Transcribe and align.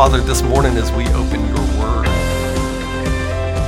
Father, 0.00 0.22
this 0.22 0.40
morning 0.40 0.78
as 0.78 0.90
we 0.92 1.06
open 1.08 1.46
your 1.46 1.58
word, 1.78 2.06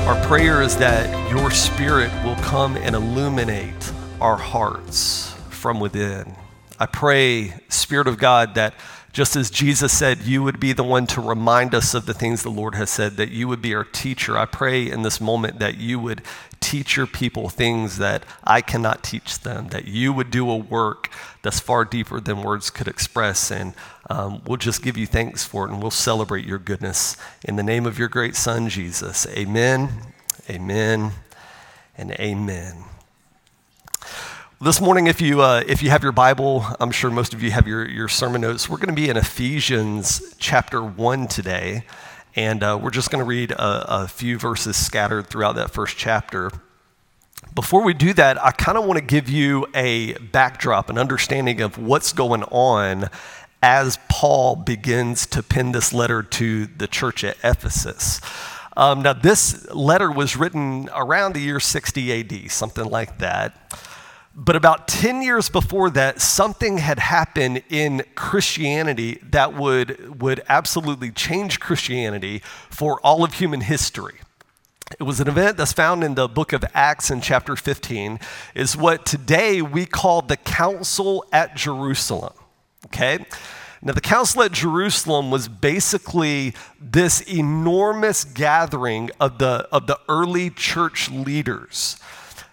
our 0.08 0.26
prayer 0.26 0.62
is 0.62 0.78
that 0.78 1.30
your 1.30 1.50
spirit 1.50 2.10
will 2.24 2.36
come 2.36 2.74
and 2.78 2.94
illuminate 2.96 3.92
our 4.18 4.38
hearts 4.38 5.34
from 5.50 5.78
within. 5.78 6.34
I 6.80 6.86
pray, 6.86 7.52
Spirit 7.68 8.08
of 8.08 8.16
God, 8.16 8.54
that 8.54 8.72
just 9.12 9.36
as 9.36 9.50
Jesus 9.50 9.96
said, 9.96 10.22
you 10.22 10.42
would 10.42 10.58
be 10.58 10.72
the 10.72 10.82
one 10.82 11.06
to 11.08 11.20
remind 11.20 11.74
us 11.74 11.92
of 11.92 12.06
the 12.06 12.14
things 12.14 12.42
the 12.42 12.50
Lord 12.50 12.74
has 12.74 12.88
said, 12.88 13.18
that 13.18 13.30
you 13.30 13.46
would 13.46 13.60
be 13.60 13.74
our 13.74 13.84
teacher. 13.84 14.38
I 14.38 14.46
pray 14.46 14.90
in 14.90 15.02
this 15.02 15.20
moment 15.20 15.58
that 15.58 15.76
you 15.76 15.98
would 15.98 16.22
teach 16.60 16.96
your 16.96 17.06
people 17.06 17.50
things 17.50 17.98
that 17.98 18.24
I 18.42 18.62
cannot 18.62 19.02
teach 19.02 19.40
them, 19.40 19.68
that 19.68 19.86
you 19.86 20.14
would 20.14 20.30
do 20.30 20.48
a 20.50 20.56
work 20.56 21.10
that's 21.42 21.60
far 21.60 21.84
deeper 21.84 22.20
than 22.20 22.42
words 22.42 22.70
could 22.70 22.88
express. 22.88 23.50
And 23.50 23.74
um, 24.08 24.40
we'll 24.46 24.56
just 24.56 24.82
give 24.82 24.96
you 24.96 25.06
thanks 25.06 25.44
for 25.44 25.66
it 25.66 25.72
and 25.72 25.82
we'll 25.82 25.90
celebrate 25.90 26.46
your 26.46 26.58
goodness. 26.58 27.16
In 27.44 27.56
the 27.56 27.62
name 27.62 27.84
of 27.84 27.98
your 27.98 28.08
great 28.08 28.34
Son, 28.34 28.70
Jesus. 28.70 29.26
Amen, 29.28 29.90
amen, 30.48 31.12
and 31.98 32.12
amen. 32.12 32.91
This 34.62 34.80
morning, 34.80 35.08
if 35.08 35.20
you, 35.20 35.40
uh, 35.40 35.64
if 35.66 35.82
you 35.82 35.90
have 35.90 36.04
your 36.04 36.12
Bible, 36.12 36.64
I'm 36.78 36.92
sure 36.92 37.10
most 37.10 37.34
of 37.34 37.42
you 37.42 37.50
have 37.50 37.66
your, 37.66 37.84
your 37.84 38.06
sermon 38.06 38.42
notes. 38.42 38.68
We're 38.68 38.76
going 38.76 38.90
to 38.90 38.94
be 38.94 39.08
in 39.08 39.16
Ephesians 39.16 40.36
chapter 40.38 40.80
1 40.80 41.26
today, 41.26 41.82
and 42.36 42.62
uh, 42.62 42.78
we're 42.80 42.92
just 42.92 43.10
going 43.10 43.18
to 43.18 43.28
read 43.28 43.50
a, 43.50 44.02
a 44.02 44.06
few 44.06 44.38
verses 44.38 44.76
scattered 44.76 45.26
throughout 45.26 45.56
that 45.56 45.72
first 45.72 45.96
chapter. 45.96 46.52
Before 47.56 47.82
we 47.82 47.92
do 47.92 48.12
that, 48.12 48.40
I 48.40 48.52
kind 48.52 48.78
of 48.78 48.84
want 48.84 48.98
to 49.00 49.04
give 49.04 49.28
you 49.28 49.66
a 49.74 50.12
backdrop, 50.12 50.90
an 50.90 50.96
understanding 50.96 51.60
of 51.60 51.76
what's 51.76 52.12
going 52.12 52.44
on 52.44 53.10
as 53.64 53.98
Paul 54.08 54.54
begins 54.54 55.26
to 55.26 55.42
pen 55.42 55.72
this 55.72 55.92
letter 55.92 56.22
to 56.22 56.66
the 56.66 56.86
church 56.86 57.24
at 57.24 57.36
Ephesus. 57.42 58.20
Um, 58.76 59.02
now, 59.02 59.12
this 59.12 59.68
letter 59.72 60.08
was 60.08 60.36
written 60.36 60.88
around 60.94 61.34
the 61.34 61.40
year 61.40 61.58
60 61.58 62.20
AD, 62.20 62.50
something 62.52 62.84
like 62.84 63.18
that. 63.18 63.58
But 64.34 64.56
about 64.56 64.88
10 64.88 65.20
years 65.20 65.50
before 65.50 65.90
that, 65.90 66.20
something 66.20 66.78
had 66.78 66.98
happened 66.98 67.62
in 67.68 68.04
Christianity 68.14 69.20
that 69.30 69.54
would, 69.54 70.22
would 70.22 70.42
absolutely 70.48 71.10
change 71.10 71.60
Christianity 71.60 72.40
for 72.70 72.98
all 73.00 73.24
of 73.24 73.34
human 73.34 73.60
history. 73.60 74.14
It 74.98 75.02
was 75.02 75.20
an 75.20 75.28
event 75.28 75.58
that's 75.58 75.72
found 75.72 76.02
in 76.02 76.14
the 76.14 76.28
book 76.28 76.52
of 76.54 76.64
Acts 76.74 77.10
in 77.10 77.20
chapter 77.20 77.56
15, 77.56 78.20
is 78.54 78.76
what 78.76 79.04
today 79.04 79.60
we 79.60 79.84
call 79.84 80.22
the 80.22 80.36
Council 80.38 81.26
at 81.30 81.54
Jerusalem. 81.54 82.32
Okay? 82.86 83.24
Now, 83.82 83.92
the 83.92 84.00
Council 84.00 84.42
at 84.42 84.52
Jerusalem 84.52 85.30
was 85.30 85.48
basically 85.48 86.54
this 86.80 87.20
enormous 87.22 88.24
gathering 88.24 89.10
of 89.20 89.38
the, 89.38 89.68
of 89.72 89.86
the 89.86 89.98
early 90.08 90.50
church 90.50 91.10
leaders 91.10 91.98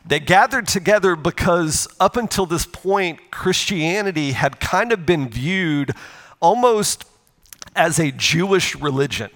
they 0.06 0.20
gathered 0.20 0.68
together 0.68 1.16
because 1.16 1.88
up 2.00 2.18
until 2.18 2.46
this 2.46 2.66
point, 2.66 3.32
Christianity 3.32 4.32
had 4.32 4.60
kind 4.60 4.92
of 4.92 5.06
been 5.06 5.30
viewed 5.30 5.92
almost 6.40 7.06
as 7.76 8.00
a 8.00 8.12
Jewish 8.12 8.76
religion. 8.76 9.30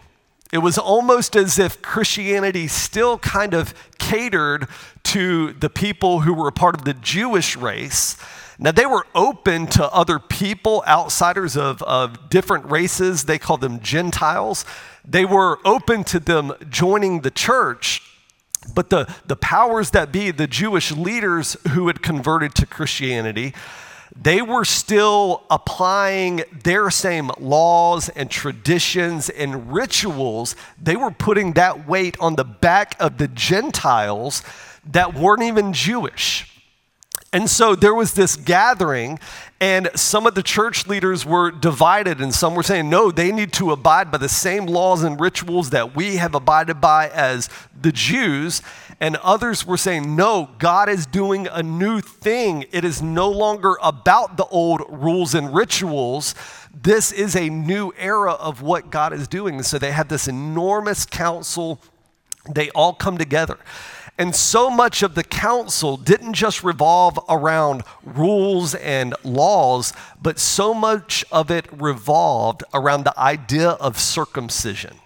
It 0.51 0.59
was 0.59 0.77
almost 0.77 1.35
as 1.35 1.57
if 1.57 1.81
Christianity 1.81 2.67
still 2.67 3.17
kind 3.17 3.53
of 3.53 3.73
catered 3.97 4.67
to 5.05 5.53
the 5.53 5.69
people 5.69 6.21
who 6.21 6.33
were 6.33 6.51
part 6.51 6.75
of 6.75 6.85
the 6.85 6.93
Jewish 6.93 7.55
race. 7.55 8.17
Now, 8.59 8.71
they 8.71 8.85
were 8.85 9.07
open 9.15 9.65
to 9.67 9.91
other 9.91 10.19
people, 10.19 10.83
outsiders 10.87 11.57
of, 11.57 11.81
of 11.83 12.29
different 12.29 12.69
races. 12.69 13.25
They 13.25 13.39
called 13.39 13.61
them 13.61 13.79
Gentiles. 13.79 14.63
They 15.03 15.25
were 15.25 15.59
open 15.65 16.03
to 16.05 16.19
them 16.19 16.53
joining 16.69 17.21
the 17.21 17.31
church. 17.31 18.12
But 18.73 18.89
the, 18.89 19.13
the 19.25 19.35
powers 19.35 19.91
that 19.91 20.11
be, 20.11 20.31
the 20.31 20.47
Jewish 20.47 20.91
leaders 20.91 21.57
who 21.71 21.87
had 21.87 22.01
converted 22.01 22.55
to 22.55 22.65
Christianity, 22.65 23.53
they 24.15 24.41
were 24.41 24.65
still 24.65 25.43
applying 25.49 26.43
their 26.63 26.89
same 26.91 27.31
laws 27.39 28.09
and 28.09 28.29
traditions 28.29 29.29
and 29.29 29.73
rituals. 29.73 30.55
They 30.81 30.95
were 30.95 31.11
putting 31.11 31.53
that 31.53 31.87
weight 31.87 32.15
on 32.19 32.35
the 32.35 32.43
back 32.43 32.95
of 32.99 33.17
the 33.17 33.27
Gentiles 33.27 34.43
that 34.85 35.15
weren't 35.15 35.43
even 35.43 35.73
Jewish. 35.73 36.49
And 37.31 37.49
so 37.49 37.73
there 37.73 37.95
was 37.95 38.13
this 38.13 38.35
gathering, 38.35 39.19
and 39.63 39.89
some 39.95 40.27
of 40.27 40.35
the 40.35 40.43
church 40.43 40.87
leaders 40.87 41.25
were 41.25 41.49
divided, 41.49 42.19
and 42.19 42.35
some 42.35 42.53
were 42.53 42.63
saying, 42.63 42.89
no, 42.89 43.11
they 43.11 43.31
need 43.31 43.53
to 43.53 43.71
abide 43.71 44.11
by 44.11 44.17
the 44.17 44.27
same 44.27 44.65
laws 44.65 45.03
and 45.03 45.17
rituals 45.17 45.69
that 45.69 45.95
we 45.95 46.17
have 46.17 46.35
abided 46.35 46.81
by 46.81 47.07
as 47.07 47.47
the 47.81 47.93
Jews. 47.93 48.61
And 48.99 49.15
others 49.15 49.65
were 49.65 49.77
saying, 49.77 50.17
no, 50.17 50.49
God 50.59 50.89
is 50.89 51.05
doing 51.05 51.47
a 51.47 51.63
new 51.63 52.01
thing. 52.01 52.65
It 52.73 52.83
is 52.83 53.01
no 53.01 53.29
longer 53.29 53.77
about 53.81 54.35
the 54.35 54.45
old 54.47 54.81
rules 54.89 55.33
and 55.33 55.55
rituals. 55.55 56.35
This 56.73 57.13
is 57.13 57.33
a 57.33 57.47
new 57.47 57.93
era 57.97 58.33
of 58.33 58.61
what 58.61 58.89
God 58.89 59.13
is 59.13 59.29
doing. 59.29 59.63
So 59.63 59.79
they 59.79 59.91
had 59.91 60.09
this 60.09 60.27
enormous 60.27 61.05
council. 61.05 61.79
They 62.53 62.69
all 62.71 62.91
come 62.91 63.17
together. 63.17 63.57
And 64.17 64.35
so 64.35 64.69
much 64.69 65.01
of 65.01 65.15
the 65.15 65.23
council 65.23 65.97
didn't 65.97 66.33
just 66.33 66.63
revolve 66.63 67.19
around 67.27 67.83
rules 68.03 68.75
and 68.75 69.15
laws, 69.23 69.91
but 70.21 70.37
so 70.37 70.73
much 70.73 71.25
of 71.31 71.49
it 71.49 71.65
revolved 71.71 72.63
around 72.73 73.05
the 73.05 73.19
idea 73.19 73.69
of 73.69 73.99
circumcision. 73.99 74.97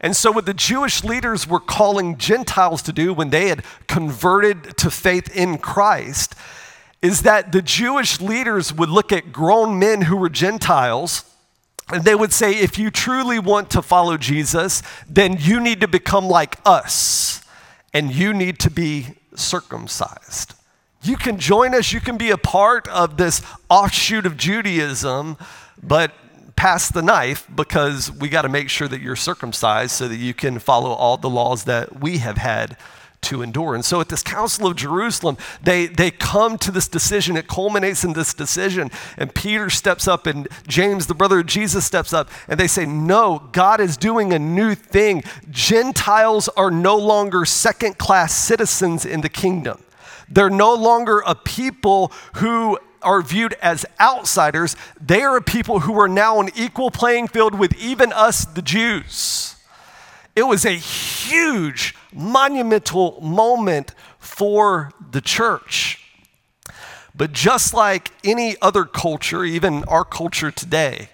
And 0.00 0.16
so, 0.16 0.30
what 0.30 0.46
the 0.46 0.54
Jewish 0.54 1.02
leaders 1.02 1.46
were 1.46 1.60
calling 1.60 2.16
Gentiles 2.16 2.82
to 2.82 2.92
do 2.92 3.12
when 3.12 3.30
they 3.30 3.48
had 3.48 3.64
converted 3.86 4.76
to 4.78 4.90
faith 4.90 5.34
in 5.36 5.58
Christ 5.58 6.34
is 7.02 7.22
that 7.22 7.52
the 7.52 7.62
Jewish 7.62 8.20
leaders 8.20 8.72
would 8.72 8.88
look 8.88 9.12
at 9.12 9.32
grown 9.32 9.78
men 9.78 10.02
who 10.02 10.16
were 10.16 10.30
Gentiles 10.30 11.24
and 11.92 12.04
they 12.04 12.14
would 12.14 12.32
say, 12.32 12.52
if 12.52 12.78
you 12.78 12.90
truly 12.90 13.40
want 13.40 13.70
to 13.70 13.82
follow 13.82 14.16
Jesus, 14.16 14.82
then 15.08 15.36
you 15.38 15.58
need 15.58 15.80
to 15.80 15.88
become 15.88 16.26
like 16.26 16.58
us 16.64 17.39
and 17.92 18.14
you 18.14 18.32
need 18.32 18.58
to 18.60 18.70
be 18.70 19.16
circumcised. 19.34 20.54
You 21.02 21.16
can 21.16 21.38
join 21.38 21.74
us, 21.74 21.92
you 21.92 22.00
can 22.00 22.18
be 22.18 22.30
a 22.30 22.38
part 22.38 22.86
of 22.88 23.16
this 23.16 23.42
offshoot 23.68 24.26
of 24.26 24.36
Judaism, 24.36 25.38
but 25.82 26.12
pass 26.56 26.90
the 26.90 27.00
knife 27.00 27.48
because 27.54 28.12
we 28.12 28.28
got 28.28 28.42
to 28.42 28.48
make 28.48 28.68
sure 28.68 28.86
that 28.86 29.00
you're 29.00 29.16
circumcised 29.16 29.92
so 29.92 30.06
that 30.08 30.16
you 30.16 30.34
can 30.34 30.58
follow 30.58 30.90
all 30.90 31.16
the 31.16 31.30
laws 31.30 31.64
that 31.64 32.00
we 32.00 32.18
have 32.18 32.36
had 32.36 32.76
to 33.22 33.42
endure. 33.42 33.74
And 33.74 33.84
so 33.84 34.00
at 34.00 34.08
this 34.08 34.22
Council 34.22 34.66
of 34.66 34.76
Jerusalem, 34.76 35.36
they, 35.62 35.86
they 35.86 36.10
come 36.10 36.58
to 36.58 36.70
this 36.70 36.88
decision. 36.88 37.36
It 37.36 37.48
culminates 37.48 38.04
in 38.04 38.12
this 38.12 38.34
decision. 38.34 38.90
And 39.16 39.34
Peter 39.34 39.70
steps 39.70 40.08
up, 40.08 40.26
and 40.26 40.48
James, 40.66 41.06
the 41.06 41.14
brother 41.14 41.40
of 41.40 41.46
Jesus, 41.46 41.84
steps 41.84 42.12
up, 42.12 42.30
and 42.48 42.58
they 42.58 42.66
say, 42.66 42.86
No, 42.86 43.48
God 43.52 43.80
is 43.80 43.96
doing 43.96 44.32
a 44.32 44.38
new 44.38 44.74
thing. 44.74 45.22
Gentiles 45.50 46.48
are 46.56 46.70
no 46.70 46.96
longer 46.96 47.44
second 47.44 47.98
class 47.98 48.34
citizens 48.34 49.04
in 49.04 49.20
the 49.20 49.28
kingdom. 49.28 49.82
They're 50.28 50.48
no 50.48 50.74
longer 50.74 51.22
a 51.26 51.34
people 51.34 52.12
who 52.36 52.78
are 53.02 53.22
viewed 53.22 53.54
as 53.62 53.84
outsiders. 53.98 54.76
They 55.00 55.22
are 55.22 55.36
a 55.36 55.42
people 55.42 55.80
who 55.80 55.98
are 55.98 56.08
now 56.08 56.38
on 56.38 56.50
equal 56.54 56.90
playing 56.90 57.28
field 57.28 57.58
with 57.58 57.74
even 57.76 58.12
us, 58.12 58.44
the 58.44 58.62
Jews. 58.62 59.56
It 60.36 60.44
was 60.44 60.64
a 60.64 60.70
huge, 60.70 61.94
monumental 62.12 63.20
moment 63.20 63.94
for 64.18 64.92
the 65.10 65.20
church. 65.20 66.04
But 67.14 67.32
just 67.32 67.74
like 67.74 68.10
any 68.24 68.56
other 68.62 68.84
culture, 68.84 69.44
even 69.44 69.84
our 69.84 70.04
culture 70.04 70.50
today, 70.50 71.10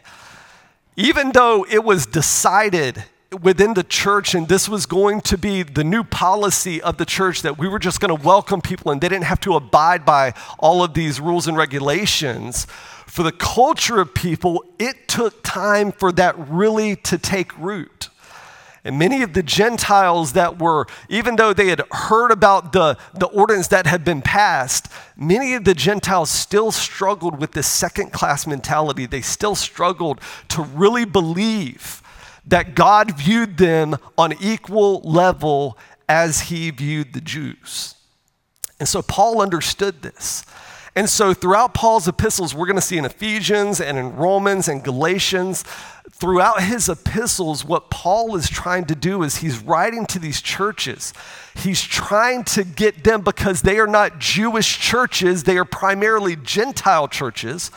even 0.97 1.33
though 1.33 1.67
it 1.69 1.85
was 1.85 2.07
decided 2.07 3.05
within 3.43 3.75
the 3.75 3.83
church 3.83 4.35
and 4.35 4.49
this 4.49 4.69
was 4.69 4.87
going 4.87 5.21
to 5.21 5.37
be 5.37 5.63
the 5.63 5.85
new 5.85 6.05
policy 6.05 6.81
of 6.81 6.97
the 6.97 7.05
church 7.05 7.43
that 7.43 7.59
we 7.59 7.69
were 7.69 7.79
just 7.79 8.01
going 8.01 8.17
to 8.17 8.27
welcome 8.27 8.61
people 8.61 8.93
and 8.93 9.01
they 9.01 9.09
didn't 9.09 9.25
have 9.25 9.41
to 9.41 9.55
abide 9.55 10.05
by 10.05 10.33
all 10.59 10.83
of 10.83 10.95
these 10.95 11.21
rules 11.21 11.49
and 11.49 11.57
regulations, 11.57 12.67
for 13.07 13.23
the 13.23 13.33
culture 13.33 14.01
of 14.01 14.15
people, 14.15 14.65
it 14.79 15.09
took 15.09 15.43
time 15.43 15.93
for 15.93 16.13
that 16.13 16.35
really 16.49 16.97
to 16.97 17.19
take 17.19 17.57
root. 17.59 18.09
And 18.87 19.01
many 19.01 19.23
of 19.23 19.33
the 19.33 19.43
Gentiles 19.43 20.35
that 20.35 20.61
were, 20.61 20.87
even 21.09 21.35
though 21.35 21.53
they 21.53 21.67
had 21.71 21.83
heard 21.91 22.31
about 22.31 22.73
the, 22.73 22.97
the 23.15 23.27
ordinance 23.27 23.67
that 23.69 23.85
had 23.85 24.05
been 24.05 24.23
passed, 24.23 24.87
many 25.17 25.55
of 25.55 25.65
the 25.65 25.75
Gentiles 25.75 26.31
still 26.31 26.71
struggled 26.71 27.41
with 27.41 27.51
this 27.51 27.67
second 27.67 28.13
class 28.13 28.47
mentality. 28.47 29.07
They 29.07 29.23
still 29.23 29.57
struggled 29.57 30.21
to 30.51 30.63
really 30.63 31.05
believe 31.05 32.01
that 32.47 32.77
God 32.77 33.19
viewed 33.19 33.57
them 33.57 33.97
on 34.17 34.35
equal 34.41 35.01
level 35.01 35.77
as 36.09 36.43
he 36.43 36.71
viewed 36.71 37.13
the 37.13 37.21
Jews. 37.21 37.97
And 38.79 38.89
so 38.89 39.03
Paul 39.03 39.43
understood 39.43 40.03
this. 40.03 40.45
And 40.97 41.11
so, 41.11 41.35
throughout 41.35 41.75
Paul's 41.75 42.09
epistles, 42.09 42.55
we're 42.55 42.65
going 42.65 42.77
to 42.77 42.83
see 42.83 42.97
in 42.97 43.05
Ephesians 43.05 43.83
and 43.83 43.99
in 43.99 44.17
Romans 44.17 44.67
and 44.67 44.83
Galatians, 44.83 45.63
throughout 46.11 46.63
his 46.63 46.89
epistles, 46.89 47.67
what 47.67 47.91
Paul 47.91 48.35
is 48.35 48.49
trying 48.49 48.87
to 48.87 48.95
do 48.95 49.23
is 49.23 49.37
he's 49.37 49.59
writing 49.59 50.07
to 50.07 50.19
these 50.19 50.41
churches. 50.41 51.13
He's 51.55 51.83
trying 51.83 52.45
to 52.45 52.65
get 52.65 53.05
them 53.05 53.21
because 53.21 53.61
they 53.61 53.79
are 53.79 53.87
not 53.87 54.19
Jewish 54.19 54.79
churches, 54.79 55.45
they 55.45 55.59
are 55.59 55.67
primarily 55.67 56.35
Gentile 56.35 57.09
churches. 57.09 57.71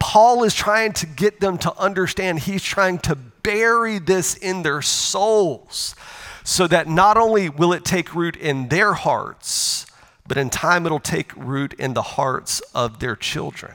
Paul 0.00 0.42
is 0.42 0.52
trying 0.52 0.92
to 0.94 1.06
get 1.06 1.38
them 1.38 1.58
to 1.58 1.76
understand, 1.78 2.40
he's 2.40 2.64
trying 2.64 2.98
to 2.98 3.14
bury 3.14 4.00
this 4.00 4.34
in 4.34 4.64
their 4.64 4.82
souls 4.82 5.94
so 6.42 6.66
that 6.66 6.88
not 6.88 7.16
only 7.16 7.48
will 7.48 7.72
it 7.72 7.84
take 7.84 8.12
root 8.12 8.34
in 8.34 8.68
their 8.68 8.94
hearts, 8.94 9.85
but 10.28 10.36
in 10.36 10.50
time 10.50 10.86
it'll 10.86 11.00
take 11.00 11.32
root 11.36 11.72
in 11.74 11.94
the 11.94 12.02
hearts 12.02 12.60
of 12.74 13.00
their 13.00 13.16
children. 13.16 13.74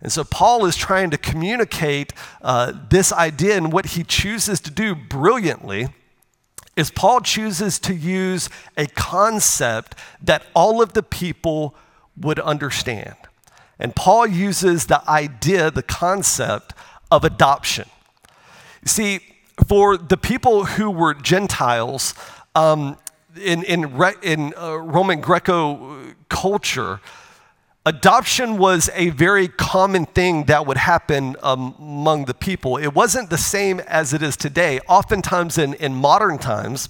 And 0.00 0.12
so 0.12 0.24
Paul 0.24 0.66
is 0.66 0.76
trying 0.76 1.10
to 1.10 1.18
communicate 1.18 2.12
uh, 2.42 2.72
this 2.90 3.12
idea, 3.12 3.56
and 3.56 3.72
what 3.72 3.86
he 3.86 4.04
chooses 4.04 4.60
to 4.60 4.70
do 4.70 4.94
brilliantly 4.94 5.88
is 6.76 6.90
Paul 6.90 7.20
chooses 7.20 7.78
to 7.80 7.94
use 7.94 8.50
a 8.76 8.86
concept 8.86 9.94
that 10.22 10.44
all 10.54 10.82
of 10.82 10.92
the 10.92 11.02
people 11.02 11.74
would 12.16 12.38
understand. 12.38 13.16
And 13.78 13.96
Paul 13.96 14.26
uses 14.26 14.86
the 14.86 15.08
idea, 15.08 15.70
the 15.70 15.82
concept 15.82 16.74
of 17.10 17.24
adoption. 17.24 17.88
You 18.82 18.88
see, 18.88 19.20
for 19.66 19.96
the 19.96 20.16
people 20.16 20.66
who 20.66 20.90
were 20.90 21.14
Gentiles, 21.14 22.14
um, 22.54 22.98
in, 23.38 23.62
in, 23.64 24.02
in 24.22 24.54
uh, 24.56 24.76
Roman 24.76 25.20
Greco 25.20 26.14
culture, 26.28 27.00
adoption 27.84 28.58
was 28.58 28.90
a 28.94 29.10
very 29.10 29.48
common 29.48 30.06
thing 30.06 30.44
that 30.44 30.66
would 30.66 30.76
happen 30.76 31.36
um, 31.42 31.74
among 31.78 32.24
the 32.24 32.34
people. 32.34 32.76
It 32.76 32.94
wasn't 32.94 33.30
the 33.30 33.38
same 33.38 33.80
as 33.80 34.12
it 34.12 34.22
is 34.22 34.36
today. 34.36 34.80
Oftentimes, 34.88 35.56
in, 35.56 35.74
in 35.74 35.94
modern 35.94 36.38
times, 36.38 36.88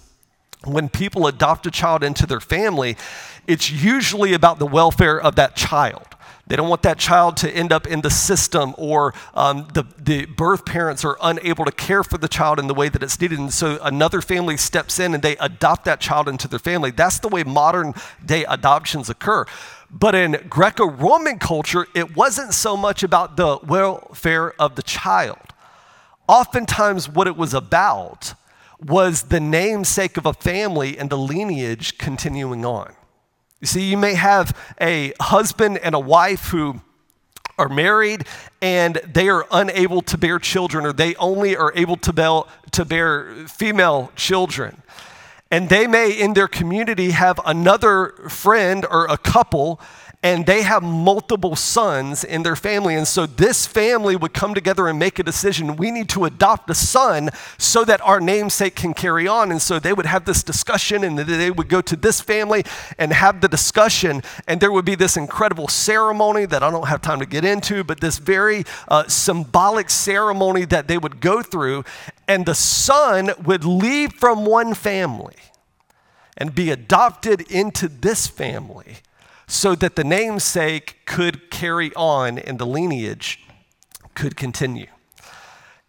when 0.64 0.88
people 0.88 1.26
adopt 1.26 1.66
a 1.66 1.70
child 1.70 2.02
into 2.02 2.26
their 2.26 2.40
family, 2.40 2.96
it's 3.46 3.70
usually 3.70 4.32
about 4.32 4.58
the 4.58 4.66
welfare 4.66 5.20
of 5.20 5.36
that 5.36 5.54
child. 5.54 6.15
They 6.48 6.54
don't 6.54 6.68
want 6.68 6.82
that 6.82 6.98
child 6.98 7.36
to 7.38 7.50
end 7.50 7.72
up 7.72 7.88
in 7.88 8.02
the 8.02 8.10
system, 8.10 8.72
or 8.78 9.14
um, 9.34 9.66
the, 9.74 9.84
the 9.98 10.26
birth 10.26 10.64
parents 10.64 11.04
are 11.04 11.18
unable 11.20 11.64
to 11.64 11.72
care 11.72 12.04
for 12.04 12.18
the 12.18 12.28
child 12.28 12.60
in 12.60 12.68
the 12.68 12.74
way 12.74 12.88
that 12.88 13.02
it's 13.02 13.20
needed. 13.20 13.40
And 13.40 13.52
so 13.52 13.80
another 13.82 14.20
family 14.20 14.56
steps 14.56 15.00
in 15.00 15.12
and 15.12 15.22
they 15.22 15.36
adopt 15.38 15.84
that 15.86 16.00
child 16.00 16.28
into 16.28 16.46
their 16.46 16.60
family. 16.60 16.92
That's 16.92 17.18
the 17.18 17.28
way 17.28 17.42
modern 17.42 17.94
day 18.24 18.44
adoptions 18.44 19.10
occur. 19.10 19.44
But 19.90 20.14
in 20.14 20.46
Greco 20.48 20.88
Roman 20.88 21.38
culture, 21.38 21.86
it 21.94 22.16
wasn't 22.16 22.54
so 22.54 22.76
much 22.76 23.02
about 23.02 23.36
the 23.36 23.58
welfare 23.64 24.52
of 24.60 24.76
the 24.76 24.82
child. 24.82 25.52
Oftentimes, 26.28 27.08
what 27.08 27.26
it 27.26 27.36
was 27.36 27.54
about 27.54 28.34
was 28.80 29.24
the 29.24 29.40
namesake 29.40 30.16
of 30.16 30.26
a 30.26 30.32
family 30.32 30.98
and 30.98 31.10
the 31.10 31.18
lineage 31.18 31.98
continuing 31.98 32.64
on. 32.64 32.94
You 33.66 33.68
see, 33.68 33.90
you 33.90 33.96
may 33.96 34.14
have 34.14 34.56
a 34.80 35.12
husband 35.20 35.78
and 35.78 35.92
a 35.92 35.98
wife 35.98 36.50
who 36.50 36.82
are 37.58 37.68
married 37.68 38.24
and 38.62 38.94
they 39.04 39.28
are 39.28 39.44
unable 39.50 40.02
to 40.02 40.16
bear 40.16 40.38
children, 40.38 40.86
or 40.86 40.92
they 40.92 41.16
only 41.16 41.56
are 41.56 41.72
able 41.74 41.96
to 41.96 42.44
to 42.70 42.84
bear 42.84 43.24
female 43.48 44.12
children. 44.14 44.82
And 45.50 45.68
they 45.68 45.88
may, 45.88 46.12
in 46.12 46.34
their 46.34 46.46
community, 46.46 47.10
have 47.10 47.40
another 47.44 48.10
friend 48.28 48.86
or 48.88 49.06
a 49.06 49.18
couple 49.18 49.80
and 50.26 50.44
they 50.44 50.62
have 50.62 50.82
multiple 50.82 51.54
sons 51.54 52.24
in 52.24 52.42
their 52.42 52.56
family. 52.56 52.96
And 52.96 53.06
so 53.06 53.26
this 53.26 53.64
family 53.64 54.16
would 54.16 54.34
come 54.34 54.54
together 54.54 54.88
and 54.88 54.98
make 54.98 55.20
a 55.20 55.22
decision. 55.22 55.76
We 55.76 55.92
need 55.92 56.08
to 56.08 56.24
adopt 56.24 56.68
a 56.68 56.74
son 56.74 57.30
so 57.58 57.84
that 57.84 58.00
our 58.00 58.18
namesake 58.18 58.74
can 58.74 58.92
carry 58.92 59.28
on. 59.28 59.52
And 59.52 59.62
so 59.62 59.78
they 59.78 59.92
would 59.92 60.04
have 60.04 60.24
this 60.24 60.42
discussion, 60.42 61.04
and 61.04 61.16
they 61.16 61.52
would 61.52 61.68
go 61.68 61.80
to 61.80 61.94
this 61.94 62.20
family 62.20 62.64
and 62.98 63.12
have 63.12 63.40
the 63.40 63.46
discussion. 63.46 64.20
And 64.48 64.60
there 64.60 64.72
would 64.72 64.84
be 64.84 64.96
this 64.96 65.16
incredible 65.16 65.68
ceremony 65.68 66.44
that 66.46 66.60
I 66.60 66.72
don't 66.72 66.88
have 66.88 67.02
time 67.02 67.20
to 67.20 67.26
get 67.26 67.44
into, 67.44 67.84
but 67.84 68.00
this 68.00 68.18
very 68.18 68.64
uh, 68.88 69.06
symbolic 69.06 69.90
ceremony 69.90 70.64
that 70.64 70.88
they 70.88 70.98
would 70.98 71.20
go 71.20 71.40
through. 71.40 71.84
And 72.26 72.46
the 72.46 72.56
son 72.56 73.30
would 73.44 73.64
leave 73.64 74.14
from 74.14 74.44
one 74.44 74.74
family 74.74 75.36
and 76.36 76.52
be 76.52 76.72
adopted 76.72 77.42
into 77.42 77.86
this 77.86 78.26
family 78.26 78.96
so 79.46 79.74
that 79.74 79.96
the 79.96 80.04
namesake 80.04 80.98
could 81.04 81.50
carry 81.50 81.94
on 81.94 82.38
and 82.38 82.58
the 82.58 82.66
lineage 82.66 83.40
could 84.14 84.36
continue. 84.36 84.86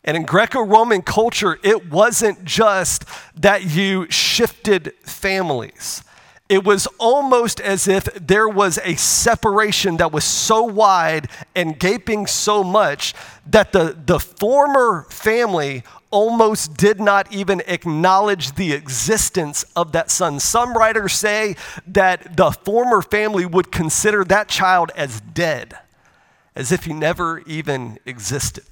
And 0.04 0.16
in 0.16 0.24
Greco 0.24 0.62
Roman 0.62 1.02
culture, 1.02 1.60
it 1.64 1.92
wasn't 1.92 2.46
just 2.46 3.04
that 3.36 3.66
you 3.66 4.10
shifted 4.10 4.94
families. 5.04 6.04
It 6.50 6.64
was 6.64 6.88
almost 6.98 7.60
as 7.60 7.90
if 7.90 8.06
there 8.16 8.48
was 8.48 8.80
a 8.86 8.96
separation 8.96 9.98
that 9.98 10.14
was 10.14 10.24
so 10.24 10.64
wide 10.64 11.28
and 11.56 11.78
gaping 11.78 12.26
so 12.26 12.64
much 12.64 13.14
that 13.48 13.74
the, 13.74 13.98
the 14.06 14.20
former 14.20 15.06
family 15.10 15.84
almost 16.10 16.78
did 16.78 17.00
not 17.00 17.32
even 17.32 17.62
acknowledge 17.68 18.56
the 18.56 18.74
existence 18.74 19.64
of 19.76 19.92
that 19.92 20.10
son. 20.10 20.40
Some 20.40 20.78
writers 20.78 21.14
say 21.14 21.56
that 21.88 22.38
the 22.38 22.52
former 22.52 23.02
family 23.02 23.46
would 23.46 23.72
consider 23.72 24.24
that 24.26 24.48
child 24.48 24.92
as 24.96 25.22
dead, 25.22 25.78
as 26.56 26.72
if 26.72 26.86
he 26.86 26.94
never 26.94 27.40
even 27.40 28.00
existed. 28.06 28.64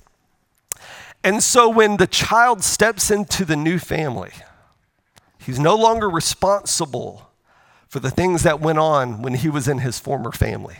And 1.24 1.42
so 1.44 1.68
when 1.70 1.98
the 1.98 2.08
child 2.08 2.64
steps 2.64 3.10
into 3.10 3.46
the 3.46 3.56
new 3.56 3.80
family, 3.80 4.32
he's 5.40 5.60
no 5.60 5.76
longer 5.76 6.10
responsible 6.10 7.30
for 7.88 8.00
the 8.00 8.12
things 8.12 8.44
that 8.44 8.60
went 8.60 8.78
on 8.78 9.22
when 9.22 9.34
he 9.34 9.50
was 9.50 9.68
in 9.68 9.80
his 9.80 10.00
former 10.00 10.32
family. 10.32 10.78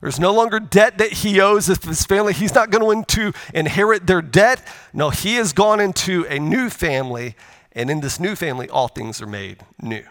There's 0.00 0.20
no 0.20 0.32
longer 0.32 0.60
debt 0.60 0.98
that 0.98 1.12
he 1.12 1.40
owes 1.40 1.66
his 1.66 2.04
family. 2.06 2.32
He's 2.32 2.54
not 2.54 2.70
going 2.70 3.04
to 3.04 3.32
inherit 3.52 4.06
their 4.06 4.22
debt. 4.22 4.64
No, 4.92 5.10
he 5.10 5.36
has 5.36 5.52
gone 5.52 5.80
into 5.80 6.24
a 6.26 6.38
new 6.38 6.70
family, 6.70 7.34
and 7.72 7.90
in 7.90 8.00
this 8.00 8.20
new 8.20 8.36
family, 8.36 8.68
all 8.68 8.88
things 8.88 9.20
are 9.20 9.26
made 9.26 9.64
new. 9.82 10.04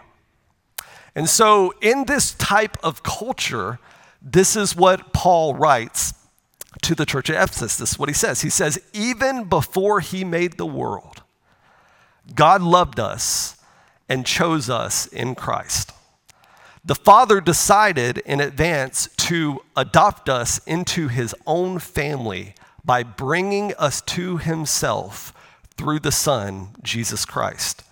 And 1.14 1.28
so, 1.28 1.72
in 1.80 2.04
this 2.04 2.34
type 2.34 2.76
of 2.82 3.02
culture, 3.02 3.78
this 4.20 4.56
is 4.56 4.76
what 4.76 5.12
Paul 5.12 5.54
writes 5.54 6.12
to 6.82 6.94
the 6.94 7.06
church 7.06 7.30
at 7.30 7.42
Ephesus. 7.42 7.76
This 7.76 7.92
is 7.92 7.98
what 7.98 8.10
he 8.10 8.14
says. 8.14 8.42
He 8.42 8.50
says, 8.50 8.78
Even 8.92 9.44
before 9.44 10.00
he 10.00 10.22
made 10.22 10.58
the 10.58 10.66
world, 10.66 11.22
God 12.34 12.60
loved 12.60 13.00
us 13.00 13.56
and 14.06 14.26
chose 14.26 14.68
us 14.68 15.06
in 15.06 15.34
Christ 15.34 15.92
the 16.88 16.94
Father 16.94 17.38
decided 17.42 18.16
in 18.18 18.40
advance 18.40 19.10
to 19.18 19.60
adopt 19.76 20.30
us 20.30 20.58
into 20.66 21.08
His 21.08 21.34
own 21.46 21.78
family 21.78 22.54
by 22.82 23.02
bringing 23.02 23.74
us 23.74 24.00
to 24.00 24.38
Himself 24.38 25.34
through 25.76 26.00
the 26.00 26.10
Son, 26.10 26.68
Jesus 26.82 27.26
Christ. 27.26 27.82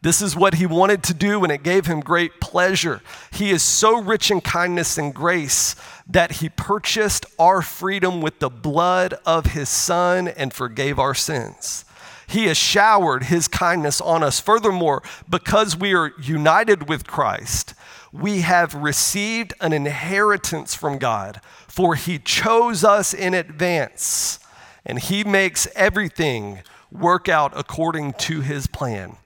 This 0.00 0.22
is 0.22 0.34
what 0.34 0.54
he 0.54 0.64
wanted 0.64 1.02
to 1.04 1.14
do, 1.14 1.42
and 1.42 1.52
it 1.52 1.62
gave 1.64 1.86
him 1.86 2.00
great 2.00 2.40
pleasure. 2.40 3.02
He 3.32 3.50
is 3.50 3.62
so 3.62 4.00
rich 4.00 4.30
in 4.30 4.40
kindness 4.40 4.96
and 4.96 5.12
grace 5.12 5.74
that 6.08 6.34
he 6.34 6.48
purchased 6.48 7.26
our 7.36 7.62
freedom 7.62 8.22
with 8.22 8.38
the 8.38 8.48
blood 8.48 9.14
of 9.26 9.46
his 9.46 9.68
Son 9.68 10.28
and 10.28 10.54
forgave 10.54 10.98
our 10.98 11.14
sins. 11.14 11.84
He 12.28 12.44
has 12.44 12.56
showered 12.56 13.24
his 13.24 13.48
kindness 13.48 14.00
on 14.00 14.22
us. 14.22 14.38
Furthermore, 14.38 15.02
because 15.28 15.76
we 15.76 15.94
are 15.94 16.12
united 16.20 16.88
with 16.88 17.06
Christ, 17.06 17.74
we 18.12 18.40
have 18.40 18.74
received 18.74 19.52
an 19.60 19.72
inheritance 19.72 20.74
from 20.74 20.98
God, 20.98 21.40
for 21.66 21.94
He 21.94 22.18
chose 22.18 22.84
us 22.84 23.12
in 23.12 23.34
advance, 23.34 24.38
and 24.84 24.98
He 24.98 25.24
makes 25.24 25.68
everything 25.74 26.60
work 26.90 27.28
out 27.28 27.52
according 27.54 28.14
to 28.14 28.40
His 28.40 28.66
plan. 28.66 29.16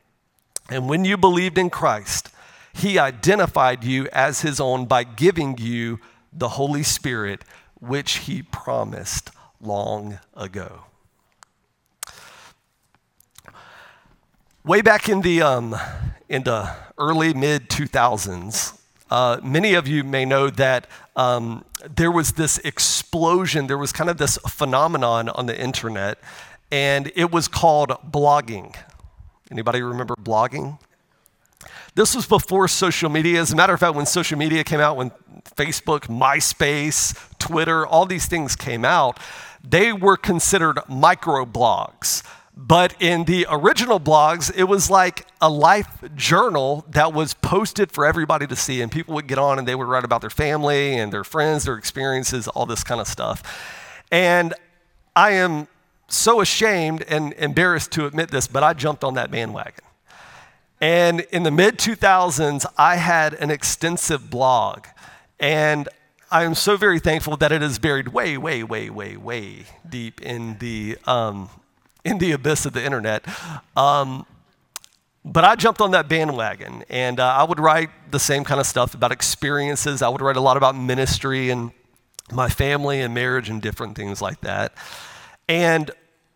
And 0.68 0.88
when 0.88 1.04
you 1.04 1.16
believed 1.16 1.58
in 1.58 1.70
Christ, 1.70 2.28
He 2.72 2.98
identified 2.98 3.84
you 3.84 4.08
as 4.12 4.40
His 4.40 4.60
own 4.60 4.86
by 4.86 5.04
giving 5.04 5.58
you 5.58 6.00
the 6.32 6.50
Holy 6.50 6.82
Spirit, 6.82 7.44
which 7.80 8.12
He 8.18 8.42
promised 8.42 9.30
long 9.60 10.18
ago. 10.34 10.84
Way 14.64 14.80
back 14.80 15.08
in 15.08 15.22
the, 15.22 15.42
um, 15.42 15.74
in 16.28 16.44
the 16.44 16.72
early 16.96 17.34
mid 17.34 17.68
2000s, 17.68 18.78
uh, 19.10 19.40
many 19.42 19.74
of 19.74 19.88
you 19.88 20.04
may 20.04 20.24
know 20.24 20.50
that 20.50 20.86
um, 21.16 21.64
there 21.96 22.12
was 22.12 22.34
this 22.34 22.58
explosion, 22.58 23.66
there 23.66 23.76
was 23.76 23.92
kind 23.92 24.08
of 24.08 24.18
this 24.18 24.38
phenomenon 24.46 25.28
on 25.30 25.46
the 25.46 25.60
internet, 25.60 26.18
and 26.70 27.10
it 27.16 27.32
was 27.32 27.48
called 27.48 27.90
blogging. 28.08 28.76
Anybody 29.50 29.82
remember 29.82 30.14
blogging? 30.14 30.78
This 31.96 32.14
was 32.14 32.26
before 32.26 32.68
social 32.68 33.10
media. 33.10 33.40
As 33.40 33.52
a 33.52 33.56
matter 33.56 33.74
of 33.74 33.80
fact, 33.80 33.96
when 33.96 34.06
social 34.06 34.38
media 34.38 34.62
came 34.62 34.78
out, 34.78 34.96
when 34.96 35.10
Facebook, 35.56 36.02
MySpace, 36.06 37.18
Twitter, 37.40 37.84
all 37.84 38.06
these 38.06 38.26
things 38.26 38.54
came 38.54 38.84
out, 38.84 39.18
they 39.64 39.92
were 39.92 40.16
considered 40.16 40.78
micro 40.88 41.44
blogs. 41.44 42.22
But 42.54 42.94
in 43.00 43.24
the 43.24 43.46
original 43.50 43.98
blogs, 43.98 44.52
it 44.54 44.64
was 44.64 44.90
like 44.90 45.26
a 45.40 45.48
life 45.48 45.88
journal 46.14 46.84
that 46.90 47.14
was 47.14 47.34
posted 47.34 47.90
for 47.90 48.04
everybody 48.04 48.46
to 48.46 48.56
see. 48.56 48.82
And 48.82 48.92
people 48.92 49.14
would 49.14 49.26
get 49.26 49.38
on 49.38 49.58
and 49.58 49.66
they 49.66 49.74
would 49.74 49.88
write 49.88 50.04
about 50.04 50.20
their 50.20 50.30
family 50.30 50.98
and 50.98 51.12
their 51.12 51.24
friends, 51.24 51.64
their 51.64 51.76
experiences, 51.76 52.48
all 52.48 52.66
this 52.66 52.84
kind 52.84 53.00
of 53.00 53.08
stuff. 53.08 53.42
And 54.10 54.52
I 55.16 55.30
am 55.32 55.66
so 56.08 56.42
ashamed 56.42 57.04
and 57.08 57.32
embarrassed 57.34 57.90
to 57.92 58.06
admit 58.06 58.30
this, 58.30 58.46
but 58.46 58.62
I 58.62 58.74
jumped 58.74 59.02
on 59.02 59.14
that 59.14 59.30
bandwagon. 59.30 59.84
And 60.78 61.20
in 61.30 61.44
the 61.44 61.50
mid 61.50 61.78
2000s, 61.78 62.66
I 62.76 62.96
had 62.96 63.34
an 63.34 63.50
extensive 63.50 64.28
blog. 64.28 64.86
And 65.40 65.88
I 66.30 66.44
am 66.44 66.54
so 66.54 66.76
very 66.76 66.98
thankful 66.98 67.36
that 67.38 67.52
it 67.52 67.62
is 67.62 67.78
buried 67.78 68.08
way, 68.08 68.36
way, 68.36 68.62
way, 68.62 68.90
way, 68.90 69.16
way 69.16 69.64
deep 69.88 70.20
in 70.20 70.58
the, 70.58 70.98
um, 71.06 71.48
in 72.04 72.18
the 72.18 72.32
abyss 72.32 72.66
of 72.66 72.72
the 72.72 72.84
internet. 72.84 73.24
Um, 73.76 74.26
but 75.24 75.44
I 75.44 75.54
jumped 75.54 75.80
on 75.80 75.92
that 75.92 76.08
bandwagon 76.08 76.84
and 76.88 77.20
uh, 77.20 77.26
I 77.26 77.44
would 77.44 77.60
write 77.60 77.90
the 78.10 78.18
same 78.18 78.42
kind 78.42 78.60
of 78.60 78.66
stuff 78.66 78.94
about 78.94 79.12
experiences. 79.12 80.02
I 80.02 80.08
would 80.08 80.20
write 80.20 80.36
a 80.36 80.40
lot 80.40 80.56
about 80.56 80.74
ministry 80.74 81.50
and 81.50 81.70
my 82.32 82.48
family 82.48 83.00
and 83.00 83.14
marriage 83.14 83.48
and 83.48 83.62
different 83.62 83.94
things 83.94 84.20
like 84.20 84.40
that. 84.40 84.72
And 85.48 85.90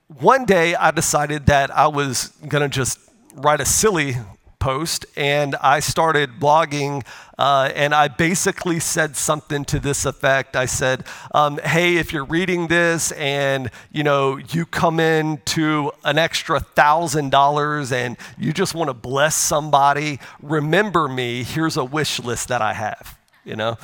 one 0.07 0.45
day 0.45 0.75
I 0.77 0.93
decided 0.93 1.47
that 1.47 1.71
I 1.71 1.89
was 1.89 2.29
going 2.47 2.63
to 2.63 2.69
just 2.69 2.99
write 3.35 3.61
a 3.61 3.65
silly 3.65 4.17
post 4.59 5.07
and 5.17 5.55
I 5.57 5.81
started 5.81 6.41
blogging 6.41 7.05
uh, 7.39 7.71
and 7.75 7.95
I 7.95 8.09
basically 8.09 8.81
said 8.81 9.17
something 9.17 9.65
to 9.67 9.79
this 9.79 10.07
effect. 10.07 10.57
I 10.57 10.67
said, 10.67 11.05
um, 11.35 11.59
"Hey, 11.59 11.97
if 11.97 12.13
you're 12.13 12.25
reading 12.25 12.69
this 12.69 13.13
and 13.13 13.71
you 13.93 14.03
know 14.03 14.39
you 14.39 14.65
come 14.65 15.01
in 15.01 15.43
to 15.47 15.93
an 16.05 16.19
extra 16.19 16.61
thousand 16.61 17.31
dollars 17.31 17.93
and 17.93 18.17
you 18.39 18.53
just 18.53 18.75
want 18.75 18.89
to 18.89 18.95
bless 18.95 19.37
somebody, 19.37 20.19
remember 20.41 21.09
me. 21.09 21.43
Here's 21.43 21.77
a 21.77 21.85
wish 21.85 22.19
list 22.21 22.49
that 22.49 22.63
I 22.63 22.73
have." 22.73 23.19
You 23.45 23.57
know, 23.57 23.77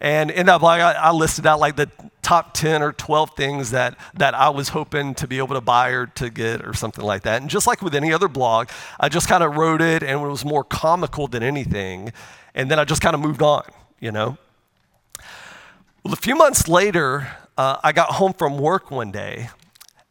and 0.00 0.30
in 0.30 0.46
that 0.46 0.58
blog, 0.58 0.80
I, 0.80 0.92
I, 0.92 1.12
listed 1.12 1.46
out 1.46 1.60
like 1.60 1.76
the 1.76 1.90
top 2.22 2.54
10 2.54 2.82
or 2.82 2.92
12 2.92 3.36
things 3.36 3.70
that, 3.72 3.98
that 4.14 4.34
I 4.34 4.48
was 4.48 4.70
hoping 4.70 5.14
to 5.16 5.26
be 5.26 5.36
able 5.36 5.54
to 5.54 5.60
buy 5.60 5.90
or 5.90 6.06
to 6.06 6.30
get 6.30 6.66
or 6.66 6.72
something 6.72 7.04
like 7.04 7.22
that. 7.22 7.42
And 7.42 7.50
just 7.50 7.66
like 7.66 7.82
with 7.82 7.94
any 7.94 8.10
other 8.10 8.28
blog, 8.28 8.70
I 8.98 9.10
just 9.10 9.28
kind 9.28 9.42
of 9.42 9.56
wrote 9.56 9.82
it 9.82 10.02
and 10.02 10.22
it 10.22 10.26
was 10.26 10.44
more 10.44 10.64
comical 10.64 11.26
than 11.26 11.42
anything. 11.42 12.14
And 12.54 12.70
then 12.70 12.78
I 12.78 12.84
just 12.84 13.02
kind 13.02 13.14
of 13.14 13.20
moved 13.20 13.42
on, 13.42 13.64
you 14.00 14.10
know? 14.10 14.38
Well, 16.02 16.14
a 16.14 16.16
few 16.16 16.34
months 16.34 16.66
later, 16.66 17.28
uh, 17.58 17.76
I 17.84 17.92
got 17.92 18.12
home 18.12 18.32
from 18.32 18.56
work 18.56 18.90
one 18.90 19.10
day, 19.10 19.50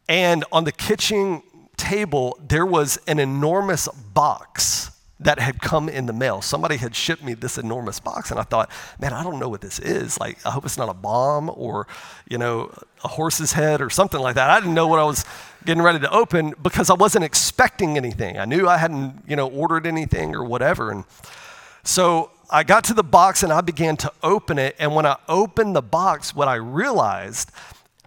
and 0.08 0.46
on 0.52 0.66
the 0.66 0.72
kitchen 0.72 1.42
table, 1.78 2.40
there 2.48 2.66
was 2.66 3.00
an 3.08 3.18
enormous 3.18 3.88
box 3.88 4.92
that 5.20 5.40
had 5.40 5.60
come 5.62 5.90
in 5.90 6.06
the 6.06 6.14
mail. 6.14 6.42
Somebody 6.42 6.78
had 6.78 6.96
shipped 6.96 7.24
me 7.24 7.34
this 7.34 7.58
enormous 7.58 8.00
box, 8.00 8.32
and 8.32 8.40
I 8.40 8.44
thought, 8.44 8.72
man, 9.02 9.12
I 9.12 9.24
don't 9.24 9.40
know 9.40 9.50
what 9.50 9.62
this 9.62 9.78
is. 9.80 10.18
Like, 10.20 10.44
I 10.46 10.52
hope 10.52 10.66
it's 10.66 10.78
not 10.78 10.88
a 10.88 10.94
bomb 10.94 11.52
or, 11.54 11.88
you 12.30 12.38
know, 12.38 12.72
a 13.04 13.08
horse's 13.10 13.52
head 13.52 13.82
or 13.82 13.90
something 13.90 14.20
like 14.20 14.36
that. 14.36 14.50
I 14.50 14.60
didn't 14.60 14.76
know 14.76 14.88
what 14.88 15.00
I 15.00 15.04
was 15.04 15.26
getting 15.66 15.84
ready 15.84 16.00
to 16.00 16.10
open 16.12 16.54
because 16.62 16.90
I 16.90 16.94
wasn't 16.94 17.26
expecting 17.26 17.98
anything. 17.98 18.38
I 18.38 18.46
knew 18.46 18.68
I 18.68 18.78
hadn't, 18.78 19.24
you 19.28 19.36
know, 19.36 19.50
ordered 19.50 19.86
anything 19.86 20.36
or 20.36 20.44
whatever. 20.46 20.90
And 20.90 21.04
so 21.84 22.32
I 22.50 22.64
got 22.64 22.86
to 22.86 22.94
the 22.94 23.04
box 23.04 23.44
and 23.44 23.52
I 23.52 23.60
began 23.62 23.98
to 23.98 24.12
open 24.24 24.58
it. 24.58 24.76
And 24.80 24.96
when 24.96 25.06
I 25.06 25.18
opened 25.28 25.76
the 25.76 25.82
box, 25.82 26.34
what 26.34 26.48
I 26.48 26.56
realized 26.56 27.52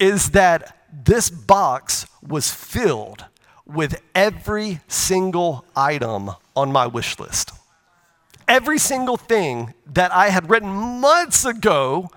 is 0.00 0.30
that 0.30 0.78
this 0.92 1.28
box 1.28 2.06
was 2.22 2.50
filled 2.50 3.26
with 3.74 4.00
every 4.14 4.80
single 4.88 5.64
item 5.74 6.30
on 6.54 6.72
my 6.72 6.86
wish 6.86 7.18
list. 7.18 7.52
Every 8.48 8.78
single 8.78 9.16
thing 9.16 9.74
that 9.86 10.12
I 10.12 10.28
had 10.28 10.50
written 10.50 10.68
months 10.68 11.44
ago 11.44 12.10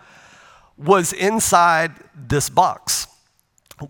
was 0.77 1.13
inside 1.13 1.93
this 2.15 2.49
box. 2.49 3.07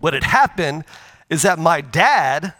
What 0.00 0.14
had 0.14 0.24
happened 0.24 0.84
is 1.28 1.42
that 1.42 1.58
my 1.58 1.80
dad 1.80 2.54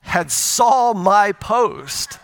had 0.00 0.30
saw 0.30 0.94
my 0.94 1.32
post 1.32 2.18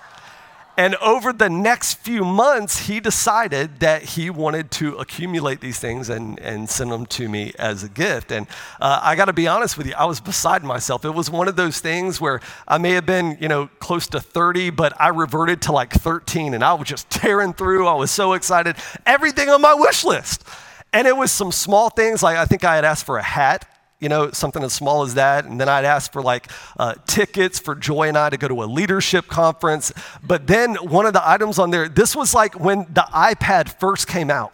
and 0.76 0.96
over 0.96 1.32
the 1.32 1.48
next 1.48 1.94
few 1.94 2.24
months, 2.24 2.86
he 2.86 2.98
decided 2.98 3.80
that 3.80 4.02
he 4.02 4.28
wanted 4.28 4.70
to 4.72 4.96
accumulate 4.96 5.60
these 5.60 5.78
things 5.78 6.08
and, 6.08 6.38
and 6.40 6.68
send 6.68 6.90
them 6.90 7.06
to 7.06 7.28
me 7.28 7.52
as 7.58 7.84
a 7.84 7.88
gift. 7.88 8.32
And 8.32 8.48
uh, 8.80 9.00
I 9.02 9.14
got 9.14 9.26
to 9.26 9.32
be 9.32 9.46
honest 9.46 9.78
with 9.78 9.86
you, 9.86 9.94
I 9.94 10.04
was 10.04 10.20
beside 10.20 10.64
myself. 10.64 11.04
It 11.04 11.10
was 11.10 11.30
one 11.30 11.46
of 11.46 11.56
those 11.56 11.78
things 11.80 12.20
where 12.20 12.40
I 12.66 12.78
may 12.78 12.90
have 12.92 13.06
been, 13.06 13.38
you 13.40 13.48
know, 13.48 13.68
close 13.78 14.08
to 14.08 14.20
30, 14.20 14.70
but 14.70 15.00
I 15.00 15.08
reverted 15.08 15.62
to 15.62 15.72
like 15.72 15.92
13 15.92 16.54
and 16.54 16.64
I 16.64 16.74
was 16.74 16.88
just 16.88 17.08
tearing 17.08 17.52
through. 17.52 17.86
I 17.86 17.94
was 17.94 18.10
so 18.10 18.32
excited. 18.32 18.76
Everything 19.06 19.48
on 19.48 19.62
my 19.62 19.74
wish 19.74 20.04
list. 20.04 20.44
And 20.92 21.06
it 21.06 21.16
was 21.16 21.30
some 21.30 21.52
small 21.52 21.90
things, 21.90 22.22
like 22.22 22.36
I 22.36 22.44
think 22.44 22.64
I 22.64 22.76
had 22.76 22.84
asked 22.84 23.06
for 23.06 23.18
a 23.18 23.22
hat 23.22 23.68
you 24.04 24.10
know, 24.10 24.30
something 24.32 24.62
as 24.62 24.74
small 24.74 25.02
as 25.02 25.14
that. 25.14 25.46
And 25.46 25.58
then 25.58 25.66
I'd 25.66 25.86
ask 25.86 26.12
for 26.12 26.20
like 26.20 26.50
uh, 26.78 26.94
tickets 27.06 27.58
for 27.58 27.74
Joy 27.74 28.08
and 28.08 28.18
I 28.18 28.28
to 28.28 28.36
go 28.36 28.48
to 28.48 28.62
a 28.62 28.66
leadership 28.66 29.28
conference. 29.28 29.94
But 30.22 30.46
then 30.46 30.74
one 30.74 31.06
of 31.06 31.14
the 31.14 31.26
items 31.26 31.58
on 31.58 31.70
there, 31.70 31.88
this 31.88 32.14
was 32.14 32.34
like 32.34 32.60
when 32.60 32.80
the 32.92 33.06
iPad 33.14 33.80
first 33.80 34.06
came 34.06 34.30
out. 34.30 34.52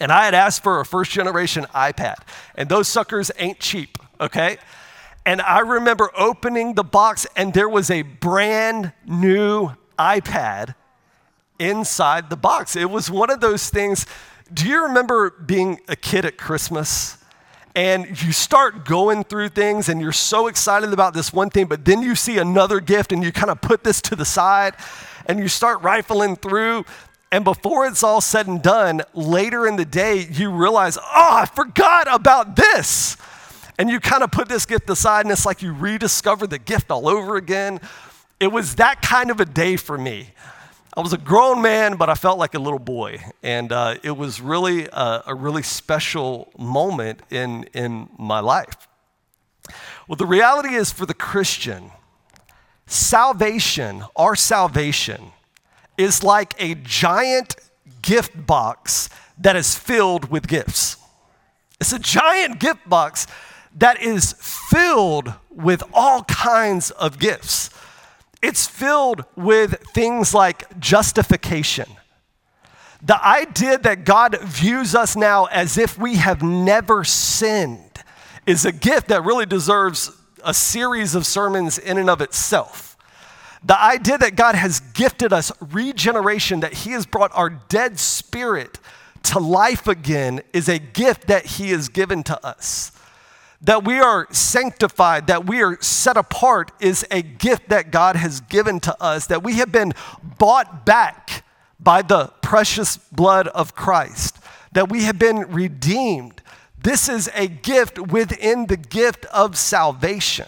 And 0.00 0.10
I 0.10 0.24
had 0.24 0.34
asked 0.34 0.64
for 0.64 0.80
a 0.80 0.84
first 0.84 1.12
generation 1.12 1.66
iPad. 1.72 2.16
And 2.56 2.68
those 2.68 2.88
suckers 2.88 3.30
ain't 3.38 3.60
cheap, 3.60 3.96
okay? 4.20 4.58
And 5.24 5.40
I 5.40 5.60
remember 5.60 6.10
opening 6.18 6.74
the 6.74 6.82
box 6.82 7.28
and 7.36 7.54
there 7.54 7.68
was 7.68 7.92
a 7.92 8.02
brand 8.02 8.92
new 9.06 9.70
iPad 9.96 10.74
inside 11.60 12.28
the 12.28 12.36
box. 12.36 12.74
It 12.74 12.90
was 12.90 13.08
one 13.08 13.30
of 13.30 13.38
those 13.38 13.70
things. 13.70 14.04
Do 14.52 14.66
you 14.66 14.82
remember 14.82 15.30
being 15.30 15.78
a 15.86 15.94
kid 15.94 16.24
at 16.24 16.38
Christmas? 16.38 17.18
And 17.78 18.08
you 18.24 18.32
start 18.32 18.84
going 18.84 19.22
through 19.22 19.50
things 19.50 19.88
and 19.88 20.00
you're 20.00 20.10
so 20.10 20.48
excited 20.48 20.92
about 20.92 21.14
this 21.14 21.32
one 21.32 21.48
thing, 21.48 21.66
but 21.66 21.84
then 21.84 22.02
you 22.02 22.16
see 22.16 22.38
another 22.38 22.80
gift 22.80 23.12
and 23.12 23.22
you 23.22 23.30
kind 23.30 23.50
of 23.50 23.60
put 23.60 23.84
this 23.84 24.02
to 24.02 24.16
the 24.16 24.24
side 24.24 24.74
and 25.26 25.38
you 25.38 25.46
start 25.46 25.80
rifling 25.80 26.34
through. 26.34 26.84
And 27.30 27.44
before 27.44 27.86
it's 27.86 28.02
all 28.02 28.20
said 28.20 28.48
and 28.48 28.60
done, 28.60 29.02
later 29.14 29.64
in 29.64 29.76
the 29.76 29.84
day, 29.84 30.26
you 30.28 30.50
realize, 30.50 30.98
oh, 30.98 31.02
I 31.04 31.46
forgot 31.46 32.12
about 32.12 32.56
this. 32.56 33.16
And 33.78 33.88
you 33.88 34.00
kind 34.00 34.24
of 34.24 34.32
put 34.32 34.48
this 34.48 34.66
gift 34.66 34.90
aside 34.90 35.24
and 35.24 35.30
it's 35.30 35.46
like 35.46 35.62
you 35.62 35.72
rediscover 35.72 36.48
the 36.48 36.58
gift 36.58 36.90
all 36.90 37.08
over 37.08 37.36
again. 37.36 37.78
It 38.40 38.48
was 38.48 38.74
that 38.74 39.02
kind 39.02 39.30
of 39.30 39.38
a 39.38 39.44
day 39.44 39.76
for 39.76 39.96
me. 39.96 40.30
I 40.98 41.00
was 41.00 41.12
a 41.12 41.16
grown 41.16 41.62
man, 41.62 41.94
but 41.94 42.10
I 42.10 42.16
felt 42.16 42.40
like 42.40 42.54
a 42.54 42.58
little 42.58 42.80
boy. 42.80 43.22
And 43.40 43.70
uh, 43.70 43.98
it 44.02 44.16
was 44.16 44.40
really 44.40 44.86
a, 44.86 45.22
a 45.28 45.34
really 45.36 45.62
special 45.62 46.52
moment 46.58 47.20
in, 47.30 47.68
in 47.72 48.08
my 48.18 48.40
life. 48.40 48.88
Well, 50.08 50.16
the 50.16 50.26
reality 50.26 50.74
is 50.74 50.90
for 50.90 51.06
the 51.06 51.14
Christian, 51.14 51.92
salvation, 52.86 54.02
our 54.16 54.34
salvation, 54.34 55.30
is 55.96 56.24
like 56.24 56.60
a 56.60 56.74
giant 56.74 57.54
gift 58.02 58.32
box 58.48 59.08
that 59.38 59.54
is 59.54 59.78
filled 59.78 60.32
with 60.32 60.48
gifts. 60.48 60.96
It's 61.80 61.92
a 61.92 62.00
giant 62.00 62.58
gift 62.58 62.88
box 62.88 63.28
that 63.76 64.02
is 64.02 64.32
filled 64.32 65.32
with 65.48 65.84
all 65.92 66.24
kinds 66.24 66.90
of 66.90 67.20
gifts. 67.20 67.70
It's 68.40 68.66
filled 68.66 69.24
with 69.36 69.80
things 69.92 70.32
like 70.32 70.78
justification. 70.78 71.88
The 73.02 73.24
idea 73.24 73.78
that 73.78 74.04
God 74.04 74.38
views 74.42 74.94
us 74.94 75.16
now 75.16 75.46
as 75.46 75.78
if 75.78 75.98
we 75.98 76.16
have 76.16 76.42
never 76.42 77.04
sinned 77.04 78.02
is 78.46 78.64
a 78.64 78.72
gift 78.72 79.08
that 79.08 79.24
really 79.24 79.46
deserves 79.46 80.10
a 80.44 80.54
series 80.54 81.14
of 81.14 81.26
sermons 81.26 81.78
in 81.78 81.98
and 81.98 82.08
of 82.08 82.20
itself. 82.20 82.96
The 83.64 83.80
idea 83.80 84.18
that 84.18 84.36
God 84.36 84.54
has 84.54 84.80
gifted 84.80 85.32
us 85.32 85.50
regeneration, 85.60 86.60
that 86.60 86.72
He 86.72 86.92
has 86.92 87.06
brought 87.06 87.32
our 87.34 87.50
dead 87.50 87.98
spirit 87.98 88.78
to 89.24 89.38
life 89.40 89.86
again, 89.88 90.40
is 90.52 90.68
a 90.68 90.78
gift 90.78 91.26
that 91.26 91.44
He 91.44 91.70
has 91.70 91.88
given 91.88 92.22
to 92.24 92.46
us 92.46 92.92
that 93.60 93.84
we 93.84 93.98
are 93.98 94.26
sanctified, 94.30 95.26
that 95.26 95.46
we 95.46 95.62
are 95.62 95.80
set 95.80 96.16
apart, 96.16 96.70
is 96.80 97.04
a 97.10 97.22
gift 97.22 97.68
that 97.70 97.90
God 97.90 98.16
has 98.16 98.40
given 98.40 98.78
to 98.80 99.02
us, 99.02 99.26
that 99.26 99.42
we 99.42 99.54
have 99.54 99.72
been 99.72 99.92
bought 100.38 100.86
back 100.86 101.44
by 101.80 102.02
the 102.02 102.28
precious 102.40 102.96
blood 102.96 103.48
of 103.48 103.74
Christ, 103.74 104.38
that 104.72 104.88
we 104.88 105.04
have 105.04 105.18
been 105.18 105.50
redeemed. 105.50 106.42
This 106.80 107.08
is 107.08 107.28
a 107.34 107.48
gift 107.48 107.98
within 107.98 108.66
the 108.66 108.76
gift 108.76 109.24
of 109.26 109.56
salvation. 109.56 110.46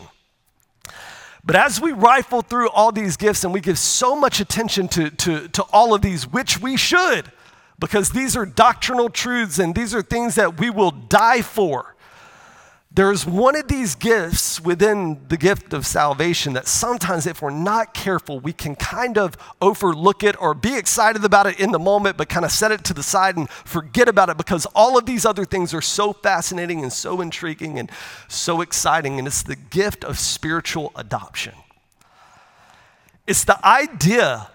But 1.45 1.57
as 1.57 1.81
we 1.81 1.93
rifle 1.93 2.43
through 2.43 2.69
all 2.71 2.93
these 2.93 3.17
gifts 3.17 3.45
and 3.45 3.53
we 3.53 3.61
give 3.61 3.79
so 3.79 4.15
much 4.15 4.41
attention 4.41 4.89
to, 4.89 5.11
to, 5.11 5.49
to 5.49 5.63
all 5.73 5.95
of 5.95 6.03
these, 6.03 6.29
which 6.29 6.61
we 6.61 6.77
should, 6.77 7.33
because 7.79 8.11
these 8.11 8.37
are 8.37 8.45
doctrinal 8.45 9.09
truths 9.09 9.59
and 9.59 9.75
these 9.75 9.95
are 9.95 10.03
things 10.03 10.35
that 10.35 10.61
we 10.61 10.71
will 10.71 10.91
die 10.91 11.43
for. 11.43 11.97
There's 12.93 13.25
one 13.25 13.55
of 13.55 13.69
these 13.69 13.95
gifts 13.95 14.61
within 14.61 15.21
the 15.29 15.37
gift 15.37 15.73
of 15.73 15.87
salvation 15.87 16.55
that 16.55 16.67
sometimes, 16.67 17.25
if 17.25 17.41
we're 17.41 17.51
not 17.51 17.95
careful, 17.95 18.41
we 18.41 18.53
can 18.53 18.75
kind 18.75 19.17
of 19.17 19.37
overlook 19.63 20.25
it 20.25 20.35
or 20.43 20.55
be 20.55 20.77
excited 20.77 21.25
about 21.25 21.47
it 21.47 21.61
in 21.61 21.71
the 21.71 21.79
moment, 21.79 22.17
but 22.17 22.29
kind 22.29 22.45
of 22.45 22.51
set 22.51 22.73
it 22.73 22.83
to 22.85 22.95
the 22.95 23.05
side 23.05 23.37
and 23.37 23.49
forget 23.49 24.09
about 24.09 24.29
it 24.29 24.37
because 24.37 24.67
all 24.75 24.99
of 24.99 25.07
these 25.07 25.25
other 25.25 25.45
things 25.45 25.73
are 25.73 25.81
so 25.81 26.13
fascinating 26.13 26.83
and 26.83 26.93
so 26.93 27.21
intriguing 27.21 27.79
and 27.79 27.93
so 28.27 28.61
exciting. 28.61 29.21
And 29.21 29.29
it's 29.29 29.45
the 29.45 29.57
gift 29.57 30.03
of 30.03 30.19
spiritual 30.19 30.91
adoption. 30.97 31.55
It's 33.25 33.45
the 33.45 33.65
idea 33.65 34.49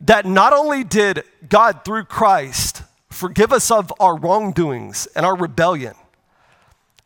that 0.00 0.26
not 0.26 0.52
only 0.52 0.82
did 0.82 1.22
God, 1.48 1.84
through 1.84 2.06
Christ, 2.06 2.82
forgive 3.10 3.52
us 3.52 3.70
of 3.70 3.92
our 4.00 4.16
wrongdoings 4.16 5.06
and 5.14 5.24
our 5.24 5.36
rebellion, 5.36 5.94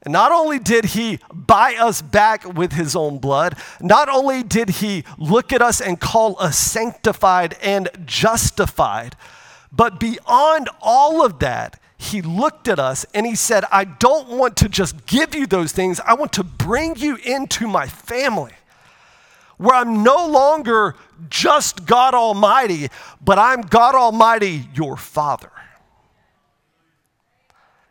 and 0.04 0.12
not 0.12 0.32
only 0.32 0.58
did 0.58 0.84
he 0.86 1.18
buy 1.32 1.76
us 1.76 2.02
back 2.02 2.44
with 2.44 2.72
his 2.72 2.94
own 2.94 3.18
blood, 3.18 3.56
not 3.80 4.08
only 4.08 4.42
did 4.42 4.68
he 4.68 5.04
look 5.18 5.52
at 5.52 5.62
us 5.62 5.80
and 5.80 5.98
call 6.00 6.36
us 6.38 6.58
sanctified 6.58 7.56
and 7.62 7.88
justified, 8.04 9.16
but 9.72 9.98
beyond 9.98 10.68
all 10.80 11.24
of 11.24 11.38
that, 11.40 11.80
he 11.96 12.20
looked 12.20 12.68
at 12.68 12.78
us 12.78 13.06
and 13.14 13.24
he 13.24 13.34
said, 13.34 13.64
I 13.72 13.84
don't 13.84 14.28
want 14.28 14.56
to 14.58 14.68
just 14.68 15.06
give 15.06 15.34
you 15.34 15.46
those 15.46 15.72
things, 15.72 16.00
I 16.00 16.14
want 16.14 16.32
to 16.34 16.44
bring 16.44 16.96
you 16.96 17.16
into 17.24 17.66
my 17.66 17.86
family 17.86 18.52
where 19.56 19.74
I'm 19.74 20.02
no 20.02 20.26
longer 20.26 20.96
just 21.30 21.86
God 21.86 22.12
Almighty, 22.14 22.88
but 23.24 23.38
I'm 23.38 23.62
God 23.62 23.94
Almighty, 23.94 24.68
your 24.74 24.96
Father. 24.96 25.50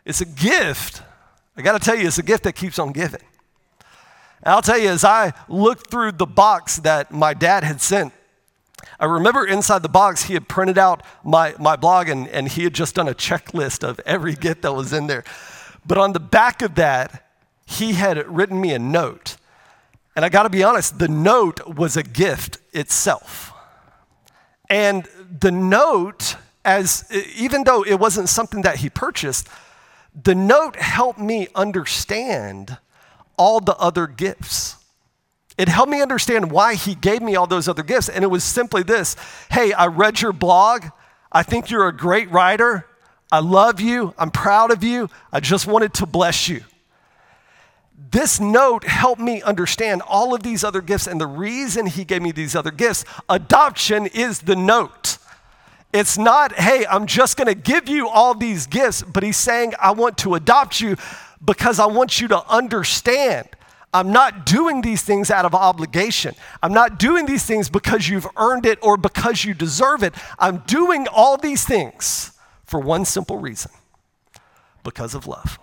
It's 0.05 0.22
a 0.22 0.25
gift. 0.25 1.01
I 1.55 1.62
got 1.62 1.79
to 1.79 1.79
tell 1.79 1.95
you, 1.95 2.07
it's 2.07 2.17
a 2.17 2.24
gift 2.24 2.43
that 2.43 2.53
keeps 2.53 2.79
on 2.79 2.91
giving. 2.91 3.22
And 4.41 4.53
I'll 4.53 4.62
tell 4.62 4.77
you, 4.77 4.89
as 4.89 5.05
I 5.05 5.33
looked 5.48 5.89
through 5.89 6.13
the 6.13 6.25
box 6.25 6.77
that 6.79 7.12
my 7.12 7.33
dad 7.33 7.63
had 7.63 7.79
sent, 7.79 8.12
I 9.00 9.05
remember 9.05 9.45
inside 9.45 9.81
the 9.81 9.89
box, 9.89 10.24
he 10.24 10.33
had 10.33 10.48
printed 10.48 10.77
out 10.77 11.03
my, 11.24 11.55
my 11.60 11.75
blog 11.75 12.10
and, 12.10 12.27
and 12.27 12.48
he 12.48 12.63
had 12.63 12.74
just 12.74 12.95
done 12.95 13.07
a 13.07 13.13
checklist 13.13 13.88
of 13.88 14.00
every 14.05 14.33
gift 14.33 14.63
that 14.63 14.74
was 14.74 14.93
in 14.93 15.07
there. 15.07 15.24
But 15.86 15.98
on 15.98 16.13
the 16.13 16.19
back 16.19 16.62
of 16.62 16.75
that, 16.75 17.27
he 17.65 17.93
had 17.93 18.25
written 18.27 18.60
me 18.60 18.74
a 18.74 18.79
note. 18.79 19.38
And 20.15 20.24
I 20.24 20.29
got 20.29 20.43
to 20.43 20.50
be 20.50 20.63
honest, 20.63 21.00
the 21.00 21.07
note 21.07 21.65
was 21.67 21.98
a 21.98 22.03
gift 22.03 22.60
itself. 22.72 23.51
And 24.69 25.07
the 25.39 25.51
note, 25.51 26.36
as 26.63 27.05
even 27.36 27.63
though 27.63 27.83
it 27.83 28.00
wasn't 28.00 28.29
something 28.29 28.62
that 28.62 28.77
he 28.77 28.89
purchased, 28.89 29.48
the 30.22 30.36
note 30.36 30.75
helped 30.75 31.20
me 31.20 31.48
understand 31.55 32.77
all 33.38 33.60
the 33.60 33.75
other 33.77 34.08
gifts. 34.08 34.77
It 35.58 35.67
helped 35.67 35.91
me 35.91 36.01
understand 36.01 36.51
why 36.51 36.75
he 36.75 36.96
gave 36.96 37.22
me 37.22 37.36
all 37.36 37.48
those 37.48 37.67
other 37.67 37.84
gifts. 37.84 38.10
And 38.10 38.24
it 38.24 38.27
was 38.27 38.43
simply 38.43 38.84
this 38.84 39.15
Hey, 39.51 39.74
I 39.74 39.88
read 39.88 40.22
your 40.22 40.34
blog. 40.34 40.86
I 41.32 41.43
think 41.43 41.70
you're 41.70 41.88
a 41.88 41.96
great 41.96 42.29
writer. 42.32 42.86
I 43.32 43.39
love 43.39 43.79
you. 43.79 44.13
I'm 44.17 44.29
proud 44.29 44.72
of 44.72 44.84
you. 44.84 45.10
I 45.32 45.39
just 45.39 45.65
wanted 45.65 45.96
to 45.96 46.05
bless 46.05 46.48
you. 46.48 46.63
This 48.12 48.39
note 48.39 48.84
helped 48.84 49.22
me 49.22 49.41
understand 49.41 50.03
all 50.03 50.36
of 50.36 50.43
these 50.43 50.63
other 50.63 50.82
gifts. 50.82 51.08
And 51.08 51.20
the 51.20 51.25
reason 51.25 51.88
he 51.88 52.03
gave 52.03 52.22
me 52.22 52.32
these 52.32 52.55
other 52.55 52.70
gifts, 52.70 53.05
adoption 53.27 54.05
is 54.05 54.41
the 54.41 54.55
note. 54.55 55.18
It's 55.94 56.18
not, 56.18 56.53
hey, 56.53 56.86
I'm 56.90 57.06
just 57.06 57.38
going 57.38 57.48
to 57.48 57.56
give 57.56 57.88
you 57.88 58.10
all 58.10 58.34
these 58.34 58.66
gifts, 58.68 59.03
but 59.03 59.24
he's 59.24 59.38
saying, 59.38 59.74
I 59.79 59.92
want 59.92 60.18
to 60.20 60.34
adopt 60.34 60.82
you 60.82 60.98
because 61.44 61.79
I 61.79 61.86
want 61.86 62.20
you 62.20 62.27
to 62.29 62.46
understand. 62.50 63.48
I'm 63.94 64.12
not 64.12 64.46
doing 64.46 64.82
these 64.82 65.03
things 65.03 65.29
out 65.29 65.46
of 65.46 65.53
obligation. 65.53 66.34
I'm 66.64 66.74
not 66.74 66.98
doing 66.98 67.27
these 67.27 67.46
things 67.46 67.70
because 67.70 68.10
you've 68.10 68.27
earned 68.38 68.66
it 68.66 68.79
or 68.82 68.98
because 68.98 69.46
you 69.46 69.53
deserve 69.53 70.01
it. 70.01 70.16
I'm 70.40 70.58
doing 70.66 71.08
all 71.08 71.38
these 71.38 71.64
things 71.64 72.32
for 72.66 72.79
one 72.79 73.06
simple 73.06 73.38
reason 73.38 73.72
because 74.84 75.14
of 75.14 75.27
love 75.27 75.60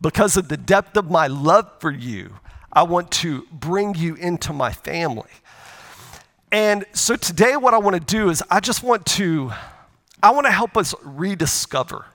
because 0.00 0.36
of 0.36 0.48
the 0.48 0.56
depth 0.56 0.96
of 0.96 1.10
my 1.10 1.26
love 1.26 1.70
for 1.80 1.90
you, 1.90 2.34
I 2.72 2.82
want 2.82 3.10
to 3.12 3.46
bring 3.50 3.94
you 3.94 4.14
into 4.16 4.52
my 4.52 4.72
family. 4.72 5.30
And 6.56 6.86
so 6.94 7.16
today, 7.16 7.54
what 7.58 7.74
I 7.74 7.78
want 7.78 7.96
to 7.96 8.00
do 8.00 8.30
is 8.30 8.42
I 8.50 8.60
just 8.60 8.82
want 8.82 9.04
to, 9.04 9.52
I 10.22 10.30
want 10.30 10.46
to 10.46 10.50
help 10.50 10.74
us 10.78 10.94
rediscover 11.02 12.06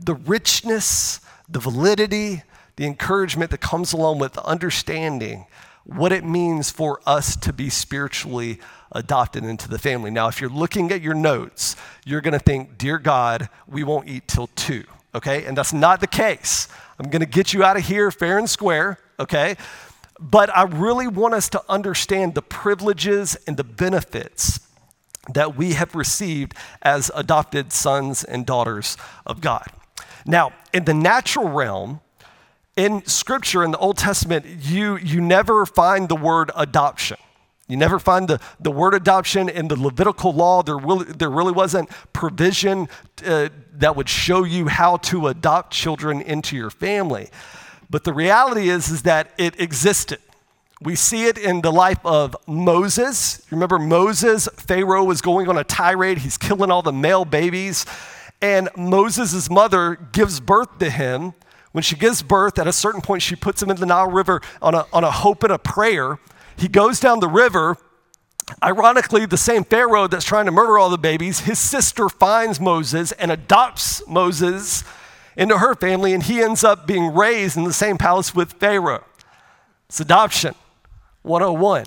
the 0.00 0.14
richness, 0.14 1.20
the 1.46 1.58
validity, 1.58 2.42
the 2.76 2.86
encouragement 2.86 3.50
that 3.50 3.60
comes 3.60 3.92
along 3.92 4.18
with 4.18 4.38
understanding 4.38 5.44
what 5.84 6.10
it 6.10 6.24
means 6.24 6.70
for 6.70 7.02
us 7.04 7.36
to 7.36 7.52
be 7.52 7.68
spiritually 7.68 8.60
adopted 8.92 9.44
into 9.44 9.68
the 9.68 9.78
family. 9.78 10.10
Now, 10.10 10.28
if 10.28 10.40
you're 10.40 10.48
looking 10.48 10.90
at 10.90 11.02
your 11.02 11.12
notes, 11.12 11.76
you're 12.06 12.22
going 12.22 12.32
to 12.32 12.38
think, 12.38 12.78
Dear 12.78 12.96
God, 12.96 13.50
we 13.68 13.84
won't 13.84 14.08
eat 14.08 14.26
till 14.26 14.46
two, 14.56 14.84
okay? 15.14 15.44
And 15.44 15.54
that's 15.54 15.74
not 15.74 16.00
the 16.00 16.06
case. 16.06 16.68
I'm 16.98 17.10
going 17.10 17.20
to 17.20 17.26
get 17.26 17.52
you 17.52 17.62
out 17.62 17.76
of 17.76 17.84
here 17.84 18.10
fair 18.10 18.38
and 18.38 18.48
square, 18.48 18.98
okay? 19.20 19.56
But 20.18 20.54
I 20.56 20.62
really 20.62 21.08
want 21.08 21.34
us 21.34 21.48
to 21.50 21.62
understand 21.68 22.34
the 22.34 22.42
privileges 22.42 23.36
and 23.46 23.56
the 23.56 23.64
benefits 23.64 24.60
that 25.34 25.56
we 25.56 25.74
have 25.74 25.94
received 25.94 26.54
as 26.82 27.10
adopted 27.14 27.72
sons 27.72 28.24
and 28.24 28.46
daughters 28.46 28.96
of 29.26 29.40
God. 29.40 29.66
Now, 30.24 30.52
in 30.72 30.84
the 30.84 30.94
natural 30.94 31.48
realm, 31.48 32.00
in 32.76 33.04
Scripture, 33.06 33.64
in 33.64 33.70
the 33.70 33.78
Old 33.78 33.96
Testament, 33.96 34.44
you, 34.46 34.96
you 34.96 35.20
never 35.20 35.66
find 35.66 36.08
the 36.08 36.16
word 36.16 36.50
adoption. 36.54 37.16
You 37.68 37.76
never 37.76 37.98
find 37.98 38.28
the, 38.28 38.40
the 38.60 38.70
word 38.70 38.94
adoption 38.94 39.48
in 39.48 39.68
the 39.68 39.80
Levitical 39.80 40.32
law. 40.32 40.62
There 40.62 40.76
really, 40.76 41.06
there 41.06 41.30
really 41.30 41.52
wasn't 41.52 41.90
provision 42.12 42.88
uh, 43.24 43.48
that 43.72 43.96
would 43.96 44.08
show 44.08 44.44
you 44.44 44.68
how 44.68 44.98
to 44.98 45.28
adopt 45.28 45.72
children 45.72 46.20
into 46.20 46.54
your 46.54 46.70
family. 46.70 47.30
But 47.88 48.04
the 48.04 48.12
reality 48.12 48.68
is, 48.68 48.88
is 48.88 49.02
that 49.02 49.30
it 49.38 49.60
existed. 49.60 50.18
We 50.80 50.94
see 50.94 51.24
it 51.26 51.38
in 51.38 51.62
the 51.62 51.72
life 51.72 52.04
of 52.04 52.36
Moses. 52.46 53.46
Remember, 53.50 53.78
Moses, 53.78 54.48
Pharaoh 54.56 55.04
was 55.04 55.20
going 55.20 55.48
on 55.48 55.56
a 55.56 55.64
tirade, 55.64 56.18
he's 56.18 56.36
killing 56.36 56.70
all 56.70 56.82
the 56.82 56.92
male 56.92 57.24
babies. 57.24 57.86
And 58.42 58.68
Moses' 58.76 59.48
mother 59.48 59.96
gives 60.12 60.40
birth 60.40 60.78
to 60.78 60.90
him. 60.90 61.32
When 61.72 61.82
she 61.82 61.96
gives 61.96 62.22
birth, 62.22 62.58
at 62.58 62.66
a 62.66 62.72
certain 62.72 63.00
point, 63.00 63.22
she 63.22 63.36
puts 63.36 63.62
him 63.62 63.70
in 63.70 63.76
the 63.76 63.86
Nile 63.86 64.10
River 64.10 64.40
on 64.60 64.74
a, 64.74 64.86
on 64.92 65.04
a 65.04 65.10
hope 65.10 65.42
and 65.42 65.52
a 65.52 65.58
prayer 65.58 66.18
he 66.56 66.68
goes 66.68 67.00
down 67.00 67.20
the 67.20 67.28
river. 67.28 67.76
Ironically, 68.62 69.26
the 69.26 69.36
same 69.36 69.64
Pharaoh 69.64 70.06
that's 70.06 70.24
trying 70.24 70.46
to 70.46 70.52
murder 70.52 70.78
all 70.78 70.88
the 70.88 70.98
babies, 70.98 71.40
his 71.40 71.58
sister 71.58 72.08
finds 72.08 72.60
Moses 72.60 73.12
and 73.12 73.30
adopts 73.30 74.06
Moses 74.06 74.84
into 75.36 75.58
her 75.58 75.74
family, 75.74 76.12
and 76.12 76.22
he 76.22 76.40
ends 76.40 76.64
up 76.64 76.86
being 76.86 77.14
raised 77.14 77.56
in 77.56 77.64
the 77.64 77.72
same 77.72 77.98
palace 77.98 78.34
with 78.34 78.54
Pharaoh. 78.54 79.04
It's 79.88 80.00
adoption 80.00 80.54
101. 81.22 81.86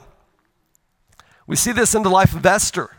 We 1.47 1.55
see 1.55 1.71
this 1.71 1.95
in 1.95 2.03
the 2.03 2.09
life 2.09 2.35
of 2.35 2.45
Esther. 2.45 2.91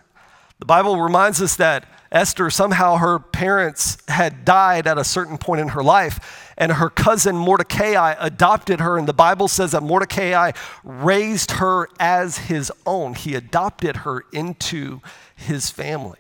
The 0.58 0.66
Bible 0.66 1.00
reminds 1.00 1.40
us 1.40 1.56
that 1.56 1.86
Esther, 2.12 2.50
somehow 2.50 2.96
her 2.96 3.20
parents 3.20 3.96
had 4.08 4.44
died 4.44 4.88
at 4.88 4.98
a 4.98 5.04
certain 5.04 5.38
point 5.38 5.60
in 5.60 5.68
her 5.68 5.82
life, 5.82 6.52
and 6.58 6.72
her 6.72 6.90
cousin 6.90 7.36
Mordecai 7.36 8.14
adopted 8.18 8.80
her. 8.80 8.98
And 8.98 9.06
the 9.06 9.12
Bible 9.12 9.46
says 9.46 9.70
that 9.70 9.84
Mordecai 9.84 10.50
raised 10.82 11.52
her 11.52 11.88
as 12.00 12.38
his 12.38 12.72
own, 12.84 13.14
he 13.14 13.36
adopted 13.36 13.98
her 13.98 14.24
into 14.32 15.00
his 15.36 15.70
family. 15.70 16.18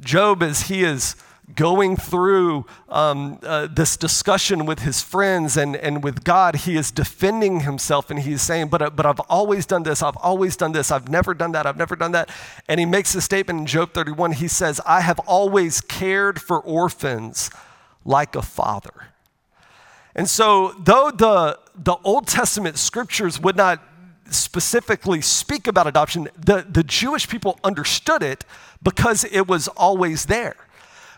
Job, 0.00 0.42
as 0.42 0.62
he 0.62 0.82
is 0.82 1.14
going 1.54 1.96
through 1.96 2.66
um, 2.88 3.38
uh, 3.42 3.66
this 3.66 3.96
discussion 3.96 4.66
with 4.66 4.80
his 4.80 5.02
friends 5.02 5.56
and, 5.56 5.76
and 5.76 6.02
with 6.02 6.24
God, 6.24 6.56
he 6.56 6.76
is 6.76 6.90
defending 6.90 7.60
himself 7.60 8.10
and 8.10 8.20
he's 8.20 8.42
saying, 8.42 8.68
but, 8.68 8.82
uh, 8.82 8.90
but 8.90 9.06
I've 9.06 9.20
always 9.28 9.66
done 9.66 9.82
this, 9.82 10.02
I've 10.02 10.16
always 10.16 10.56
done 10.56 10.72
this, 10.72 10.90
I've 10.90 11.08
never 11.08 11.34
done 11.34 11.52
that, 11.52 11.66
I've 11.66 11.76
never 11.76 11.96
done 11.96 12.12
that. 12.12 12.30
And 12.68 12.80
he 12.80 12.86
makes 12.86 13.14
a 13.14 13.20
statement 13.20 13.60
in 13.60 13.66
Job 13.66 13.92
31. 13.92 14.32
He 14.32 14.48
says, 14.48 14.80
I 14.86 15.00
have 15.00 15.18
always 15.20 15.80
cared 15.80 16.40
for 16.40 16.60
orphans 16.60 17.50
like 18.04 18.34
a 18.34 18.42
father. 18.42 19.08
And 20.14 20.28
so, 20.28 20.74
though 20.78 21.10
the, 21.10 21.58
the 21.74 21.96
Old 22.04 22.26
Testament 22.26 22.78
scriptures 22.78 23.40
would 23.40 23.56
not 23.56 23.82
specifically 24.30 25.20
speak 25.20 25.66
about 25.66 25.86
adoption, 25.86 26.28
the, 26.36 26.66
the 26.68 26.82
Jewish 26.82 27.28
people 27.28 27.58
understood 27.62 28.22
it 28.22 28.44
because 28.82 29.24
it 29.24 29.46
was 29.46 29.68
always 29.68 30.26
there. 30.26 30.56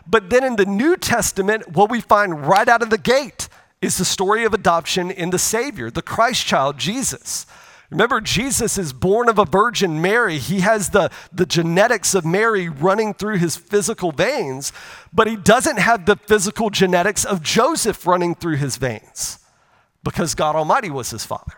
But 0.05 0.29
then 0.29 0.43
in 0.43 0.55
the 0.55 0.65
New 0.65 0.97
Testament, 0.97 1.69
what 1.69 1.89
we 1.89 2.01
find 2.01 2.45
right 2.45 2.67
out 2.67 2.81
of 2.81 2.89
the 2.89 2.97
gate 2.97 3.47
is 3.81 3.97
the 3.97 4.05
story 4.05 4.43
of 4.45 4.53
adoption 4.53 5.11
in 5.11 5.29
the 5.29 5.39
Savior, 5.39 5.89
the 5.89 6.01
Christ 6.01 6.45
child, 6.45 6.77
Jesus. 6.77 7.45
Remember, 7.89 8.21
Jesus 8.21 8.77
is 8.77 8.91
born 8.91 9.29
of 9.29 9.37
a 9.37 9.45
virgin 9.45 10.01
Mary. 10.01 10.39
He 10.39 10.61
has 10.61 10.89
the, 10.89 11.11
the 11.31 11.45
genetics 11.45 12.15
of 12.15 12.25
Mary 12.25 12.67
running 12.67 13.13
through 13.13 13.37
his 13.37 13.55
physical 13.55 14.11
veins, 14.11 14.73
but 15.13 15.27
he 15.27 15.35
doesn't 15.35 15.77
have 15.77 16.05
the 16.05 16.15
physical 16.15 16.69
genetics 16.71 17.23
of 17.23 17.43
Joseph 17.43 18.07
running 18.07 18.33
through 18.33 18.55
his 18.55 18.77
veins 18.77 19.37
because 20.03 20.33
God 20.33 20.55
Almighty 20.55 20.89
was 20.89 21.11
his 21.11 21.25
father. 21.25 21.53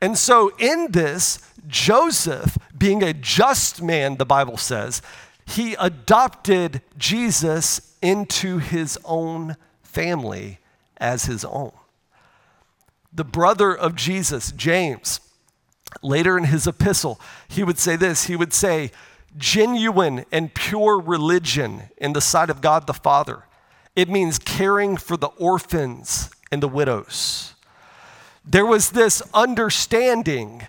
And 0.00 0.18
so, 0.18 0.52
in 0.58 0.88
this, 0.90 1.38
Joseph, 1.66 2.58
being 2.76 3.02
a 3.02 3.14
just 3.14 3.80
man, 3.80 4.16
the 4.16 4.26
Bible 4.26 4.56
says, 4.56 5.00
he 5.46 5.74
adopted 5.74 6.82
Jesus 6.98 7.96
into 8.02 8.58
his 8.58 8.98
own 9.04 9.56
family 9.82 10.58
as 10.98 11.24
his 11.24 11.44
own. 11.44 11.72
The 13.12 13.24
brother 13.24 13.74
of 13.74 13.94
Jesus, 13.94 14.52
James, 14.52 15.20
later 16.02 16.36
in 16.36 16.44
his 16.44 16.66
epistle, 16.66 17.20
he 17.48 17.62
would 17.62 17.78
say 17.78 17.96
this 17.96 18.24
he 18.24 18.36
would 18.36 18.52
say, 18.52 18.90
genuine 19.38 20.24
and 20.32 20.54
pure 20.54 20.98
religion 20.98 21.84
in 21.96 22.12
the 22.12 22.20
sight 22.20 22.50
of 22.50 22.60
God 22.60 22.86
the 22.86 22.94
Father. 22.94 23.44
It 23.94 24.08
means 24.08 24.38
caring 24.38 24.96
for 24.96 25.16
the 25.16 25.28
orphans 25.28 26.30
and 26.50 26.62
the 26.62 26.68
widows. 26.68 27.54
There 28.44 28.66
was 28.66 28.90
this 28.90 29.22
understanding 29.34 30.66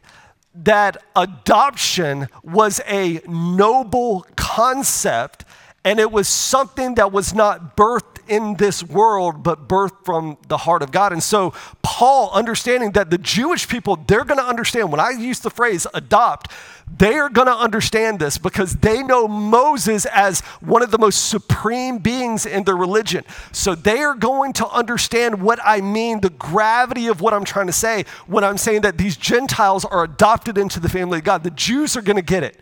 that 0.64 0.98
adoption 1.16 2.28
was 2.44 2.82
a 2.88 3.22
noble 3.28 4.26
concept 4.36 5.46
and 5.88 6.00
it 6.02 6.12
was 6.12 6.28
something 6.28 6.96
that 6.96 7.14
was 7.14 7.34
not 7.34 7.78
birthed 7.78 8.18
in 8.28 8.56
this 8.56 8.84
world, 8.84 9.42
but 9.42 9.70
birthed 9.70 10.04
from 10.04 10.38
the 10.50 10.58
heart 10.58 10.82
of 10.82 10.92
God. 10.92 11.14
And 11.14 11.24
so, 11.24 11.54
Paul, 11.82 12.30
understanding 12.34 12.92
that 12.92 13.10
the 13.10 13.18
Jewish 13.18 13.70
people, 13.70 13.96
they're 13.96 14.26
going 14.26 14.40
to 14.40 14.46
understand, 14.46 14.92
when 14.92 15.00
I 15.00 15.12
use 15.12 15.40
the 15.40 15.50
phrase 15.50 15.88
adopt, 15.94 16.52
they 16.96 17.16
are 17.16 17.30
going 17.30 17.48
to 17.48 17.56
understand 17.56 18.20
this 18.20 18.38
because 18.38 18.78
they 18.78 19.04
know 19.04 19.28
Moses 19.28 20.06
as 20.06 20.42
one 20.62 20.82
of 20.82 20.90
the 20.90 20.98
most 20.98 21.30
supreme 21.30 21.98
beings 21.98 22.46
in 22.46 22.64
their 22.64 22.78
religion. 22.78 23.24
So 23.52 23.76
they 23.76 24.00
are 24.00 24.16
going 24.16 24.54
to 24.54 24.68
understand 24.70 25.42
what 25.42 25.60
I 25.64 25.82
mean, 25.82 26.22
the 26.22 26.30
gravity 26.30 27.08
of 27.08 27.22
what 27.22 27.34
I'm 27.34 27.44
trying 27.44 27.68
to 27.68 27.74
say 27.74 28.06
when 28.26 28.44
I'm 28.44 28.58
saying 28.58 28.82
that 28.82 28.98
these 28.98 29.18
Gentiles 29.18 29.86
are 29.86 30.04
adopted 30.04 30.58
into 30.58 30.80
the 30.80 30.90
family 30.90 31.20
of 31.20 31.24
God. 31.24 31.44
The 31.44 31.52
Jews 31.52 31.96
are 31.98 32.02
going 32.02 32.16
to 32.16 32.22
get 32.22 32.44
it. 32.44 32.58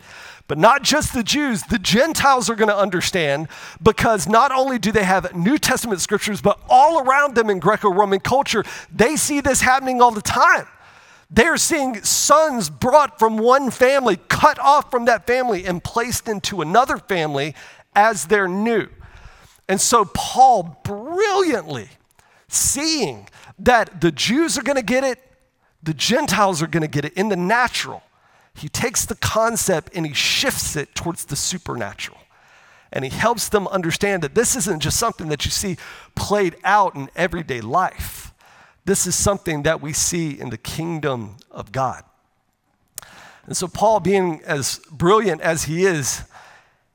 But 0.48 0.58
not 0.58 0.82
just 0.82 1.12
the 1.12 1.24
Jews, 1.24 1.62
the 1.64 1.78
Gentiles 1.78 2.48
are 2.48 2.54
going 2.54 2.68
to 2.68 2.76
understand 2.76 3.48
because 3.82 4.28
not 4.28 4.52
only 4.52 4.78
do 4.78 4.92
they 4.92 5.02
have 5.02 5.34
New 5.34 5.58
Testament 5.58 6.00
scriptures, 6.00 6.40
but 6.40 6.60
all 6.68 7.00
around 7.00 7.34
them 7.34 7.50
in 7.50 7.58
Greco 7.58 7.90
Roman 7.90 8.20
culture, 8.20 8.64
they 8.94 9.16
see 9.16 9.40
this 9.40 9.60
happening 9.60 10.00
all 10.00 10.12
the 10.12 10.22
time. 10.22 10.66
They're 11.28 11.56
seeing 11.56 12.02
sons 12.02 12.70
brought 12.70 13.18
from 13.18 13.36
one 13.38 13.70
family, 13.70 14.18
cut 14.28 14.58
off 14.58 14.90
from 14.90 15.06
that 15.06 15.26
family, 15.26 15.64
and 15.66 15.82
placed 15.82 16.28
into 16.28 16.62
another 16.62 16.98
family 16.98 17.54
as 17.94 18.26
their 18.26 18.46
new. 18.46 18.88
And 19.68 19.80
so, 19.80 20.04
Paul 20.04 20.80
brilliantly 20.84 21.88
seeing 22.48 23.28
that 23.58 24.00
the 24.00 24.12
Jews 24.12 24.56
are 24.56 24.62
going 24.62 24.76
to 24.76 24.82
get 24.82 25.02
it, 25.02 25.18
the 25.82 25.94
Gentiles 25.94 26.62
are 26.62 26.68
going 26.68 26.82
to 26.82 26.88
get 26.88 27.04
it 27.04 27.12
in 27.14 27.28
the 27.28 27.36
natural 27.36 28.02
he 28.56 28.68
takes 28.68 29.04
the 29.04 29.14
concept 29.16 29.92
and 29.94 30.06
he 30.06 30.14
shifts 30.14 30.76
it 30.76 30.94
towards 30.94 31.26
the 31.26 31.36
supernatural. 31.36 32.18
And 32.90 33.04
he 33.04 33.10
helps 33.10 33.48
them 33.48 33.68
understand 33.68 34.22
that 34.22 34.34
this 34.34 34.56
isn't 34.56 34.80
just 34.80 34.98
something 34.98 35.28
that 35.28 35.44
you 35.44 35.50
see 35.50 35.76
played 36.14 36.56
out 36.64 36.94
in 36.94 37.10
everyday 37.14 37.60
life. 37.60 38.25
This 38.86 39.04
is 39.08 39.16
something 39.16 39.64
that 39.64 39.82
we 39.82 39.92
see 39.92 40.38
in 40.38 40.50
the 40.50 40.56
kingdom 40.56 41.38
of 41.50 41.72
God. 41.72 42.04
And 43.44 43.56
so, 43.56 43.66
Paul, 43.66 43.98
being 43.98 44.40
as 44.44 44.80
brilliant 44.92 45.40
as 45.40 45.64
he 45.64 45.84
is, 45.84 46.22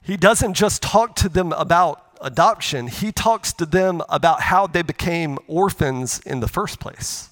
he 0.01 0.15
doesn't 0.15 0.53
just 0.53 0.81
talk 0.81 1.17
to 1.17 1.27
them 1.27 1.51
about 1.51 2.05
adoption, 2.21 2.87
he 2.87 3.11
talks 3.11 3.51
to 3.53 3.65
them 3.65 4.01
about 4.07 4.41
how 4.41 4.67
they 4.67 4.81
became 4.81 5.37
orphans 5.47 6.21
in 6.25 6.39
the 6.39 6.47
first 6.47 6.79
place. 6.79 7.29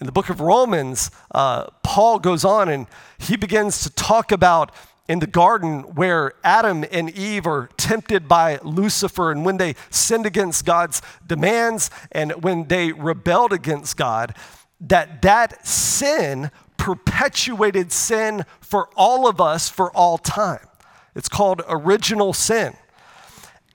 In 0.00 0.06
the 0.06 0.12
book 0.12 0.30
of 0.30 0.40
Romans, 0.40 1.10
uh, 1.30 1.66
Paul 1.82 2.18
goes 2.20 2.46
on 2.46 2.70
and 2.70 2.86
he 3.18 3.36
begins 3.36 3.82
to 3.82 3.90
talk 3.90 4.32
about 4.32 4.72
in 5.08 5.18
the 5.18 5.26
garden 5.26 5.82
where 5.94 6.32
Adam 6.42 6.84
and 6.90 7.10
Eve 7.10 7.46
are 7.46 7.68
tempted 7.76 8.26
by 8.26 8.58
Lucifer 8.62 9.30
and 9.30 9.44
when 9.44 9.58
they 9.58 9.74
sinned 9.90 10.24
against 10.24 10.64
God's 10.64 11.02
demands 11.26 11.90
and 12.10 12.42
when 12.42 12.68
they 12.68 12.92
rebelled 12.92 13.52
against 13.52 13.96
God, 13.96 14.34
that 14.80 15.22
that 15.22 15.66
sin 15.66 16.50
perpetuated 16.76 17.92
sin 17.92 18.44
for 18.60 18.88
all 18.96 19.28
of 19.28 19.40
us 19.40 19.68
for 19.68 19.90
all 19.92 20.18
time. 20.18 20.66
It's 21.14 21.28
called 21.28 21.62
original 21.68 22.32
sin. 22.32 22.74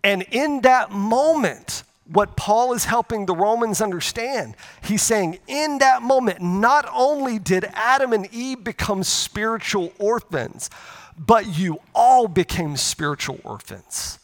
And 0.03 0.23
in 0.31 0.61
that 0.61 0.91
moment, 0.91 1.83
what 2.11 2.35
Paul 2.35 2.73
is 2.73 2.85
helping 2.85 3.25
the 3.27 3.35
Romans 3.35 3.81
understand. 3.81 4.55
He's 4.81 5.03
saying, 5.03 5.39
in 5.47 5.77
that 5.77 6.01
moment, 6.01 6.41
not 6.41 6.89
only 6.91 7.37
did 7.37 7.65
Adam 7.73 8.13
and 8.13 8.27
Eve 8.33 8.63
become 8.63 9.03
spiritual 9.03 9.93
orphans, 9.99 10.69
but 11.19 11.58
you 11.58 11.79
all 11.93 12.27
became 12.27 12.77
spiritual 12.77 13.39
orphans 13.43 14.19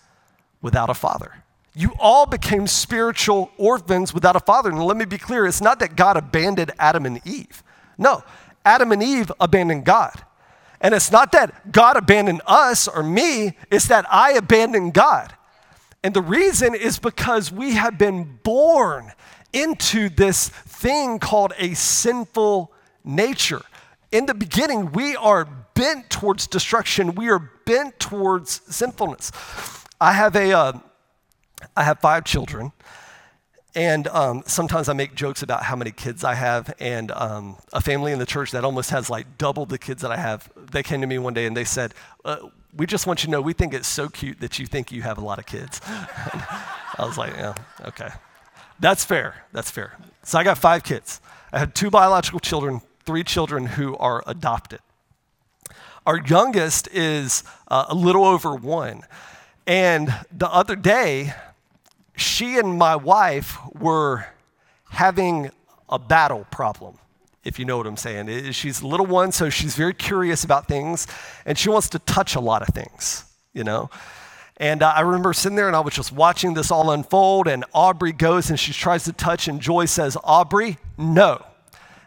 without 0.62 0.90
a 0.90 0.94
father. 0.94 1.44
You 1.76 1.94
all 2.00 2.26
became 2.26 2.68
spiritual 2.68 3.52
orphans 3.58 4.14
without 4.14 4.38
a 4.38 4.40
father. 4.40 4.70
And 4.70 4.82
let 4.82 4.96
me 4.96 5.04
be 5.04 5.18
clear 5.18 5.46
it's 5.46 5.62
not 5.62 5.80
that 5.80 5.98
God 5.98 6.16
abandoned 6.16 6.72
Adam 6.80 7.06
and 7.06 7.20
Eve. 7.28 7.62
No, 7.98 8.24
Adam 8.64 8.94
and 8.94 9.04
Eve 9.04 9.30
abandoned 9.42 9.84
God. 9.84 10.24
And 10.80 10.94
it's 10.94 11.12
not 11.12 11.34
that 11.34 11.72
God 11.72 11.98
abandoned 11.98 12.42
us 12.46 12.88
or 12.88 13.04
me, 13.04 13.58
it's 13.70 13.88
that 13.90 14.06
I 14.10 14.32
abandoned 14.34 14.94
God. 14.94 15.34
And 16.02 16.14
the 16.14 16.22
reason 16.22 16.76
is 16.76 16.98
because 16.98 17.52
we 17.52 17.74
have 17.74 17.98
been 17.98 18.40
born 18.44 19.12
into 19.52 20.08
this 20.08 20.50
thing 20.50 21.20
called 21.20 21.54
a 21.58 21.74
sinful 21.74 22.72
nature. 23.04 23.62
In 24.12 24.28
the 24.28 24.34
beginning, 24.34 24.92
we 24.92 25.16
are 25.16 25.48
bent 25.76 26.10
towards 26.10 26.48
destruction. 26.48 27.14
We 27.14 27.30
are 27.30 27.52
bent 27.66 28.00
towards 28.00 28.62
sinfulness. 28.74 29.32
I 30.02 30.14
have 30.14 30.36
a, 30.36 30.52
uh, 30.52 30.74
I 31.78 31.84
have 31.84 32.00
five 32.00 32.24
children, 32.24 32.72
and 33.76 34.08
um, 34.08 34.44
sometimes 34.48 34.90
I 34.90 34.94
make 34.94 35.16
jokes 35.16 35.44
about 35.44 35.64
how 35.64 35.76
many 35.76 35.92
kids 35.92 36.24
I 36.24 36.34
have. 36.34 36.74
And 36.80 37.12
um, 37.12 37.58
a 37.74 37.82
family 37.82 38.12
in 38.12 38.20
the 38.20 38.26
church 38.26 38.52
that 38.52 38.64
almost 38.64 38.90
has 38.90 39.10
like 39.10 39.38
double 39.38 39.66
the 39.66 39.78
kids 39.78 40.02
that 40.02 40.12
I 40.12 40.18
have, 40.18 40.50
they 40.56 40.82
came 40.82 41.02
to 41.02 41.08
me 41.08 41.18
one 41.20 41.34
day 41.34 41.46
and 41.46 41.56
they 41.56 41.66
said, 41.66 41.94
uh, 42.24 42.38
we 42.76 42.86
just 42.86 43.06
want 43.08 43.24
you 43.24 43.28
to 43.28 43.32
know 43.32 43.42
we 43.42 43.54
think 43.54 43.74
it's 43.74 43.88
so 43.88 44.10
cute 44.10 44.40
that 44.40 44.60
you 44.60 44.66
think 44.66 44.92
you 44.92 45.02
have 45.02 45.18
a 45.18 45.22
lot 45.22 45.40
of 45.40 45.46
kids. 45.46 45.82
I 45.88 47.06
was 47.06 47.18
like, 47.18 47.34
yeah, 47.34 47.54
okay. 47.86 48.10
That's 48.80 49.06
fair. 49.06 49.46
That's 49.52 49.72
fair. 49.72 49.98
So 50.24 50.40
I 50.40 50.44
got 50.44 50.58
five 50.58 50.84
kids. 50.84 51.22
I 51.54 51.60
had 51.60 51.76
two 51.76 51.90
biological 51.90 52.40
children, 52.40 52.82
three 53.06 53.24
children 53.24 53.66
who 53.66 53.96
are 53.98 54.24
adopted. 54.28 54.80
Our 56.06 56.20
youngest 56.20 56.88
is 56.90 57.44
uh, 57.68 57.86
a 57.90 57.96
little 57.96 58.26
over 58.26 58.56
one. 58.56 59.02
And 59.68 60.14
the 60.32 60.50
other 60.50 60.76
day, 60.76 61.34
she 62.16 62.58
and 62.58 62.78
my 62.78 62.96
wife 62.96 63.58
were 63.74 64.28
having 64.90 65.52
a 65.90 66.00
battle 66.00 66.46
problem 66.52 67.00
if 67.46 67.60
you 67.60 67.66
know 67.66 67.78
what 67.78 67.86
I'm 67.86 67.96
saying. 67.96 68.52
She's 68.52 68.82
a 68.82 68.88
little 68.88 69.06
one, 69.06 69.32
so 69.32 69.50
she's 69.50 69.76
very 69.76 69.94
curious 69.94 70.44
about 70.44 70.68
things, 70.68 71.08
and 71.46 71.58
she 71.58 71.70
wants 71.70 71.88
to 71.90 72.00
touch 72.00 72.36
a 72.36 72.40
lot 72.40 72.64
of 72.68 72.70
things, 72.70 73.24
you 73.54 73.64
know. 73.64 73.92
And 74.58 74.82
uh, 74.82 74.94
I 74.96 75.02
remember 75.02 75.32
sitting 75.32 75.56
there 75.56 75.68
and 75.68 75.76
I 75.76 75.82
was 75.82 75.94
just 75.94 76.12
watching 76.12 76.56
this 76.56 76.72
all 76.72 76.90
unfold, 76.90 77.48
and 77.48 77.64
Aubrey 77.74 78.14
goes 78.14 78.50
and 78.50 78.60
she 78.60 78.74
tries 78.74 79.04
to 79.04 79.14
touch, 79.14 79.48
and 79.48 79.62
Joy 79.62 79.86
says, 79.86 80.18
Aubrey, 80.24 80.78
no. 80.98 81.46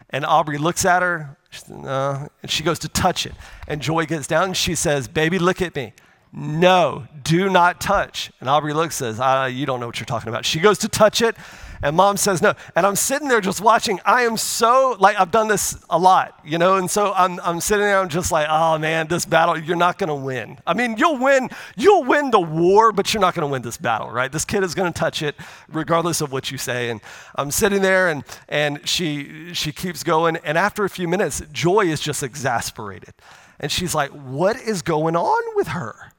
And 0.09 0.25
Aubrey 0.25 0.57
looks 0.57 0.83
at 0.83 1.01
her, 1.01 1.37
no, 1.67 2.27
and 2.41 2.51
she 2.51 2.63
goes 2.63 2.79
to 2.79 2.89
touch 2.89 3.25
it. 3.25 3.33
And 3.67 3.81
Joy 3.81 4.05
gets 4.05 4.27
down 4.27 4.43
and 4.45 4.57
she 4.57 4.75
says, 4.75 5.07
Baby, 5.07 5.39
look 5.39 5.61
at 5.61 5.75
me. 5.75 5.93
No, 6.31 7.07
do 7.23 7.49
not 7.49 7.81
touch. 7.81 8.31
And 8.39 8.47
Aubrey 8.47 8.73
looks 8.73 8.95
says, 8.95 9.19
uh, 9.19 9.49
You 9.51 9.65
don't 9.65 9.79
know 9.79 9.87
what 9.87 9.99
you're 9.99 10.05
talking 10.05 10.29
about. 10.29 10.45
She 10.45 10.59
goes 10.59 10.77
to 10.79 10.87
touch 10.87 11.21
it, 11.21 11.35
and 11.81 11.95
mom 11.95 12.17
says 12.17 12.41
no. 12.41 12.53
And 12.75 12.85
I'm 12.85 12.95
sitting 12.95 13.27
there 13.27 13.41
just 13.41 13.61
watching. 13.61 13.99
I 14.05 14.23
am 14.23 14.37
so, 14.37 14.95
like, 14.99 15.19
I've 15.19 15.31
done 15.31 15.47
this 15.47 15.77
a 15.89 15.97
lot, 15.97 16.39
you 16.43 16.57
know? 16.57 16.75
And 16.75 16.89
so 16.89 17.13
I'm, 17.13 17.39
I'm 17.41 17.61
sitting 17.61 17.85
there, 17.85 17.99
I'm 17.99 18.09
just 18.09 18.31
like, 18.31 18.47
oh 18.49 18.77
man, 18.77 19.07
this 19.07 19.25
battle, 19.25 19.57
you're 19.57 19.77
not 19.77 19.97
gonna 19.97 20.15
win. 20.15 20.57
I 20.67 20.73
mean, 20.73 20.97
you'll 20.97 21.17
win, 21.17 21.49
you'll 21.77 22.03
win 22.03 22.31
the 22.31 22.39
war, 22.39 22.91
but 22.91 23.13
you're 23.13 23.21
not 23.21 23.35
gonna 23.35 23.47
win 23.47 23.61
this 23.61 23.77
battle, 23.77 24.09
right? 24.09 24.31
This 24.31 24.45
kid 24.45 24.63
is 24.63 24.75
gonna 24.75 24.91
touch 24.91 25.21
it 25.21 25.35
regardless 25.69 26.21
of 26.21 26.31
what 26.31 26.51
you 26.51 26.57
say. 26.57 26.89
And 26.89 27.01
I'm 27.35 27.51
sitting 27.51 27.81
there 27.81 28.09
and, 28.09 28.23
and 28.47 28.87
she, 28.87 29.53
she 29.53 29.71
keeps 29.71 30.03
going. 30.03 30.37
And 30.37 30.57
after 30.57 30.83
a 30.83 30.89
few 30.89 31.07
minutes, 31.07 31.41
Joy 31.51 31.85
is 31.85 31.99
just 32.01 32.23
exasperated. 32.23 33.13
And 33.59 33.71
she's 33.71 33.93
like, 33.93 34.11
what 34.11 34.55
is 34.55 34.81
going 34.81 35.15
on 35.15 35.55
with 35.55 35.67
her? 35.69 36.13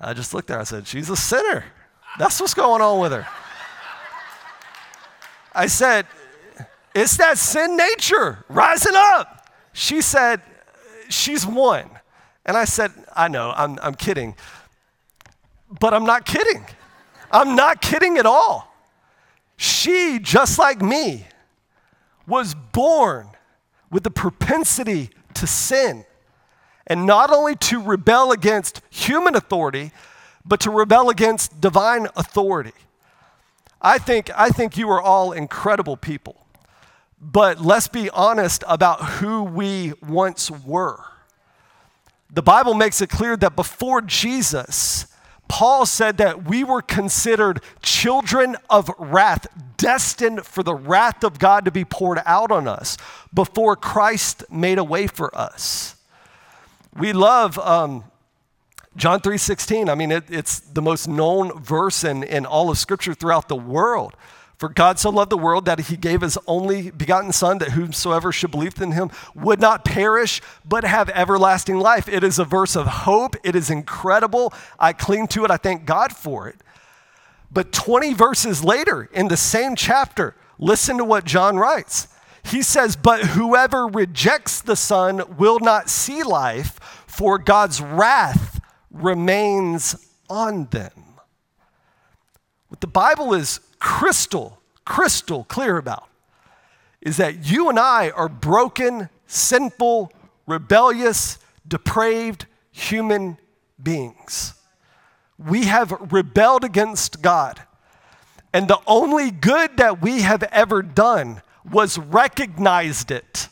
I 0.00 0.14
just 0.14 0.34
looked 0.34 0.48
there, 0.48 0.58
I 0.58 0.64
said, 0.64 0.86
she's 0.86 1.10
a 1.10 1.16
sinner. 1.16 1.64
That's 2.18 2.40
what's 2.40 2.54
going 2.54 2.82
on 2.82 3.00
with 3.00 3.12
her. 3.12 3.26
I 5.54 5.66
said, 5.66 6.06
it's 6.94 7.16
that 7.16 7.38
sin 7.38 7.76
nature 7.76 8.44
rising 8.48 8.94
up. 8.94 9.48
She 9.72 10.00
said, 10.00 10.42
She's 11.08 11.46
one. 11.46 11.90
And 12.44 12.56
I 12.56 12.64
said, 12.64 12.90
I 13.14 13.28
know, 13.28 13.52
I'm, 13.54 13.78
I'm 13.82 13.94
kidding. 13.94 14.34
But 15.80 15.94
I'm 15.94 16.04
not 16.04 16.24
kidding. 16.24 16.64
I'm 17.30 17.54
not 17.54 17.80
kidding 17.80 18.18
at 18.18 18.26
all. 18.26 18.74
She, 19.56 20.18
just 20.20 20.58
like 20.58 20.82
me, 20.82 21.26
was 22.26 22.54
born 22.54 23.28
with 23.90 24.02
the 24.02 24.10
propensity 24.10 25.10
to 25.34 25.46
sin. 25.46 26.04
And 26.86 27.06
not 27.06 27.30
only 27.30 27.56
to 27.56 27.80
rebel 27.80 28.32
against 28.32 28.80
human 28.90 29.36
authority, 29.36 29.92
but 30.44 30.60
to 30.60 30.70
rebel 30.70 31.10
against 31.10 31.60
divine 31.60 32.08
authority. 32.16 32.72
I 33.82 33.98
think, 33.98 34.30
I 34.36 34.50
think 34.50 34.76
you 34.76 34.88
are 34.90 35.00
all 35.02 35.32
incredible 35.32 35.96
people. 35.96 36.46
But 37.20 37.60
let's 37.60 37.88
be 37.88 38.08
honest 38.10 38.64
about 38.66 39.04
who 39.04 39.42
we 39.42 39.92
once 40.00 40.50
were. 40.50 41.00
The 42.32 42.42
Bible 42.42 42.74
makes 42.74 43.00
it 43.00 43.10
clear 43.10 43.36
that 43.36 43.56
before 43.56 44.00
Jesus, 44.00 45.06
Paul 45.48 45.84
said 45.84 46.16
that 46.16 46.44
we 46.44 46.64
were 46.64 46.80
considered 46.80 47.60
children 47.82 48.56
of 48.70 48.90
wrath, 48.98 49.46
destined 49.76 50.46
for 50.46 50.62
the 50.62 50.74
wrath 50.74 51.24
of 51.24 51.38
God 51.38 51.64
to 51.66 51.70
be 51.70 51.84
poured 51.84 52.20
out 52.24 52.50
on 52.50 52.66
us 52.66 52.96
before 53.34 53.76
Christ 53.76 54.44
made 54.50 54.78
a 54.78 54.84
way 54.84 55.06
for 55.06 55.36
us. 55.36 55.96
We 56.96 57.12
love 57.12 57.58
um, 57.58 58.04
John 58.96 59.20
3.16. 59.20 59.88
I 59.88 59.94
mean, 59.94 60.12
it, 60.12 60.24
it's 60.28 60.60
the 60.60 60.82
most 60.82 61.08
known 61.08 61.58
verse 61.60 62.04
in, 62.04 62.22
in 62.22 62.44
all 62.44 62.70
of 62.70 62.78
Scripture 62.78 63.14
throughout 63.14 63.48
the 63.48 63.56
world. 63.56 64.14
For 64.58 64.68
God 64.68 64.98
so 64.98 65.10
loved 65.10 65.32
the 65.32 65.38
world 65.38 65.64
that 65.64 65.80
he 65.80 65.96
gave 65.96 66.20
his 66.20 66.38
only 66.46 66.92
begotten 66.92 67.32
Son, 67.32 67.58
that 67.58 67.70
whomsoever 67.70 68.30
should 68.30 68.52
believe 68.52 68.80
in 68.80 68.92
him 68.92 69.10
would 69.34 69.60
not 69.60 69.84
perish, 69.84 70.40
but 70.64 70.84
have 70.84 71.08
everlasting 71.08 71.80
life. 71.80 72.08
It 72.08 72.22
is 72.22 72.38
a 72.38 72.44
verse 72.44 72.76
of 72.76 72.86
hope. 72.86 73.34
It 73.42 73.56
is 73.56 73.70
incredible. 73.70 74.54
I 74.78 74.92
cling 74.92 75.26
to 75.28 75.44
it. 75.44 75.50
I 75.50 75.56
thank 75.56 75.84
God 75.84 76.14
for 76.14 76.48
it. 76.48 76.56
But 77.50 77.72
20 77.72 78.14
verses 78.14 78.62
later, 78.62 79.10
in 79.12 79.26
the 79.26 79.36
same 79.36 79.74
chapter, 79.74 80.36
listen 80.58 80.96
to 80.98 81.04
what 81.04 81.24
John 81.24 81.56
writes. 81.56 82.06
He 82.44 82.62
says, 82.62 82.94
But 82.94 83.22
whoever 83.22 83.88
rejects 83.88 84.60
the 84.60 84.76
Son 84.76 85.36
will 85.36 85.58
not 85.58 85.90
see 85.90 86.22
life, 86.22 86.78
for 87.06 87.36
God's 87.36 87.80
wrath 87.80 88.61
remains 88.92 89.96
on 90.28 90.66
them. 90.66 90.92
What 92.68 92.80
the 92.80 92.86
Bible 92.86 93.34
is 93.34 93.60
crystal, 93.78 94.60
crystal 94.84 95.44
clear 95.44 95.76
about 95.76 96.08
is 97.00 97.16
that 97.16 97.50
you 97.50 97.68
and 97.68 97.78
I 97.78 98.10
are 98.10 98.28
broken, 98.28 99.08
sinful, 99.26 100.12
rebellious, 100.46 101.38
depraved 101.66 102.46
human 102.70 103.38
beings. 103.82 104.54
We 105.38 105.64
have 105.64 106.12
rebelled 106.12 106.64
against 106.64 107.20
God. 107.20 107.60
And 108.52 108.68
the 108.68 108.80
only 108.86 109.30
good 109.30 109.76
that 109.78 110.00
we 110.00 110.22
have 110.22 110.42
ever 110.44 110.82
done 110.82 111.42
was 111.70 111.98
recognized 111.98 113.10
it 113.10 113.48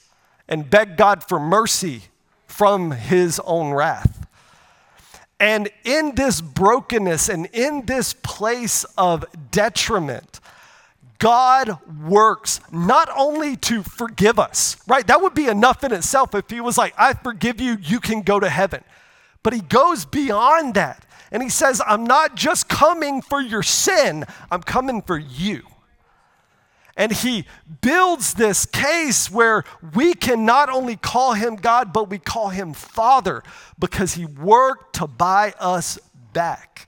and 0.49 0.69
begged 0.69 0.97
God 0.97 1.25
for 1.25 1.41
mercy 1.41 2.03
from 2.47 2.91
his 2.91 3.41
own 3.45 3.73
wrath. 3.73 4.20
And 5.41 5.71
in 5.85 6.15
this 6.15 6.43
brokenness 6.43 7.31
and 7.31 7.47
in 7.47 7.87
this 7.87 8.13
place 8.13 8.85
of 8.99 9.25
detriment, 9.51 10.39
God 11.19 11.79
works 12.03 12.61
not 12.71 13.09
only 13.17 13.57
to 13.57 13.83
forgive 13.83 14.39
us, 14.39 14.77
right? 14.87 15.07
That 15.07 15.23
would 15.23 15.35
be 15.35 15.47
enough 15.47 15.83
in 15.83 15.93
itself 15.93 16.35
if 16.35 16.51
He 16.51 16.61
was 16.61 16.77
like, 16.77 16.95
I 16.99 17.15
forgive 17.15 17.59
you, 17.61 17.79
you 17.81 18.01
can 18.01 18.21
go 18.21 18.39
to 18.39 18.51
heaven. 18.51 18.85
But 19.43 19.55
He 19.55 19.61
goes 19.61 20.05
beyond 20.05 20.75
that. 20.75 21.07
And 21.33 21.43
He 21.43 21.49
says, 21.49 21.81
I'm 21.87 22.05
not 22.05 22.35
just 22.35 22.69
coming 22.69 23.23
for 23.23 23.41
your 23.41 23.63
sin, 23.63 24.27
I'm 24.51 24.63
coming 24.63 25.01
for 25.01 25.19
you. 25.19 25.63
And 27.01 27.13
he 27.13 27.47
builds 27.81 28.35
this 28.35 28.67
case 28.67 29.31
where 29.31 29.65
we 29.95 30.13
can 30.13 30.45
not 30.45 30.69
only 30.69 30.97
call 30.97 31.33
him 31.33 31.57
God, 31.57 31.95
but 31.95 32.11
we 32.11 32.19
call 32.19 32.51
him 32.51 32.75
Father 32.75 33.43
because 33.79 34.17
he 34.17 34.27
worked 34.27 34.97
to 34.97 35.07
buy 35.07 35.55
us 35.59 35.99
back. 36.35 36.87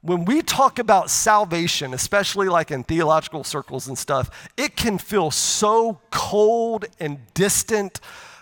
When 0.00 0.24
we 0.24 0.40
talk 0.40 0.78
about 0.78 1.10
salvation, 1.10 1.92
especially 1.92 2.48
like 2.48 2.70
in 2.70 2.84
theological 2.84 3.44
circles 3.44 3.86
and 3.86 3.98
stuff, 3.98 4.48
it 4.56 4.76
can 4.76 4.96
feel 4.96 5.30
so 5.30 6.00
cold 6.10 6.86
and 6.98 7.18
distant 7.34 8.00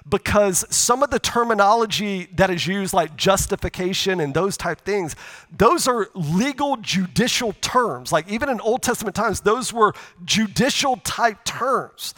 because 0.09 0.65
some 0.75 1.03
of 1.03 1.11
the 1.11 1.19
terminology 1.19 2.29
that 2.37 2.49
is 2.49 2.67
used, 2.67 2.95
like 2.95 3.17
justification 3.17 4.21
and 4.21 4.35
those 4.35 4.57
type 4.57 4.83
things, 4.83 5.17
those 5.57 5.89
are 5.89 6.09
legal 6.15 6.77
judicial 6.77 7.53
terms. 7.61 8.13
Like 8.13 8.29
even 8.31 8.49
in 8.49 8.61
Old 8.61 8.83
Testament 8.83 9.17
times, 9.17 9.41
those 9.41 9.73
were 9.73 9.95
judicial 10.25 10.97
type 10.99 11.45
terms. 11.45 12.15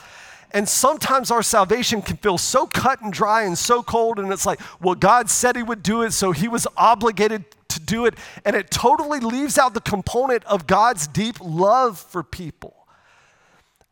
And 0.50 0.68
sometimes 0.68 1.30
our 1.30 1.42
salvation 1.42 2.00
can 2.00 2.16
feel 2.16 2.38
so 2.38 2.66
cut 2.66 3.02
and 3.02 3.12
dry 3.12 3.42
and 3.42 3.56
so 3.56 3.82
cold, 3.82 4.18
and 4.18 4.32
it's 4.32 4.46
like, 4.46 4.60
well, 4.80 4.94
God 4.94 5.28
said 5.28 5.56
He 5.56 5.62
would 5.62 5.82
do 5.82 6.02
it, 6.02 6.12
so 6.12 6.32
He 6.32 6.48
was 6.48 6.66
obligated 6.76 7.44
to 7.68 7.80
do 7.80 8.06
it. 8.06 8.14
And 8.46 8.56
it 8.56 8.70
totally 8.70 9.20
leaves 9.20 9.58
out 9.58 9.74
the 9.74 9.80
component 9.80 10.44
of 10.44 10.66
God's 10.66 11.06
deep 11.06 11.36
love 11.40 11.98
for 11.98 12.22
people. 12.22 12.77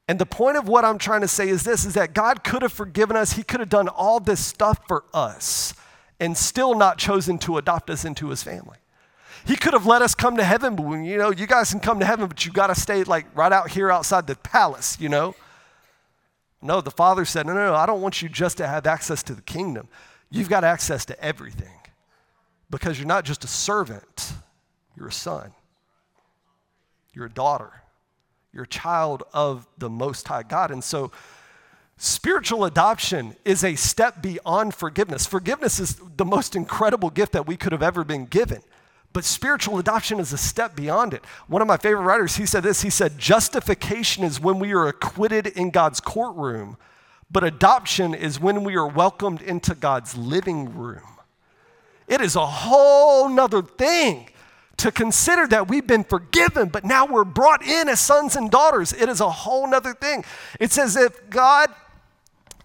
And 0.08 0.18
the 0.18 0.26
point 0.26 0.56
of 0.56 0.68
what 0.68 0.84
I'm 0.84 0.98
trying 0.98 1.22
to 1.22 1.28
say 1.28 1.48
is 1.48 1.64
this 1.64 1.84
is 1.84 1.94
that 1.94 2.14
God 2.14 2.44
could 2.44 2.62
have 2.62 2.72
forgiven 2.72 3.16
us. 3.16 3.32
He 3.32 3.42
could 3.42 3.60
have 3.60 3.68
done 3.68 3.88
all 3.88 4.20
this 4.20 4.44
stuff 4.44 4.78
for 4.86 5.04
us 5.12 5.74
and 6.20 6.36
still 6.36 6.74
not 6.74 6.96
chosen 6.96 7.38
to 7.38 7.56
adopt 7.58 7.90
us 7.90 8.04
into 8.04 8.28
his 8.28 8.42
family. 8.42 8.78
He 9.44 9.56
could 9.56 9.74
have 9.74 9.86
let 9.86 10.02
us 10.02 10.14
come 10.14 10.36
to 10.36 10.44
heaven, 10.44 10.76
but 10.76 10.90
you 10.92 11.18
know, 11.18 11.30
you 11.30 11.46
guys 11.46 11.70
can 11.70 11.80
come 11.80 12.00
to 12.00 12.06
heaven, 12.06 12.26
but 12.28 12.44
you 12.44 12.52
got 12.52 12.68
to 12.68 12.74
stay 12.74 13.04
like 13.04 13.26
right 13.36 13.52
out 13.52 13.70
here 13.70 13.90
outside 13.90 14.26
the 14.26 14.36
palace, 14.36 14.96
you 15.00 15.08
know? 15.08 15.34
No, 16.62 16.80
the 16.80 16.90
father 16.90 17.24
said, 17.24 17.46
no, 17.46 17.54
no, 17.54 17.66
no, 17.66 17.74
I 17.74 17.86
don't 17.86 18.00
want 18.00 18.22
you 18.22 18.28
just 18.28 18.56
to 18.56 18.66
have 18.66 18.86
access 18.86 19.22
to 19.24 19.34
the 19.34 19.42
kingdom. 19.42 19.88
You've 20.30 20.48
got 20.48 20.64
access 20.64 21.04
to 21.06 21.20
everything 21.22 21.78
because 22.70 22.98
you're 22.98 23.06
not 23.06 23.24
just 23.24 23.44
a 23.44 23.48
servant, 23.48 24.32
you're 24.96 25.08
a 25.08 25.12
son, 25.12 25.52
you're 27.12 27.26
a 27.26 27.30
daughter. 27.30 27.82
You're 28.56 28.64
a 28.64 28.68
child 28.68 29.22
of 29.34 29.66
the 29.76 29.90
Most 29.90 30.26
High 30.28 30.42
God. 30.42 30.70
And 30.70 30.82
so, 30.82 31.12
spiritual 31.98 32.64
adoption 32.64 33.36
is 33.44 33.62
a 33.62 33.74
step 33.74 34.22
beyond 34.22 34.72
forgiveness. 34.72 35.26
Forgiveness 35.26 35.78
is 35.78 35.96
the 36.16 36.24
most 36.24 36.56
incredible 36.56 37.10
gift 37.10 37.32
that 37.32 37.46
we 37.46 37.58
could 37.58 37.72
have 37.72 37.82
ever 37.82 38.02
been 38.02 38.24
given. 38.24 38.62
But 39.12 39.26
spiritual 39.26 39.78
adoption 39.78 40.18
is 40.20 40.32
a 40.32 40.38
step 40.38 40.74
beyond 40.74 41.12
it. 41.12 41.22
One 41.48 41.60
of 41.60 41.68
my 41.68 41.76
favorite 41.76 42.04
writers, 42.04 42.36
he 42.36 42.46
said 42.46 42.62
this 42.62 42.80
he 42.80 42.88
said, 42.88 43.18
Justification 43.18 44.24
is 44.24 44.40
when 44.40 44.58
we 44.58 44.72
are 44.72 44.86
acquitted 44.86 45.48
in 45.48 45.68
God's 45.68 46.00
courtroom, 46.00 46.78
but 47.30 47.44
adoption 47.44 48.14
is 48.14 48.40
when 48.40 48.64
we 48.64 48.74
are 48.74 48.88
welcomed 48.88 49.42
into 49.42 49.74
God's 49.74 50.16
living 50.16 50.74
room. 50.74 51.18
It 52.08 52.22
is 52.22 52.36
a 52.36 52.46
whole 52.46 53.28
nother 53.28 53.60
thing 53.60 54.30
to 54.78 54.92
consider 54.92 55.46
that 55.48 55.68
we've 55.68 55.86
been 55.86 56.04
forgiven, 56.04 56.68
but 56.68 56.84
now 56.84 57.06
we're 57.06 57.24
brought 57.24 57.62
in 57.62 57.88
as 57.88 58.00
sons 58.00 58.36
and 58.36 58.50
daughters. 58.50 58.92
It 58.92 59.08
is 59.08 59.20
a 59.20 59.30
whole 59.30 59.66
nother 59.68 59.94
thing. 59.94 60.24
It's 60.60 60.76
as 60.78 60.96
if 60.96 61.30
God, 61.30 61.70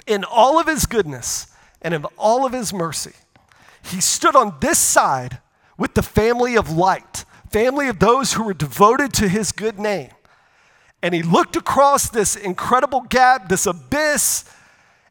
in 0.06 0.24
all 0.24 0.60
of 0.60 0.68
his 0.68 0.86
goodness 0.86 1.48
and 1.82 1.94
in 1.94 2.06
all 2.18 2.46
of 2.46 2.52
his 2.52 2.74
mercy, 2.74 3.14
he 3.84 4.02
stood 4.02 4.36
on 4.36 4.56
this 4.60 4.78
side 4.78 5.40
with 5.78 5.94
the 5.94 6.04
family 6.04 6.56
of 6.56 6.70
light, 6.70 7.26
family 7.50 7.88
of 7.88 8.00
those 8.00 8.34
who 8.34 8.44
were 8.44 8.54
devoted 8.54 9.14
to 9.14 9.28
his 9.28 9.52
good 9.52 9.80
name. 9.80 10.10
And 11.02 11.16
he 11.16 11.24
looked 11.24 11.56
across 11.56 12.10
this 12.10 12.36
incredible 12.36 13.02
gap, 13.02 13.50
this 13.50 13.66
abyss, 13.66 14.46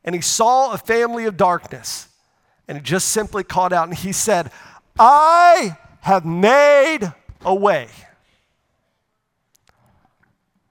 and 0.05 0.15
he 0.15 0.21
saw 0.21 0.73
a 0.73 0.79
family 0.79 1.25
of 1.25 1.37
darkness. 1.37 2.09
And 2.69 2.79
he 2.79 2.83
just 2.83 3.09
simply 3.09 3.43
called 3.43 3.73
out 3.73 3.89
and 3.89 3.97
he 3.97 4.13
said, 4.13 4.53
I 4.99 5.77
have 6.01 6.25
made 6.25 7.01
a 7.45 7.55
way. 7.55 7.89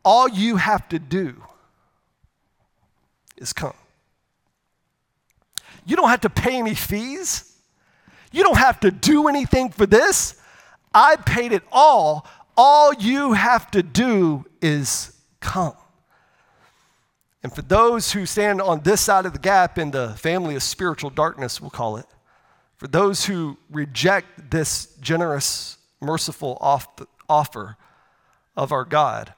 All 0.04 0.28
you 0.28 0.58
have 0.58 0.88
to 0.90 1.00
do 1.00 1.44
is 3.38 3.54
come. 3.54 3.74
You 5.86 5.96
don't 5.96 6.10
have 6.10 6.22
to 6.22 6.30
pay 6.30 6.58
any 6.58 6.76
fees. 6.76 7.56
You 8.32 8.44
don't 8.44 8.58
have 8.58 8.80
to 8.82 8.92
do 8.92 9.28
anything 9.28 9.70
for 9.70 9.86
this. 9.86 10.40
I 10.94 11.16
paid 11.16 11.52
it 11.52 11.64
all. 11.72 12.28
All 12.56 12.94
you 12.94 13.34
have 13.34 13.72
to 13.72 13.82
do 13.82 14.46
is 14.62 15.14
come. 15.40 15.74
And 17.42 17.54
for 17.54 17.62
those 17.62 18.12
who 18.12 18.26
stand 18.26 18.62
on 18.62 18.82
this 18.82 19.02
side 19.02 19.26
of 19.26 19.34
the 19.34 19.40
gap 19.40 19.78
in 19.78 19.92
the 19.92 20.10
family 20.10 20.56
of 20.56 20.64
spiritual 20.64 21.10
darkness, 21.10 21.62
we'll 21.62 21.70
call 21.70 21.98
it, 21.98 22.06
for 22.80 22.88
those 22.88 23.26
who 23.26 23.58
reject 23.70 24.52
this 24.52 24.88
generous, 25.02 25.78
merciful 26.00 26.58
offer 27.28 27.76
of 28.56 28.72
our 28.72 28.86
God 28.86 29.34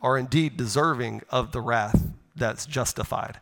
are 0.00 0.16
indeed 0.16 0.56
deserving 0.56 1.20
of 1.28 1.52
the 1.52 1.60
wrath 1.60 2.02
that's 2.34 2.64
justified. 2.64 3.40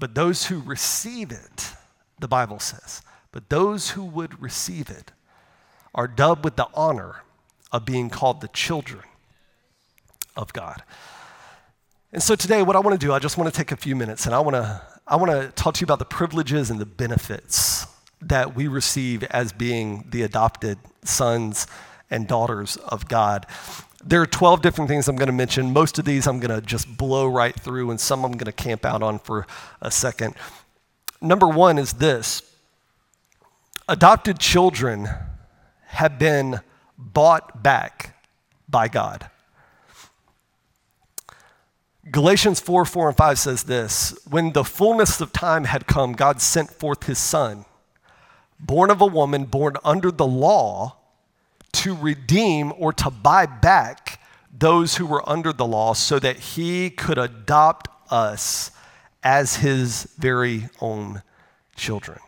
But 0.00 0.16
those 0.16 0.46
who 0.46 0.58
receive 0.60 1.30
it, 1.30 1.70
the 2.18 2.26
Bible 2.26 2.58
says, 2.58 3.00
but 3.30 3.48
those 3.48 3.90
who 3.90 4.04
would 4.04 4.42
receive 4.42 4.90
it 4.90 5.12
are 5.94 6.08
dubbed 6.08 6.44
with 6.44 6.56
the 6.56 6.66
honor 6.74 7.22
of 7.70 7.84
being 7.84 8.10
called 8.10 8.40
the 8.40 8.48
children 8.48 9.04
of 10.36 10.52
God. 10.52 10.82
And 12.12 12.20
so 12.20 12.34
today, 12.34 12.62
what 12.62 12.74
I 12.74 12.80
want 12.80 13.00
to 13.00 13.06
do, 13.06 13.12
I 13.12 13.20
just 13.20 13.38
want 13.38 13.54
to 13.54 13.56
take 13.56 13.70
a 13.70 13.76
few 13.76 13.94
minutes 13.94 14.26
and 14.26 14.34
I 14.34 14.40
want 14.40 14.56
to, 14.56 14.82
I 15.06 15.16
want 15.16 15.32
to 15.32 15.52
talk 15.54 15.74
to 15.74 15.80
you 15.82 15.84
about 15.84 15.98
the 15.98 16.06
privileges 16.06 16.70
and 16.70 16.80
the 16.80 16.86
benefits 16.86 17.86
that 18.22 18.56
we 18.56 18.68
receive 18.68 19.22
as 19.24 19.52
being 19.52 20.06
the 20.08 20.22
adopted 20.22 20.78
sons 21.02 21.66
and 22.10 22.26
daughters 22.26 22.78
of 22.78 23.06
God. 23.06 23.46
There 24.02 24.22
are 24.22 24.26
12 24.26 24.62
different 24.62 24.88
things 24.88 25.06
I'm 25.06 25.16
going 25.16 25.26
to 25.26 25.32
mention. 25.32 25.74
Most 25.74 25.98
of 25.98 26.06
these 26.06 26.26
I'm 26.26 26.40
going 26.40 26.58
to 26.58 26.66
just 26.66 26.96
blow 26.96 27.26
right 27.26 27.54
through, 27.54 27.90
and 27.90 28.00
some 28.00 28.24
I'm 28.24 28.32
going 28.32 28.46
to 28.46 28.52
camp 28.52 28.86
out 28.86 29.02
on 29.02 29.18
for 29.18 29.46
a 29.82 29.90
second. 29.90 30.36
Number 31.20 31.48
one 31.48 31.76
is 31.78 31.94
this 31.94 32.42
adopted 33.86 34.38
children 34.38 35.08
have 35.88 36.18
been 36.18 36.60
bought 36.96 37.62
back 37.62 38.16
by 38.70 38.88
God. 38.88 39.28
Galatians 42.10 42.60
4 42.60 42.84
4 42.84 43.08
and 43.08 43.16
5 43.16 43.38
says 43.38 43.62
this 43.64 44.18
When 44.28 44.52
the 44.52 44.64
fullness 44.64 45.20
of 45.20 45.32
time 45.32 45.64
had 45.64 45.86
come, 45.86 46.12
God 46.12 46.40
sent 46.40 46.70
forth 46.70 47.04
his 47.04 47.18
son, 47.18 47.64
born 48.60 48.90
of 48.90 49.00
a 49.00 49.06
woman, 49.06 49.44
born 49.44 49.76
under 49.84 50.10
the 50.10 50.26
law, 50.26 50.96
to 51.72 51.94
redeem 51.94 52.72
or 52.76 52.92
to 52.92 53.10
buy 53.10 53.46
back 53.46 54.20
those 54.56 54.96
who 54.96 55.06
were 55.06 55.28
under 55.28 55.52
the 55.52 55.66
law 55.66 55.94
so 55.94 56.18
that 56.18 56.36
he 56.36 56.90
could 56.90 57.18
adopt 57.18 57.88
us 58.12 58.70
as 59.22 59.56
his 59.56 60.04
very 60.18 60.68
own 60.80 61.22
children. 61.74 62.18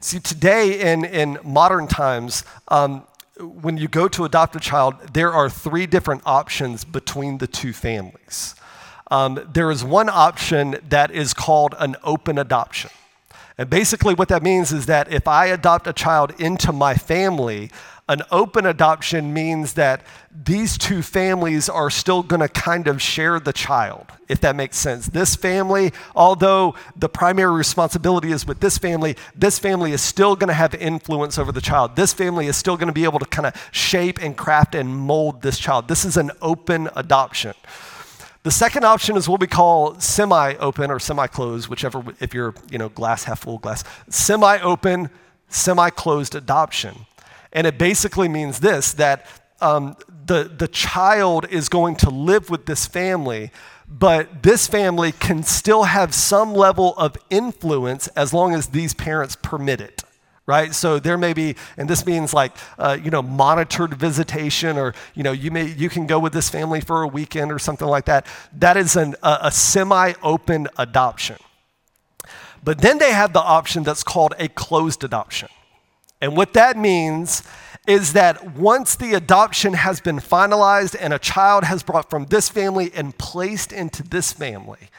See, 0.00 0.20
today 0.20 0.92
in, 0.92 1.04
in 1.04 1.38
modern 1.42 1.88
times, 1.88 2.44
um, 2.68 3.04
when 3.40 3.76
you 3.78 3.88
go 3.88 4.06
to 4.08 4.24
adopt 4.24 4.54
a 4.54 4.60
child, 4.60 4.94
there 5.12 5.32
are 5.32 5.48
three 5.48 5.86
different 5.86 6.22
options 6.24 6.84
between 6.84 7.38
the 7.38 7.46
two 7.46 7.72
families. 7.72 8.54
Um, 9.10 9.48
there 9.52 9.70
is 9.70 9.84
one 9.84 10.08
option 10.08 10.78
that 10.88 11.10
is 11.10 11.34
called 11.34 11.74
an 11.78 11.96
open 12.02 12.38
adoption. 12.38 12.90
And 13.56 13.68
basically, 13.68 14.14
what 14.14 14.28
that 14.28 14.42
means 14.42 14.72
is 14.72 14.86
that 14.86 15.12
if 15.12 15.26
I 15.26 15.46
adopt 15.46 15.86
a 15.86 15.92
child 15.92 16.32
into 16.40 16.72
my 16.72 16.94
family, 16.94 17.70
an 18.10 18.22
open 18.30 18.64
adoption 18.64 19.34
means 19.34 19.74
that 19.74 20.02
these 20.32 20.78
two 20.78 21.02
families 21.02 21.68
are 21.68 21.90
still 21.90 22.22
going 22.22 22.40
to 22.40 22.48
kind 22.48 22.88
of 22.88 23.02
share 23.02 23.38
the 23.38 23.52
child, 23.52 24.06
if 24.28 24.40
that 24.40 24.56
makes 24.56 24.78
sense. 24.78 25.08
This 25.08 25.36
family, 25.36 25.92
although 26.14 26.74
the 26.96 27.08
primary 27.08 27.54
responsibility 27.54 28.32
is 28.32 28.46
with 28.46 28.60
this 28.60 28.78
family, 28.78 29.14
this 29.34 29.58
family 29.58 29.92
is 29.92 30.00
still 30.00 30.36
going 30.36 30.48
to 30.48 30.54
have 30.54 30.74
influence 30.74 31.36
over 31.36 31.52
the 31.52 31.60
child. 31.60 31.96
This 31.96 32.14
family 32.14 32.46
is 32.46 32.56
still 32.56 32.78
going 32.78 32.86
to 32.86 32.94
be 32.94 33.04
able 33.04 33.18
to 33.18 33.26
kind 33.26 33.46
of 33.46 33.68
shape 33.72 34.22
and 34.22 34.34
craft 34.36 34.74
and 34.74 34.88
mold 34.88 35.42
this 35.42 35.58
child. 35.58 35.88
This 35.88 36.06
is 36.06 36.16
an 36.16 36.30
open 36.40 36.88
adoption. 36.96 37.54
The 38.48 38.52
second 38.52 38.84
option 38.84 39.18
is 39.18 39.28
what 39.28 39.42
we 39.42 39.46
call 39.46 40.00
semi-open 40.00 40.90
or 40.90 40.98
semi-closed, 40.98 41.68
whichever 41.68 42.02
if 42.18 42.32
you're, 42.32 42.54
you 42.70 42.78
know, 42.78 42.88
glass 42.88 43.24
half 43.24 43.40
full 43.40 43.58
glass. 43.58 43.84
Semi-open, 44.08 45.10
semi-closed 45.50 46.34
adoption. 46.34 47.04
And 47.52 47.66
it 47.66 47.76
basically 47.76 48.26
means 48.26 48.60
this 48.60 48.94
that 48.94 49.26
um, 49.60 49.98
the, 50.24 50.44
the 50.44 50.66
child 50.66 51.46
is 51.50 51.68
going 51.68 51.96
to 51.96 52.08
live 52.08 52.48
with 52.48 52.64
this 52.64 52.86
family, 52.86 53.50
but 53.86 54.42
this 54.42 54.66
family 54.66 55.12
can 55.12 55.42
still 55.42 55.82
have 55.82 56.14
some 56.14 56.54
level 56.54 56.94
of 56.96 57.18
influence 57.28 58.06
as 58.16 58.32
long 58.32 58.54
as 58.54 58.68
these 58.68 58.94
parents 58.94 59.36
permit 59.42 59.78
it 59.78 60.04
right? 60.48 60.74
So 60.74 60.98
there 60.98 61.18
may 61.18 61.34
be 61.34 61.54
and 61.76 61.88
this 61.88 62.06
means 62.06 62.32
like 62.32 62.52
uh, 62.78 62.98
you 63.00 63.10
know 63.10 63.22
monitored 63.22 63.94
visitation 63.94 64.78
or 64.78 64.94
you 65.14 65.22
know 65.22 65.30
you 65.30 65.50
may 65.52 65.66
you 65.66 65.88
can 65.90 66.06
go 66.06 66.18
with 66.18 66.32
this 66.32 66.48
family 66.48 66.80
for 66.80 67.02
a 67.02 67.06
weekend 67.06 67.52
or 67.52 67.58
something 67.60 67.86
like 67.86 68.06
that. 68.06 68.26
That 68.54 68.76
is 68.76 68.96
an, 68.96 69.14
a, 69.22 69.38
a 69.42 69.52
semi-open 69.52 70.68
adoption. 70.78 71.36
But 72.64 72.80
then 72.80 72.98
they 72.98 73.12
have 73.12 73.32
the 73.32 73.42
option 73.42 73.84
that's 73.84 74.02
called 74.02 74.34
a 74.38 74.48
closed 74.48 75.04
adoption. 75.04 75.48
And 76.20 76.36
what 76.36 76.54
that 76.54 76.76
means 76.76 77.44
is 77.86 78.14
that 78.14 78.56
once 78.56 78.96
the 78.96 79.14
adoption 79.14 79.74
has 79.74 80.00
been 80.00 80.18
finalized 80.18 80.96
and 80.98 81.12
a 81.12 81.18
child 81.18 81.64
has 81.64 81.82
brought 81.82 82.10
from 82.10 82.24
this 82.26 82.48
family 82.48 82.90
and 82.94 83.16
placed 83.16 83.70
into 83.72 84.02
this 84.02 84.32
family, 84.32 84.90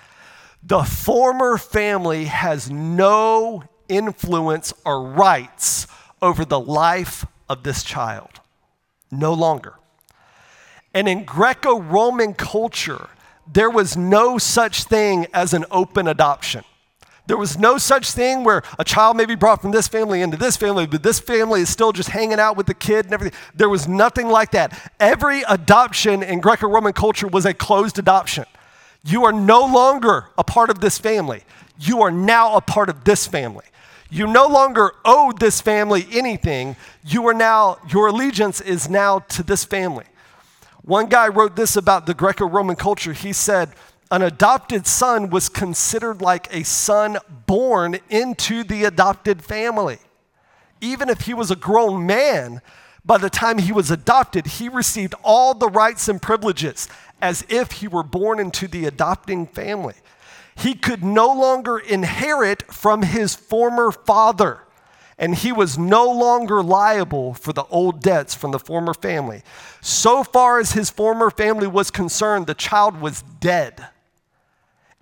the 0.63 0.83
former 0.83 1.57
family 1.57 2.25
has 2.25 2.69
no 2.71 3.63
influence 3.89 4.73
or 4.85 5.03
rights 5.03 5.87
over 6.21 6.45
the 6.45 6.59
life 6.59 7.25
of 7.49 7.63
this 7.63 7.83
child. 7.83 8.39
No 9.11 9.33
longer. 9.33 9.73
And 10.93 11.07
in 11.07 11.25
Greco 11.25 11.79
Roman 11.79 12.33
culture, 12.33 13.09
there 13.51 13.69
was 13.69 13.97
no 13.97 14.37
such 14.37 14.83
thing 14.83 15.27
as 15.33 15.53
an 15.53 15.65
open 15.71 16.07
adoption. 16.07 16.63
There 17.29 17.37
was 17.37 17.59
no 17.59 17.77
such 17.77 18.11
thing 18.11 18.43
where 18.43 18.63
a 18.79 18.83
child 18.83 19.15
may 19.15 19.25
be 19.25 19.35
brought 19.35 19.61
from 19.61 19.69
this 19.69 19.87
family 19.87 20.23
into 20.23 20.35
this 20.35 20.57
family, 20.57 20.87
but 20.87 21.03
this 21.03 21.19
family 21.19 21.61
is 21.61 21.69
still 21.69 21.91
just 21.91 22.09
hanging 22.09 22.39
out 22.39 22.57
with 22.57 22.65
the 22.65 22.73
kid 22.73 23.05
and 23.05 23.13
everything. 23.13 23.39
There 23.53 23.69
was 23.69 23.87
nothing 23.87 24.29
like 24.29 24.49
that. 24.51 24.91
Every 24.99 25.43
adoption 25.43 26.23
in 26.23 26.39
Greco 26.39 26.67
Roman 26.67 26.93
culture 26.93 27.27
was 27.27 27.45
a 27.45 27.53
closed 27.53 27.99
adoption. 27.99 28.45
You 29.03 29.25
are 29.25 29.31
no 29.31 29.63
longer 29.63 30.25
a 30.39 30.43
part 30.43 30.71
of 30.71 30.79
this 30.79 30.97
family. 30.97 31.43
You 31.79 32.01
are 32.01 32.09
now 32.09 32.55
a 32.55 32.61
part 32.61 32.89
of 32.89 33.03
this 33.03 33.27
family. 33.27 33.65
You 34.09 34.25
no 34.25 34.47
longer 34.47 34.91
owe 35.05 35.31
this 35.31 35.61
family 35.61 36.07
anything. 36.11 36.75
You 37.05 37.27
are 37.27 37.33
now, 37.33 37.77
your 37.91 38.07
allegiance 38.07 38.59
is 38.59 38.89
now 38.89 39.19
to 39.19 39.43
this 39.43 39.63
family. 39.63 40.05
One 40.81 41.07
guy 41.07 41.27
wrote 41.27 41.55
this 41.55 41.75
about 41.75 42.07
the 42.07 42.15
Greco 42.15 42.47
Roman 42.47 42.75
culture. 42.75 43.13
He 43.13 43.33
said, 43.33 43.69
an 44.11 44.23
adopted 44.23 44.87
son 44.87 45.29
was 45.29 45.49
considered 45.49 46.21
like 46.21 46.51
a 46.51 46.63
son 46.63 47.17
born 47.45 47.99
into 48.09 48.63
the 48.63 48.85
adopted 48.85 49.43
family. 49.43 49.99
Even 50.81 51.09
if 51.09 51.21
he 51.21 51.33
was 51.35 51.51
a 51.51 51.55
grown 51.55 52.07
man, 52.07 52.61
by 53.05 53.17
the 53.19 53.29
time 53.29 53.59
he 53.59 53.71
was 53.71 53.91
adopted, 53.91 54.47
he 54.47 54.67
received 54.67 55.13
all 55.23 55.53
the 55.53 55.67
rights 55.67 56.07
and 56.07 56.19
privileges 56.19 56.87
as 57.21 57.45
if 57.49 57.73
he 57.73 57.87
were 57.87 58.03
born 58.03 58.39
into 58.39 58.67
the 58.67 58.85
adopting 58.85 59.45
family. 59.45 59.95
He 60.59 60.75
could 60.75 61.03
no 61.03 61.31
longer 61.31 61.77
inherit 61.77 62.71
from 62.71 63.03
his 63.03 63.33
former 63.33 63.91
father, 63.91 64.63
and 65.17 65.35
he 65.35 65.51
was 65.51 65.77
no 65.77 66.11
longer 66.11 66.61
liable 66.61 67.33
for 67.33 67.53
the 67.53 67.63
old 67.65 68.01
debts 68.01 68.35
from 68.35 68.51
the 68.51 68.59
former 68.59 68.93
family. 68.93 69.43
So 69.81 70.23
far 70.23 70.59
as 70.59 70.73
his 70.73 70.89
former 70.89 71.31
family 71.31 71.67
was 71.67 71.91
concerned, 71.91 72.45
the 72.45 72.53
child 72.53 72.99
was 72.99 73.23
dead. 73.39 73.87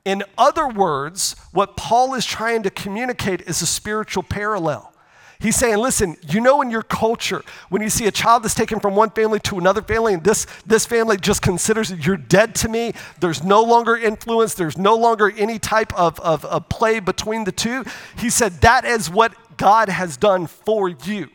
In 0.05 0.23
other 0.37 0.67
words, 0.67 1.35
what 1.51 1.75
Paul 1.75 2.13
is 2.13 2.25
trying 2.25 2.63
to 2.63 2.69
communicate 2.69 3.41
is 3.41 3.61
a 3.61 3.65
spiritual 3.65 4.23
parallel. 4.23 4.93
He's 5.39 5.55
saying, 5.55 5.77
listen, 5.77 6.17
you 6.27 6.41
know, 6.41 6.61
in 6.61 6.71
your 6.71 6.81
culture, 6.81 7.43
when 7.69 7.81
you 7.81 7.89
see 7.89 8.07
a 8.07 8.11
child 8.11 8.43
that's 8.43 8.55
taken 8.55 8.79
from 8.79 8.95
one 8.95 9.11
family 9.11 9.39
to 9.41 9.57
another 9.57 9.81
family, 9.81 10.13
and 10.13 10.23
this, 10.23 10.47
this 10.65 10.85
family 10.85 11.17
just 11.17 11.41
considers 11.41 11.91
you're 11.91 12.17
dead 12.17 12.55
to 12.55 12.69
me, 12.69 12.93
there's 13.19 13.43
no 13.43 13.61
longer 13.61 13.95
influence, 13.95 14.55
there's 14.55 14.77
no 14.77 14.95
longer 14.95 15.31
any 15.37 15.59
type 15.59 15.93
of, 15.93 16.19
of, 16.21 16.43
of 16.45 16.69
play 16.69 16.99
between 16.99 17.43
the 17.43 17.51
two. 17.51 17.83
He 18.17 18.29
said, 18.29 18.53
that 18.61 18.83
is 18.83 19.09
what 19.09 19.33
God 19.57 19.89
has 19.89 20.17
done 20.17 20.47
for 20.47 20.89
you. 20.89 21.29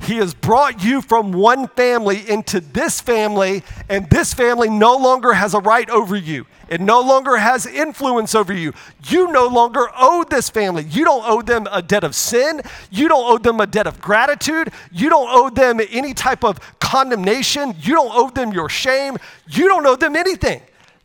He 0.00 0.16
has 0.16 0.32
brought 0.32 0.82
you 0.82 1.00
from 1.02 1.32
one 1.32 1.68
family 1.68 2.28
into 2.28 2.60
this 2.60 3.00
family, 3.00 3.62
and 3.88 4.08
this 4.10 4.32
family 4.32 4.70
no 4.70 4.96
longer 4.96 5.32
has 5.32 5.54
a 5.54 5.60
right 5.60 5.88
over 5.90 6.16
you. 6.16 6.46
It 6.68 6.80
no 6.80 7.00
longer 7.00 7.36
has 7.36 7.66
influence 7.66 8.34
over 8.34 8.52
you. 8.52 8.74
You 9.06 9.32
no 9.32 9.46
longer 9.48 9.88
owe 9.96 10.24
this 10.28 10.50
family. 10.50 10.84
You 10.84 11.04
don't 11.04 11.24
owe 11.26 11.42
them 11.42 11.66
a 11.70 11.82
debt 11.82 12.04
of 12.04 12.14
sin. 12.14 12.60
You 12.90 13.08
don't 13.08 13.24
owe 13.24 13.38
them 13.38 13.60
a 13.60 13.66
debt 13.66 13.86
of 13.86 14.00
gratitude. 14.00 14.72
You 14.92 15.08
don't 15.08 15.28
owe 15.30 15.50
them 15.50 15.80
any 15.90 16.14
type 16.14 16.44
of 16.44 16.60
condemnation. 16.78 17.74
You 17.80 17.94
don't 17.94 18.12
owe 18.12 18.30
them 18.30 18.52
your 18.52 18.68
shame. 18.68 19.16
You 19.48 19.68
don't 19.68 19.86
owe 19.86 19.96
them 19.96 20.14
anything. 20.14 20.62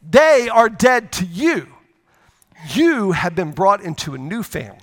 They 0.07 0.49
are 0.49 0.69
dead 0.69 1.11
to 1.13 1.25
you. 1.25 1.67
You 2.73 3.13
have 3.13 3.35
been 3.35 3.51
brought 3.51 3.81
into 3.81 4.13
a 4.13 4.17
new 4.17 4.43
family. 4.43 4.79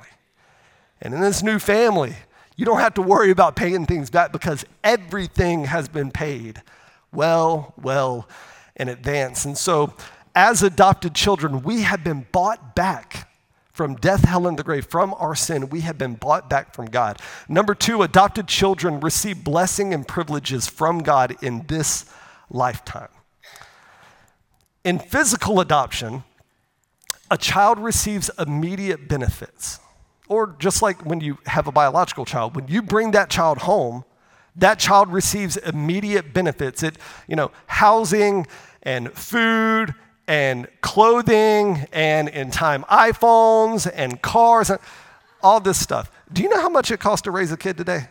And 1.03 1.14
in 1.14 1.20
this 1.20 1.43
new 1.43 1.59
family, 1.59 2.16
you 2.61 2.66
don't 2.66 2.80
have 2.80 2.92
to 2.92 3.02
worry 3.02 3.30
about 3.30 3.56
paying 3.56 3.86
things 3.86 4.11
back 4.11 4.32
because 4.32 4.66
everything 4.84 5.64
has 5.64 5.88
been 5.88 6.11
paid 6.11 6.61
well, 7.11 7.72
well 7.80 8.28
in 8.76 8.90
advance. 8.90 9.46
And 9.46 9.56
so, 9.56 9.94
as 10.34 10.62
adopted 10.62 11.14
children, 11.14 11.62
we 11.62 11.80
have 11.80 12.04
been 12.04 12.26
bought 12.32 12.74
back 12.74 13.30
from 13.72 13.94
death, 13.94 14.24
hell, 14.24 14.46
and 14.46 14.58
the 14.58 14.62
grave, 14.62 14.84
from 14.84 15.14
our 15.14 15.34
sin. 15.34 15.70
We 15.70 15.80
have 15.80 15.96
been 15.96 16.16
bought 16.16 16.50
back 16.50 16.74
from 16.74 16.90
God. 16.90 17.18
Number 17.48 17.74
two, 17.74 18.02
adopted 18.02 18.46
children 18.46 19.00
receive 19.00 19.42
blessing 19.42 19.94
and 19.94 20.06
privileges 20.06 20.68
from 20.68 20.98
God 20.98 21.42
in 21.42 21.64
this 21.66 22.12
lifetime. 22.50 23.08
In 24.84 24.98
physical 24.98 25.61
adoption, 25.61 26.24
a 27.30 27.38
child 27.38 27.78
receives 27.78 28.30
immediate 28.38 29.08
benefits. 29.08 29.80
Or 30.31 30.55
just 30.61 30.81
like 30.81 31.05
when 31.05 31.20
you 31.20 31.37
have 31.47 31.66
a 31.66 31.72
biological 31.72 32.24
child, 32.24 32.55
when 32.55 32.68
you 32.68 32.83
bring 32.83 33.11
that 33.11 33.31
child 33.31 33.59
home, 33.59 34.05
that 34.55 34.78
child 34.78 35.12
receives 35.12 35.57
immediate 35.57 36.33
benefits. 36.33 36.85
It, 36.85 36.99
you 37.26 37.35
know, 37.35 37.51
housing 37.66 38.47
and 38.85 39.12
food 39.12 39.93
and 40.28 40.68
clothing 40.83 41.89
and 41.93 42.28
in 42.28 42.53
time 42.53 42.85
iPhones 42.85 43.91
and 43.93 44.22
cars 44.22 44.70
and 44.70 44.78
all 45.43 45.59
this 45.59 45.81
stuff. 45.81 46.12
Do 46.33 46.43
you 46.43 46.49
know 46.49 46.61
how 46.61 46.68
much 46.68 46.93
it 46.93 47.01
costs 47.01 47.22
to 47.22 47.33
raise 47.33 47.51
a 47.51 47.57
kid 47.57 47.76
today? 47.76 48.07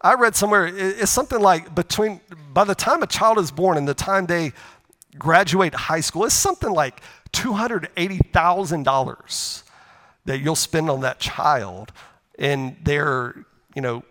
I 0.00 0.14
read 0.14 0.34
somewhere 0.34 0.66
it's 0.66 1.12
something 1.12 1.40
like 1.40 1.72
between 1.72 2.20
by 2.52 2.64
the 2.64 2.74
time 2.74 3.04
a 3.04 3.06
child 3.06 3.38
is 3.38 3.52
born 3.52 3.78
and 3.78 3.86
the 3.86 3.94
time 3.94 4.26
they 4.26 4.52
graduate 5.18 5.74
high 5.74 6.00
school, 6.00 6.24
it's 6.24 6.34
something 6.34 6.72
like 6.72 7.00
$280,000 7.32 9.62
that 10.28 10.40
you'll 10.40 10.54
spend 10.54 10.90
on 10.90 11.00
that 11.00 11.18
child 11.18 11.90
in 12.38 12.76
their, 12.84 13.34
you 13.74 13.80
know, 13.80 14.02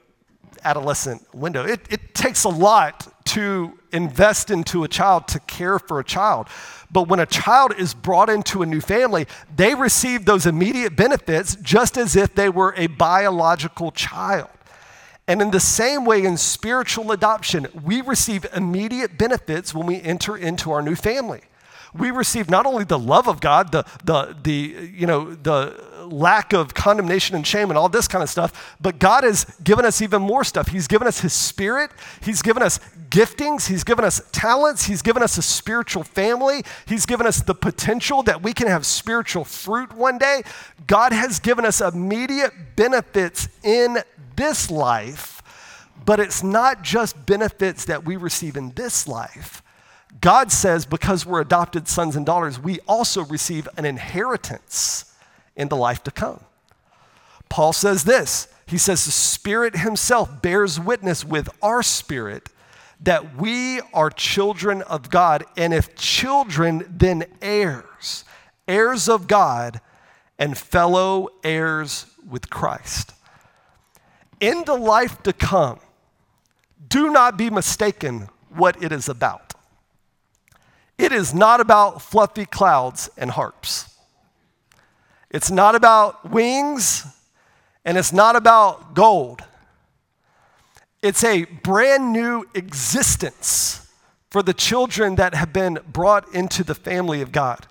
adolescent 0.63 1.23
window. 1.31 1.63
It, 1.63 1.81
it 1.91 2.15
takes 2.15 2.43
a 2.43 2.49
lot 2.49 3.07
to 3.25 3.77
invest 3.91 4.49
into 4.49 4.83
a 4.83 4.87
child, 4.87 5.27
to 5.27 5.39
care 5.41 5.77
for 5.77 5.99
a 5.99 6.03
child. 6.03 6.47
But 6.91 7.07
when 7.07 7.19
a 7.19 7.27
child 7.27 7.75
is 7.77 7.93
brought 7.93 8.31
into 8.31 8.63
a 8.63 8.65
new 8.65 8.81
family, 8.81 9.27
they 9.55 9.75
receive 9.75 10.25
those 10.25 10.47
immediate 10.47 10.95
benefits 10.95 11.55
just 11.61 11.97
as 11.97 12.15
if 12.15 12.33
they 12.33 12.49
were 12.49 12.73
a 12.75 12.87
biological 12.87 13.91
child. 13.91 14.49
And 15.27 15.39
in 15.39 15.51
the 15.51 15.59
same 15.59 16.03
way, 16.03 16.23
in 16.23 16.35
spiritual 16.37 17.11
adoption, 17.11 17.67
we 17.83 18.01
receive 18.01 18.43
immediate 18.55 19.19
benefits 19.19 19.71
when 19.75 19.85
we 19.85 20.01
enter 20.01 20.35
into 20.35 20.71
our 20.71 20.81
new 20.81 20.95
family. 20.95 21.41
We 21.93 22.11
receive 22.11 22.49
not 22.49 22.65
only 22.65 22.85
the 22.85 22.99
love 22.99 23.27
of 23.27 23.39
God, 23.39 23.71
the, 23.71 23.85
the, 24.03 24.35
the, 24.41 24.91
you 24.93 25.05
know, 25.05 25.35
the 25.35 25.96
lack 26.11 26.53
of 26.53 26.73
condemnation 26.73 27.35
and 27.35 27.45
shame 27.45 27.69
and 27.69 27.77
all 27.77 27.89
this 27.89 28.07
kind 28.07 28.23
of 28.23 28.29
stuff, 28.29 28.75
but 28.79 28.99
God 28.99 29.23
has 29.23 29.45
given 29.63 29.85
us 29.85 30.01
even 30.01 30.21
more 30.21 30.43
stuff. 30.43 30.69
He's 30.69 30.87
given 30.87 31.07
us 31.07 31.19
His 31.19 31.33
Spirit, 31.33 31.91
He's 32.21 32.41
given 32.41 32.63
us 32.63 32.79
giftings, 33.09 33.67
He's 33.67 33.83
given 33.83 34.05
us 34.05 34.21
talents, 34.31 34.85
He's 34.85 35.01
given 35.01 35.23
us 35.23 35.37
a 35.37 35.41
spiritual 35.41 36.03
family, 36.03 36.63
He's 36.85 37.05
given 37.05 37.27
us 37.27 37.41
the 37.41 37.55
potential 37.55 38.23
that 38.23 38.41
we 38.41 38.53
can 38.53 38.67
have 38.67 38.85
spiritual 38.85 39.43
fruit 39.43 39.93
one 39.93 40.17
day. 40.17 40.43
God 40.85 41.13
has 41.13 41.39
given 41.39 41.65
us 41.65 41.81
immediate 41.81 42.53
benefits 42.75 43.49
in 43.63 43.97
this 44.35 44.71
life, 44.71 45.41
but 46.05 46.19
it's 46.19 46.43
not 46.43 46.83
just 46.83 47.25
benefits 47.25 47.85
that 47.85 48.05
we 48.05 48.15
receive 48.15 48.55
in 48.55 48.71
this 48.71 49.07
life. 49.07 49.61
God 50.21 50.51
says 50.51 50.85
because 50.85 51.25
we're 51.25 51.41
adopted 51.41 51.87
sons 51.87 52.15
and 52.15 52.25
daughters, 52.25 52.59
we 52.59 52.79
also 52.87 53.23
receive 53.25 53.67
an 53.77 53.85
inheritance 53.85 55.06
in 55.57 55.67
the 55.67 55.75
life 55.75 56.01
to 56.03 56.11
come. 56.11 56.39
Paul 57.49 57.73
says 57.73 58.05
this 58.05 58.47
He 58.65 58.77
says, 58.77 59.03
The 59.03 59.11
Spirit 59.11 59.75
Himself 59.75 60.41
bears 60.41 60.79
witness 60.79 61.25
with 61.25 61.49
our 61.61 61.83
spirit 61.83 62.47
that 63.01 63.35
we 63.35 63.81
are 63.93 64.09
children 64.09 64.81
of 64.83 65.09
God, 65.09 65.43
and 65.57 65.73
if 65.73 65.95
children, 65.95 66.85
then 66.89 67.25
heirs, 67.41 68.23
heirs 68.69 69.09
of 69.09 69.27
God, 69.27 69.81
and 70.39 70.57
fellow 70.57 71.27
heirs 71.43 72.05
with 72.25 72.49
Christ 72.49 73.13
in 74.39 74.63
the 74.65 74.75
life 74.75 75.21
to 75.23 75.33
come, 75.33 75.79
do 76.87 77.11
not 77.11 77.37
be 77.37 77.49
mistaken 77.49 78.29
what 78.49 78.81
it 78.81 78.91
is 78.91 79.09
about. 79.09 79.53
It 80.97 81.11
is 81.11 81.33
not 81.33 81.59
about 81.59 82.01
fluffy 82.01 82.45
clouds 82.45 83.09
and 83.17 83.31
harps. 83.31 83.86
It's 85.29 85.51
not 85.51 85.75
about 85.75 86.29
wings 86.31 87.05
and 87.83 87.97
it's 87.97 88.13
not 88.13 88.35
about 88.35 88.93
gold. 88.93 89.41
It's 91.01 91.23
a 91.23 91.45
brand 91.45 92.11
new 92.11 92.45
existence 92.53 93.87
for 94.29 94.41
the 94.41 94.53
children 94.53 95.15
that 95.15 95.35
have 95.35 95.53
been 95.53 95.79
brought 95.91 96.33
into 96.33 96.63
the 96.63 96.75
family 96.75 97.21
of 97.21 97.31
God. 97.31 97.67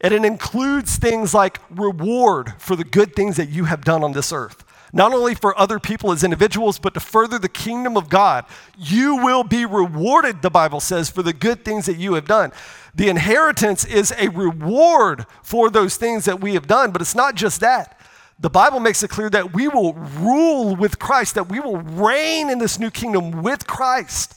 And 0.00 0.12
it 0.12 0.24
includes 0.24 0.96
things 0.96 1.34
like 1.34 1.60
reward 1.70 2.54
for 2.58 2.76
the 2.76 2.84
good 2.84 3.14
things 3.14 3.36
that 3.36 3.48
you 3.48 3.64
have 3.64 3.84
done 3.84 4.02
on 4.02 4.12
this 4.12 4.32
earth 4.32 4.64
not 4.92 5.14
only 5.14 5.34
for 5.34 5.58
other 5.58 5.78
people 5.78 6.12
as 6.12 6.22
individuals, 6.22 6.78
but 6.78 6.94
to 6.94 7.00
further 7.00 7.38
the 7.38 7.48
kingdom 7.48 7.96
of 7.96 8.08
God. 8.08 8.44
You 8.76 9.16
will 9.16 9.42
be 9.42 9.64
rewarded, 9.64 10.42
the 10.42 10.50
Bible 10.50 10.80
says, 10.80 11.08
for 11.08 11.22
the 11.22 11.32
good 11.32 11.64
things 11.64 11.86
that 11.86 11.96
you 11.96 12.14
have 12.14 12.26
done. 12.26 12.52
The 12.94 13.08
inheritance 13.08 13.84
is 13.84 14.12
a 14.18 14.28
reward 14.28 15.26
for 15.42 15.70
those 15.70 15.96
things 15.96 16.26
that 16.26 16.40
we 16.40 16.54
have 16.54 16.66
done, 16.66 16.90
but 16.90 17.00
it's 17.00 17.14
not 17.14 17.34
just 17.34 17.60
that. 17.60 17.98
The 18.38 18.50
Bible 18.50 18.80
makes 18.80 19.02
it 19.02 19.08
clear 19.08 19.30
that 19.30 19.54
we 19.54 19.68
will 19.68 19.94
rule 19.94 20.76
with 20.76 20.98
Christ, 20.98 21.36
that 21.36 21.48
we 21.48 21.60
will 21.60 21.78
reign 21.78 22.50
in 22.50 22.58
this 22.58 22.78
new 22.78 22.90
kingdom 22.90 23.42
with 23.42 23.66
Christ. 23.66 24.34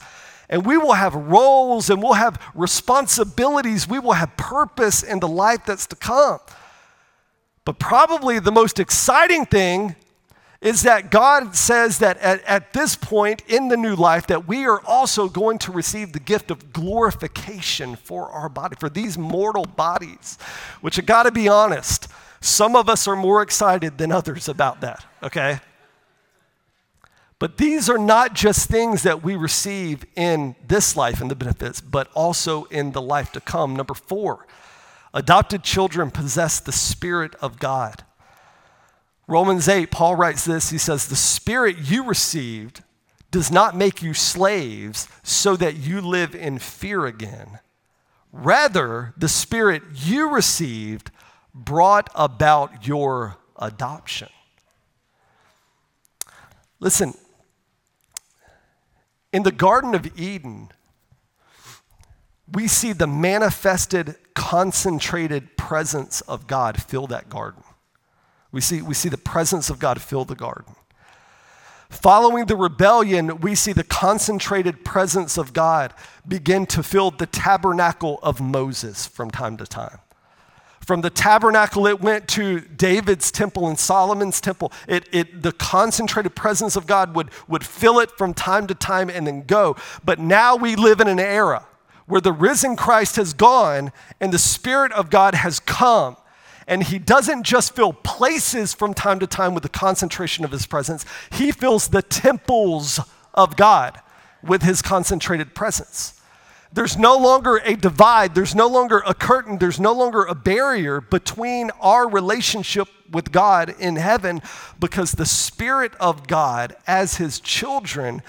And 0.48 0.64
we 0.64 0.78
will 0.78 0.92
have 0.92 1.14
roles 1.14 1.90
and 1.90 2.02
we'll 2.02 2.12
have 2.12 2.40
responsibilities. 2.54 3.88
We 3.88 3.98
will 3.98 4.12
have 4.12 4.36
purpose 4.36 5.02
in 5.02 5.18
the 5.18 5.28
life 5.28 5.66
that's 5.66 5.86
to 5.88 5.96
come. 5.96 6.38
But 7.64 7.80
probably 7.80 8.38
the 8.38 8.52
most 8.52 8.78
exciting 8.78 9.44
thing 9.44 9.96
is 10.66 10.82
that 10.82 11.12
God 11.12 11.54
says 11.54 11.98
that 12.00 12.18
at, 12.18 12.42
at 12.42 12.72
this 12.72 12.96
point 12.96 13.42
in 13.46 13.68
the 13.68 13.76
new 13.76 13.94
life 13.94 14.26
that 14.26 14.48
we 14.48 14.66
are 14.66 14.80
also 14.84 15.28
going 15.28 15.58
to 15.58 15.70
receive 15.70 16.12
the 16.12 16.18
gift 16.18 16.50
of 16.50 16.72
glorification 16.72 17.94
for 17.94 18.28
our 18.30 18.48
body, 18.48 18.74
for 18.80 18.88
these 18.88 19.16
mortal 19.16 19.64
bodies, 19.64 20.36
which 20.80 20.98
I 20.98 21.02
gotta 21.02 21.30
be 21.30 21.46
honest, 21.46 22.08
some 22.40 22.74
of 22.74 22.88
us 22.88 23.06
are 23.06 23.14
more 23.14 23.42
excited 23.42 23.96
than 23.96 24.10
others 24.10 24.48
about 24.48 24.80
that, 24.80 25.06
okay? 25.22 25.60
But 27.38 27.58
these 27.58 27.88
are 27.88 27.98
not 27.98 28.34
just 28.34 28.68
things 28.68 29.04
that 29.04 29.22
we 29.22 29.36
receive 29.36 30.04
in 30.16 30.56
this 30.66 30.96
life 30.96 31.20
and 31.20 31.30
the 31.30 31.36
benefits, 31.36 31.80
but 31.80 32.08
also 32.12 32.64
in 32.64 32.90
the 32.90 33.02
life 33.02 33.30
to 33.32 33.40
come. 33.40 33.76
Number 33.76 33.94
four, 33.94 34.48
adopted 35.14 35.62
children 35.62 36.10
possess 36.10 36.58
the 36.58 36.72
Spirit 36.72 37.36
of 37.36 37.60
God. 37.60 38.02
Romans 39.28 39.68
8, 39.68 39.90
Paul 39.90 40.14
writes 40.14 40.44
this. 40.44 40.70
He 40.70 40.78
says, 40.78 41.06
The 41.06 41.16
spirit 41.16 41.76
you 41.78 42.04
received 42.04 42.82
does 43.30 43.50
not 43.50 43.76
make 43.76 44.02
you 44.02 44.14
slaves 44.14 45.08
so 45.22 45.56
that 45.56 45.76
you 45.76 46.00
live 46.00 46.34
in 46.34 46.58
fear 46.58 47.06
again. 47.06 47.58
Rather, 48.32 49.14
the 49.16 49.28
spirit 49.28 49.82
you 49.94 50.30
received 50.30 51.10
brought 51.54 52.08
about 52.14 52.86
your 52.86 53.36
adoption. 53.56 54.28
Listen, 56.78 57.14
in 59.32 59.42
the 59.42 59.52
Garden 59.52 59.94
of 59.94 60.18
Eden, 60.18 60.70
we 62.52 62.68
see 62.68 62.92
the 62.92 63.06
manifested, 63.06 64.16
concentrated 64.34 65.56
presence 65.56 66.20
of 66.22 66.46
God 66.46 66.80
fill 66.80 67.06
that 67.08 67.28
garden. 67.28 67.64
We 68.52 68.60
see, 68.60 68.82
we 68.82 68.94
see 68.94 69.08
the 69.08 69.18
presence 69.18 69.70
of 69.70 69.78
God 69.78 70.00
fill 70.00 70.24
the 70.24 70.34
garden. 70.34 70.74
Following 71.88 72.46
the 72.46 72.56
rebellion, 72.56 73.38
we 73.40 73.54
see 73.54 73.72
the 73.72 73.84
concentrated 73.84 74.84
presence 74.84 75.38
of 75.38 75.52
God 75.52 75.94
begin 76.26 76.66
to 76.66 76.82
fill 76.82 77.10
the 77.10 77.26
tabernacle 77.26 78.18
of 78.22 78.40
Moses 78.40 79.06
from 79.06 79.30
time 79.30 79.56
to 79.58 79.66
time. 79.66 79.98
From 80.80 81.00
the 81.00 81.10
tabernacle, 81.10 81.86
it 81.86 82.00
went 82.00 82.28
to 82.28 82.60
David's 82.60 83.32
temple 83.32 83.66
and 83.66 83.76
Solomon's 83.76 84.40
temple. 84.40 84.72
It, 84.86 85.08
it, 85.10 85.42
the 85.42 85.50
concentrated 85.50 86.36
presence 86.36 86.76
of 86.76 86.86
God 86.86 87.16
would, 87.16 87.30
would 87.48 87.64
fill 87.64 87.98
it 87.98 88.12
from 88.12 88.34
time 88.34 88.68
to 88.68 88.74
time 88.74 89.10
and 89.10 89.26
then 89.26 89.42
go. 89.42 89.76
But 90.04 90.20
now 90.20 90.54
we 90.54 90.76
live 90.76 91.00
in 91.00 91.08
an 91.08 91.18
era 91.18 91.66
where 92.06 92.20
the 92.20 92.32
risen 92.32 92.76
Christ 92.76 93.16
has 93.16 93.32
gone 93.32 93.90
and 94.20 94.32
the 94.32 94.38
Spirit 94.38 94.92
of 94.92 95.10
God 95.10 95.34
has 95.34 95.58
come 95.58 96.16
and 96.66 96.82
he 96.82 96.98
doesn't 96.98 97.44
just 97.44 97.74
fill 97.74 97.92
places 97.92 98.74
from 98.74 98.92
time 98.92 99.20
to 99.20 99.26
time 99.26 99.54
with 99.54 99.62
the 99.62 99.68
concentration 99.68 100.44
of 100.44 100.50
his 100.50 100.66
presence, 100.66 101.04
he 101.30 101.52
fills 101.52 101.88
the 101.88 102.02
temples 102.02 102.98
of 103.34 103.56
God 103.56 104.00
with 104.42 104.62
his 104.62 104.82
concentrated 104.82 105.54
presence. 105.54 106.20
There's 106.72 106.96
no 106.96 107.16
longer 107.16 107.56
a 107.64 107.76
divide, 107.76 108.34
there's 108.34 108.54
no 108.54 108.66
longer 108.66 109.02
a 109.06 109.14
curtain, 109.14 109.58
there's 109.58 109.80
no 109.80 109.92
longer 109.92 110.24
a 110.24 110.34
barrier 110.34 111.00
between 111.00 111.70
our 111.80 112.08
relationship 112.08 112.88
with 113.10 113.32
God 113.32 113.74
in 113.78 113.96
heaven 113.96 114.42
because 114.78 115.12
the 115.12 115.26
Spirit 115.26 115.92
of 116.00 116.26
God, 116.26 116.76
as 116.86 117.16
his 117.16 117.40
children, 117.40 118.22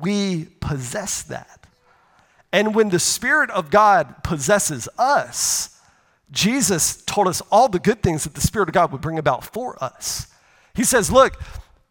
we 0.00 0.46
possess 0.60 1.22
that. 1.22 1.66
And 2.52 2.74
when 2.74 2.88
the 2.88 2.98
Spirit 2.98 3.50
of 3.50 3.70
God 3.70 4.24
possesses 4.24 4.88
us, 4.98 5.71
Jesus 6.32 7.02
told 7.04 7.28
us 7.28 7.42
all 7.52 7.68
the 7.68 7.78
good 7.78 8.02
things 8.02 8.24
that 8.24 8.34
the 8.34 8.40
Spirit 8.40 8.68
of 8.68 8.72
God 8.72 8.90
would 8.90 9.02
bring 9.02 9.18
about 9.18 9.44
for 9.44 9.82
us. 9.82 10.26
He 10.74 10.82
says, 10.82 11.12
Look, 11.12 11.40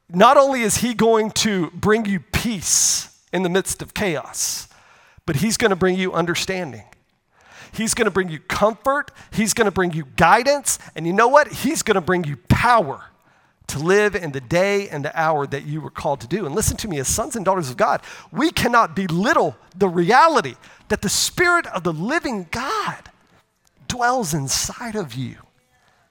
not 0.09 0.35
only 0.35 0.61
is 0.61 0.77
He 0.77 0.93
going 0.93 1.31
to 1.31 1.69
bring 1.71 2.05
you 2.05 2.19
peace 2.19 3.23
in 3.31 3.43
the 3.43 3.49
midst 3.49 3.81
of 3.81 3.93
chaos, 3.93 4.67
but 5.25 5.37
He's 5.37 5.57
going 5.57 5.69
to 5.69 5.75
bring 5.75 5.95
you 5.95 6.11
understanding. 6.11 6.83
He's 7.71 7.93
going 7.93 8.05
to 8.05 8.11
bring 8.11 8.29
you 8.29 8.39
comfort. 8.39 9.11
He's 9.31 9.53
going 9.53 9.65
to 9.65 9.71
bring 9.71 9.93
you 9.93 10.05
guidance. 10.17 10.77
And 10.95 11.07
you 11.07 11.13
know 11.13 11.29
what? 11.29 11.47
He's 11.47 11.83
going 11.83 11.95
to 11.95 12.01
bring 12.01 12.25
you 12.25 12.35
power 12.49 13.05
to 13.67 13.79
live 13.79 14.15
in 14.15 14.33
the 14.33 14.41
day 14.41 14.89
and 14.89 15.05
the 15.05 15.17
hour 15.17 15.47
that 15.47 15.65
you 15.65 15.79
were 15.79 15.89
called 15.89 16.19
to 16.21 16.27
do. 16.27 16.45
And 16.45 16.53
listen 16.53 16.75
to 16.77 16.89
me, 16.89 16.99
as 16.99 17.07
sons 17.07 17.37
and 17.37 17.45
daughters 17.45 17.69
of 17.69 17.77
God, 17.77 18.01
we 18.29 18.51
cannot 18.51 18.95
belittle 18.95 19.55
the 19.73 19.87
reality 19.87 20.55
that 20.89 21.01
the 21.01 21.07
Spirit 21.07 21.65
of 21.67 21.83
the 21.83 21.93
living 21.93 22.47
God 22.51 23.09
dwells 24.01 24.33
inside 24.33 24.95
of 24.95 25.13
you. 25.13 25.35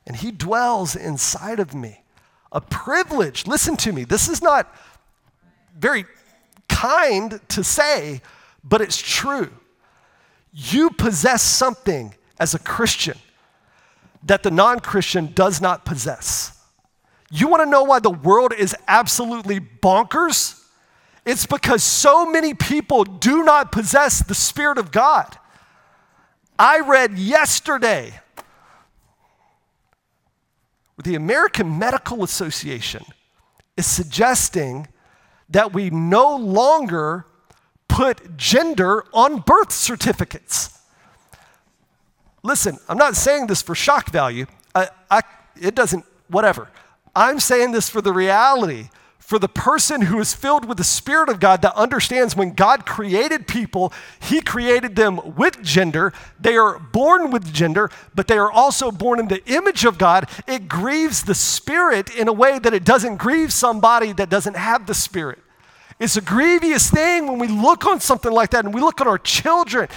And 0.07 0.15
He 0.15 0.31
dwells 0.31 0.95
inside 0.95 1.59
of 1.59 1.75
me. 1.75 2.05
A 2.53 2.61
privilege. 2.61 3.49
Listen 3.49 3.77
to 3.79 3.93
me. 3.93 4.05
This 4.05 4.29
is 4.29 4.41
not 4.41 4.73
very 5.77 6.05
kind 6.69 7.41
to 7.49 7.65
say, 7.65 8.21
but 8.63 8.81
it's 8.81 8.97
true. 8.97 9.51
You 10.53 10.91
possess 10.91 11.43
something 11.43 12.15
as 12.39 12.55
a 12.55 12.61
Christian 12.61 13.19
that 14.23 14.45
the 14.45 14.53
non 14.53 14.79
Christian 14.79 15.33
does 15.35 15.61
not 15.61 15.85
possess. 15.85 16.57
You 17.29 17.49
want 17.49 17.65
to 17.65 17.69
know 17.69 17.83
why 17.83 17.99
the 17.99 18.11
world 18.11 18.53
is 18.53 18.73
absolutely 18.87 19.59
bonkers? 19.59 20.63
It's 21.27 21.45
because 21.45 21.83
so 21.83 22.31
many 22.31 22.55
people 22.55 23.03
do 23.03 23.43
not 23.43 23.73
possess 23.73 24.23
the 24.23 24.35
Spirit 24.37 24.79
of 24.79 24.93
God. 24.93 25.40
I 26.61 26.81
read 26.81 27.19
yesterday 27.19 28.21
the 31.03 31.15
American 31.15 31.79
Medical 31.79 32.23
Association 32.23 33.03
is 33.79 33.87
suggesting 33.87 34.87
that 35.49 35.73
we 35.73 35.89
no 35.89 36.37
longer 36.37 37.25
put 37.89 38.37
gender 38.37 39.07
on 39.15 39.41
birth 39.41 39.73
certificates. 39.73 40.79
Listen, 42.43 42.77
I'm 42.91 42.99
not 42.99 43.17
saying 43.17 43.47
this 43.47 43.63
for 43.63 43.75
shock 43.75 44.11
value. 44.11 44.45
I, 44.75 44.89
I, 45.11 45.23
it 45.59 45.75
doesn't, 45.75 46.05
whatever. 46.29 46.69
I'm 47.17 47.41
saying 47.41 47.73
this 47.73 47.89
for 47.89 48.03
the 48.03 48.13
reality, 48.13 48.91
for 49.31 49.39
the 49.39 49.49
person 49.49 50.01
who 50.01 50.19
is 50.19 50.35
filled 50.35 50.65
with 50.65 50.77
the 50.77 50.83
Spirit 50.83 51.29
of 51.29 51.39
God 51.39 51.63
that 51.63 51.77
understands 51.77 52.35
when 52.35 52.53
God 52.53 52.85
created 52.85 53.47
people, 53.47 53.93
He 54.19 54.41
created 54.41 54.97
them 54.97 55.37
with 55.37 55.63
gender. 55.63 56.13
They 56.41 56.57
are 56.57 56.81
born 56.81 57.31
with 57.31 57.55
gender, 57.55 57.93
but 58.13 58.27
they 58.27 58.39
are 58.39 58.51
also 58.51 58.91
born 58.91 59.21
in 59.21 59.29
the 59.29 59.41
image 59.47 59.85
of 59.85 59.99
God. 59.99 60.29
It 60.49 60.67
grieves 60.67 61.23
the 61.23 61.37
Spirit 61.37 62.13
in 62.13 62.27
a 62.27 62.33
way 62.33 62.59
that 62.59 62.75
it 62.75 62.85
doesn't 62.85 63.19
grieve 63.19 63.53
somebody 63.53 64.11
that 64.15 64.31
doesn't 64.31 64.57
have 64.57 64.89
the 64.89 64.95
Spirit. 64.95 65.39
It's 66.01 66.17
a 66.17 66.23
grievous 66.23 66.91
thing 66.91 67.29
when 67.29 67.39
we 67.39 67.47
look 67.47 67.87
on 67.87 68.01
something 68.01 68.33
like 68.33 68.51
that 68.51 68.65
and 68.65 68.75
we 68.75 68.81
look 68.81 69.01
at 69.01 69.07
our 69.07 69.19
children 69.19 69.89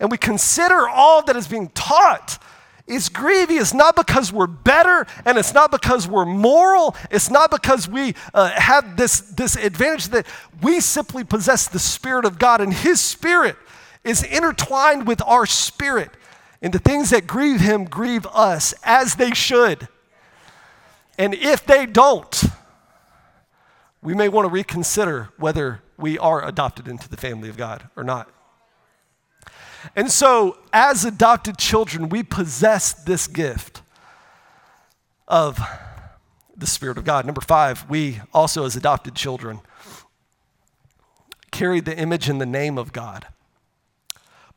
and 0.00 0.10
we 0.10 0.18
consider 0.18 0.86
all 0.86 1.24
that 1.24 1.36
is 1.36 1.48
being 1.48 1.70
taught 1.70 2.38
it's 2.92 3.08
grievous 3.08 3.72
not 3.72 3.96
because 3.96 4.32
we're 4.32 4.46
better 4.46 5.06
and 5.24 5.38
it's 5.38 5.54
not 5.54 5.70
because 5.70 6.06
we're 6.06 6.26
moral. 6.26 6.94
It's 7.10 7.30
not 7.30 7.50
because 7.50 7.88
we 7.88 8.14
uh, 8.34 8.50
have 8.50 8.96
this, 8.96 9.20
this 9.20 9.56
advantage 9.56 10.08
that 10.08 10.26
we 10.62 10.80
simply 10.80 11.24
possess 11.24 11.68
the 11.68 11.78
Spirit 11.78 12.24
of 12.24 12.38
God 12.38 12.60
and 12.60 12.72
His 12.72 13.00
Spirit 13.00 13.56
is 14.04 14.22
intertwined 14.22 15.06
with 15.06 15.22
our 15.22 15.46
spirit. 15.46 16.10
And 16.60 16.72
the 16.72 16.78
things 16.78 17.10
that 17.10 17.26
grieve 17.26 17.60
Him 17.60 17.84
grieve 17.84 18.26
us 18.26 18.74
as 18.84 19.16
they 19.16 19.32
should. 19.32 19.88
And 21.18 21.34
if 21.34 21.64
they 21.66 21.86
don't, 21.86 22.44
we 24.02 24.14
may 24.14 24.28
want 24.28 24.46
to 24.46 24.52
reconsider 24.52 25.30
whether 25.38 25.82
we 25.96 26.18
are 26.18 26.44
adopted 26.44 26.88
into 26.88 27.08
the 27.08 27.16
family 27.16 27.48
of 27.48 27.56
God 27.56 27.88
or 27.96 28.02
not. 28.02 28.28
And 29.96 30.10
so, 30.10 30.58
as 30.72 31.04
adopted 31.04 31.58
children, 31.58 32.08
we 32.08 32.22
possess 32.22 32.92
this 32.92 33.26
gift 33.26 33.82
of 35.28 35.60
the 36.56 36.66
Spirit 36.66 36.98
of 36.98 37.04
God. 37.04 37.26
Number 37.26 37.40
five, 37.40 37.88
we 37.90 38.20
also, 38.32 38.64
as 38.64 38.76
adopted 38.76 39.14
children, 39.14 39.60
carry 41.50 41.80
the 41.80 41.96
image 41.96 42.28
and 42.28 42.40
the 42.40 42.46
name 42.46 42.78
of 42.78 42.92
God. 42.92 43.26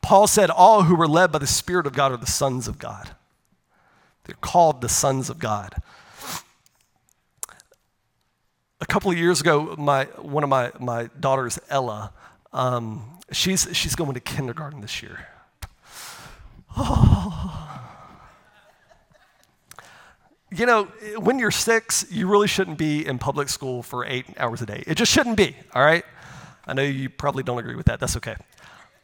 Paul 0.02 0.28
said, 0.28 0.50
All 0.50 0.84
who 0.84 0.96
were 0.96 1.08
led 1.08 1.32
by 1.32 1.40
the 1.40 1.48
Spirit 1.48 1.88
of 1.88 1.94
God 1.94 2.12
are 2.12 2.18
the 2.18 2.28
sons 2.28 2.68
of 2.68 2.78
God. 2.78 3.16
They're 4.26 4.38
called 4.42 4.82
the 4.82 4.90
sons 4.90 5.30
of 5.30 5.40
God. 5.40 5.76
A 8.82 8.86
couple 8.86 9.10
of 9.10 9.18
years 9.18 9.42
ago, 9.42 9.76
my, 9.78 10.06
one 10.18 10.44
of 10.44 10.50
my, 10.50 10.72
my 10.80 11.10
daughters, 11.20 11.58
Ella, 11.70 12.12
um, 12.56 13.16
She's, 13.32 13.68
she's 13.74 13.96
going 13.96 14.14
to 14.14 14.20
kindergarten 14.20 14.82
this 14.82 15.02
year. 15.02 15.28
Oh. 16.78 17.72
You 20.52 20.66
know, 20.66 20.86
when 21.18 21.38
you're 21.38 21.52
six, 21.52 22.06
you 22.10 22.30
really 22.30 22.48
shouldn't 22.48 22.78
be 22.78 23.06
in 23.06 23.18
public 23.18 23.50
school 23.50 23.84
for 23.84 24.06
eight 24.06 24.26
hours 24.38 24.62
a 24.62 24.66
day. 24.66 24.84
It 24.88 24.96
just 24.96 25.12
shouldn't 25.12 25.36
be, 25.36 25.54
all 25.74 25.84
right? 25.84 26.06
I 26.66 26.74
know 26.74 26.84
you 26.84 27.10
probably 27.10 27.44
don't 27.44 27.58
agree 27.58 27.76
with 27.76 27.88
that. 27.88 28.00
That's 28.00 28.16
okay. 28.18 28.36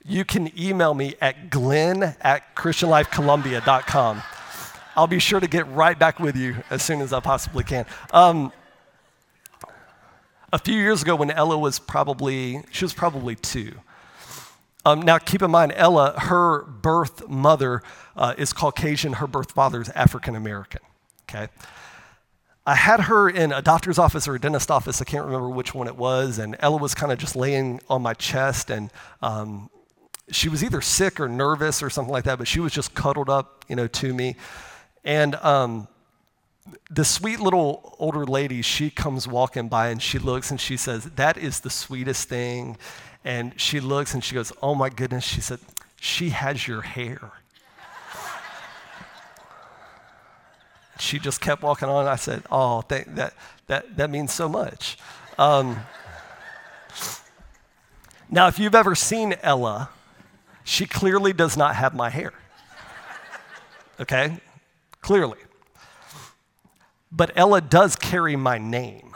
You 0.06 0.24
can 0.24 0.58
email 0.58 0.94
me 0.94 1.16
at 1.20 1.50
glenn 1.50 2.16
at 2.22 2.56
christianlifecolumbia.com. 2.56 4.22
I'll 4.96 5.08
be 5.08 5.20
sure 5.20 5.42
to 5.42 5.48
get 5.48 5.68
right 5.70 5.98
back 5.98 6.22
with 6.22 6.38
you 6.38 6.56
as 6.70 6.84
soon 6.84 7.02
as 7.02 7.12
I 7.12 7.20
possibly 7.20 7.66
can. 7.66 7.86
Um, 8.14 8.54
a 10.54 10.60
few 10.60 10.76
years 10.76 11.02
ago, 11.02 11.16
when 11.16 11.32
Ella 11.32 11.58
was 11.58 11.80
probably, 11.80 12.64
she 12.72 12.86
was 12.86 12.94
probably 12.94 13.36
two, 13.36 13.74
um, 14.84 15.02
now, 15.04 15.20
keep 15.20 15.42
in 15.44 15.52
mind, 15.52 15.74
Ella, 15.76 16.16
her 16.18 16.64
birth 16.64 17.30
mother 17.30 17.84
uh, 18.16 18.34
is 18.38 18.52
Caucasian, 18.52 19.14
her 19.14 19.28
birth 19.28 19.52
father 19.52 19.80
is 19.80 19.90
African 19.90 20.36
American. 20.36 20.82
Okay? 21.30 21.50
I 22.66 22.76
had 22.76 23.02
her 23.02 23.30
in 23.30 23.52
a 23.52 23.62
doctor's 23.62 24.00
office 24.00 24.28
or 24.28 24.36
a 24.36 24.40
dentist 24.40 24.72
office, 24.72 25.02
I 25.02 25.06
can't 25.06 25.26
remember 25.26 25.50
which 25.50 25.74
one 25.76 25.88
it 25.88 25.96
was, 25.96 26.40
and 26.40 26.56
Ella 26.60 26.78
was 26.78 26.96
kind 26.96 27.12
of 27.12 27.20
just 27.20 27.36
laying 27.36 27.80
on 27.90 28.02
my 28.02 28.14
chest, 28.14 28.70
and 28.72 28.92
um, 29.22 29.70
she 30.32 30.50
was 30.50 30.64
either 30.64 30.82
sick 30.82 31.20
or 31.20 31.28
nervous 31.28 31.84
or 31.84 31.90
something 31.90 32.12
like 32.12 32.24
that, 32.24 32.40
but 32.40 32.48
she 32.48 32.60
was 32.60 32.72
just 32.72 32.96
cuddled 32.96 33.30
up, 33.30 33.66
you 33.68 33.76
know, 33.76 33.88
to 33.88 34.14
me. 34.14 34.36
And 35.04 35.36
um, 35.36 35.88
the 36.90 37.06
sweet 37.06 37.40
little 37.40 37.96
older 38.00 38.26
lady, 38.26 38.62
she 38.62 38.90
comes 38.90 39.28
walking 39.28 39.68
by 39.68 39.90
and 39.90 40.02
she 40.02 40.20
looks 40.20 40.52
and 40.52 40.60
she 40.60 40.78
says, 40.78 41.06
That 41.16 41.38
is 41.38 41.62
the 41.62 41.70
sweetest 41.70 42.30
thing 42.30 42.78
and 43.24 43.60
she 43.60 43.80
looks 43.80 44.14
and 44.14 44.24
she 44.24 44.36
goes, 44.36 44.52
Oh 44.62 44.76
my 44.76 44.90
goodness. 44.90 45.24
She 45.24 45.42
said, 45.42 45.60
She 46.00 46.30
has 46.30 46.68
your 46.68 46.82
hair. 46.82 47.32
she 51.00 51.20
just 51.20 51.42
kept 51.42 51.62
walking 51.62 51.90
on. 51.90 52.08
I 52.08 52.16
said, 52.16 52.44
Oh, 52.52 52.82
thank, 52.82 53.16
that, 53.16 53.34
that, 53.68 53.98
that 53.98 54.10
means 54.10 54.32
so 54.32 54.50
much. 54.50 54.98
Um, 55.38 55.80
now, 58.30 58.48
if 58.48 58.60
you've 58.60 58.76
ever 58.76 58.96
seen 58.96 59.36
Ella, 59.42 59.90
she 60.64 60.86
clearly 60.86 61.34
does 61.34 61.58
not 61.58 61.76
have 61.76 61.94
my 61.94 62.10
hair. 62.10 62.34
Okay? 64.00 64.40
Clearly. 65.02 65.38
But 67.12 67.32
Ella 67.36 67.62
does 67.62 67.96
carry 67.96 68.36
my 68.36 68.58
name. 68.58 69.16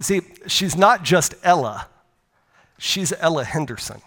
See, 0.00 0.22
she's 0.46 0.76
not 0.76 1.02
just 1.02 1.34
Ella, 1.42 1.88
she's 2.78 3.12
Ella 3.18 3.44
Henderson. 3.44 4.00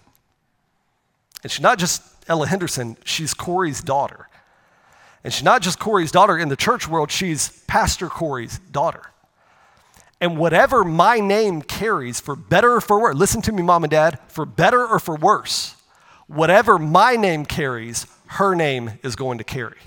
And 1.41 1.51
she's 1.51 1.61
not 1.61 1.80
just 1.80 2.03
Ella 2.28 2.47
Henderson, 2.47 2.97
she's 3.03 3.34
Corey's 3.34 3.82
daughter. 3.82 4.28
And 5.24 5.34
she's 5.34 5.43
not 5.43 5.61
just 5.61 5.80
Corey's 5.80 6.11
daughter 6.11 6.38
in 6.38 6.49
the 6.49 6.55
church 6.55 6.88
world, 6.88 7.11
she's 7.11 7.49
Pastor 7.67 8.07
Corey's 8.07 8.59
daughter. 8.72 9.11
And 10.22 10.38
whatever 10.38 10.84
my 10.84 11.20
name 11.20 11.61
carries, 11.61 12.20
for 12.20 12.36
better 12.36 12.76
or 12.76 12.82
for 12.82 13.01
worse, 13.01 13.15
listen 13.15 13.41
to 13.43 13.51
me, 13.51 13.63
mom 13.63 13.84
and 13.84 13.91
dad, 13.91 14.20
for 14.28 14.45
better 14.45 14.86
or 14.86 14.99
for 14.99 15.15
worse, 15.15 15.76
whatever 16.28 16.78
my 16.78 17.15
name 17.15 17.45
carries, 17.45 18.05
her 18.28 18.53
name 18.53 18.99
is 19.01 19.15
going 19.15 19.38
to 19.38 19.43
carry. 19.43 19.78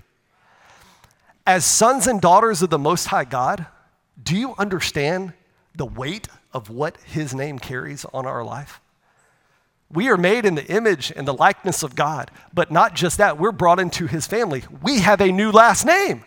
As 1.46 1.64
sons 1.64 2.06
and 2.06 2.20
daughters 2.20 2.62
of 2.62 2.70
the 2.70 2.78
Most 2.78 3.06
High 3.06 3.24
God, 3.24 3.66
do 4.22 4.36
you 4.36 4.54
understand 4.58 5.32
the 5.74 5.86
weight 5.86 6.28
of 6.52 6.70
what 6.70 6.98
his 7.04 7.34
name 7.34 7.58
carries 7.58 8.04
on 8.12 8.26
our 8.26 8.44
life. 8.44 8.80
We 9.90 10.08
are 10.08 10.16
made 10.16 10.44
in 10.46 10.54
the 10.54 10.66
image 10.66 11.12
and 11.14 11.28
the 11.28 11.34
likeness 11.34 11.82
of 11.82 11.94
God, 11.94 12.30
but 12.54 12.70
not 12.70 12.94
just 12.94 13.18
that, 13.18 13.38
we're 13.38 13.52
brought 13.52 13.80
into 13.80 14.06
his 14.06 14.26
family. 14.26 14.64
We 14.82 15.00
have 15.00 15.20
a 15.20 15.32
new 15.32 15.50
last 15.50 15.84
name. 15.84 16.24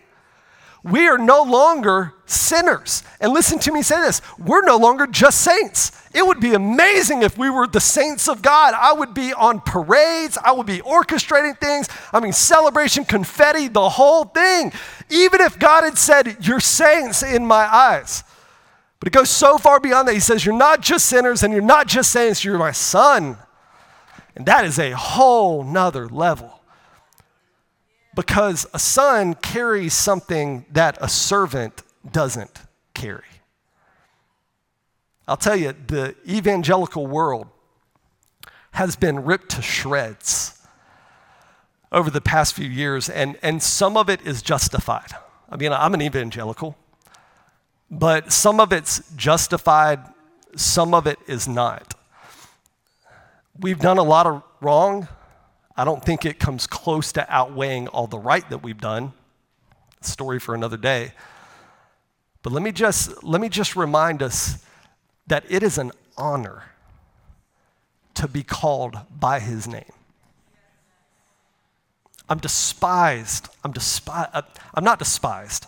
We 0.86 1.08
are 1.08 1.18
no 1.18 1.42
longer 1.42 2.14
sinners. 2.26 3.02
And 3.20 3.32
listen 3.32 3.58
to 3.60 3.72
me 3.72 3.82
say 3.82 4.00
this 4.00 4.22
we're 4.38 4.64
no 4.64 4.76
longer 4.76 5.08
just 5.08 5.40
saints. 5.40 5.90
It 6.14 6.24
would 6.24 6.38
be 6.38 6.54
amazing 6.54 7.22
if 7.22 7.36
we 7.36 7.50
were 7.50 7.66
the 7.66 7.80
saints 7.80 8.28
of 8.28 8.40
God. 8.40 8.72
I 8.72 8.92
would 8.92 9.12
be 9.12 9.32
on 9.32 9.60
parades, 9.60 10.38
I 10.42 10.52
would 10.52 10.66
be 10.66 10.78
orchestrating 10.78 11.58
things. 11.58 11.88
I 12.12 12.20
mean, 12.20 12.32
celebration, 12.32 13.04
confetti, 13.04 13.66
the 13.66 13.88
whole 13.88 14.24
thing. 14.26 14.72
Even 15.10 15.40
if 15.40 15.58
God 15.58 15.82
had 15.82 15.98
said, 15.98 16.36
You're 16.40 16.60
saints 16.60 17.24
in 17.24 17.44
my 17.44 17.66
eyes. 17.66 18.22
But 19.00 19.08
it 19.08 19.12
goes 19.12 19.28
so 19.28 19.58
far 19.58 19.80
beyond 19.80 20.06
that. 20.06 20.14
He 20.14 20.20
says, 20.20 20.46
You're 20.46 20.56
not 20.56 20.82
just 20.82 21.06
sinners 21.06 21.42
and 21.42 21.52
you're 21.52 21.62
not 21.62 21.88
just 21.88 22.10
saints, 22.10 22.44
you're 22.44 22.58
my 22.58 22.72
son. 22.72 23.38
And 24.36 24.46
that 24.46 24.64
is 24.64 24.78
a 24.78 24.92
whole 24.92 25.64
nother 25.64 26.08
level. 26.08 26.55
Because 28.16 28.66
a 28.74 28.78
son 28.78 29.34
carries 29.34 29.94
something 29.94 30.64
that 30.72 30.98
a 31.00 31.08
servant 31.08 31.82
doesn't 32.10 32.62
carry. 32.94 33.22
I'll 35.28 35.36
tell 35.36 35.54
you, 35.54 35.74
the 35.86 36.16
evangelical 36.26 37.06
world 37.06 37.46
has 38.72 38.96
been 38.96 39.24
ripped 39.24 39.50
to 39.50 39.62
shreds 39.62 40.66
over 41.92 42.10
the 42.10 42.22
past 42.22 42.54
few 42.54 42.68
years, 42.68 43.10
and, 43.10 43.38
and 43.42 43.62
some 43.62 43.96
of 43.98 44.08
it 44.08 44.22
is 44.22 44.40
justified. 44.40 45.12
I 45.50 45.56
mean, 45.56 45.72
I'm 45.72 45.92
an 45.92 46.00
evangelical, 46.00 46.74
but 47.90 48.32
some 48.32 48.60
of 48.60 48.72
it's 48.72 49.02
justified, 49.14 50.00
some 50.56 50.94
of 50.94 51.06
it 51.06 51.18
is 51.26 51.46
not. 51.46 51.94
We've 53.58 53.78
done 53.78 53.98
a 53.98 54.02
lot 54.02 54.26
of 54.26 54.42
wrong. 54.60 55.08
I 55.76 55.84
don't 55.84 56.04
think 56.04 56.24
it 56.24 56.38
comes 56.38 56.66
close 56.66 57.12
to 57.12 57.26
outweighing 57.32 57.88
all 57.88 58.06
the 58.06 58.18
right 58.18 58.48
that 58.50 58.62
we've 58.62 58.80
done. 58.80 59.12
Story 60.00 60.38
for 60.38 60.54
another 60.54 60.76
day. 60.76 61.12
But 62.42 62.52
let 62.52 62.62
me 62.62 62.72
just 62.72 63.22
let 63.24 63.40
me 63.40 63.48
just 63.48 63.76
remind 63.76 64.22
us 64.22 64.64
that 65.26 65.44
it 65.48 65.62
is 65.62 65.78
an 65.78 65.92
honor 66.16 66.64
to 68.14 68.28
be 68.28 68.42
called 68.42 68.96
by 69.10 69.40
his 69.40 69.66
name. 69.66 69.92
I'm 72.28 72.38
despised. 72.38 73.48
I'm 73.62 73.72
despised. 73.72 74.30
I'm 74.74 74.84
not 74.84 74.98
despised. 74.98 75.66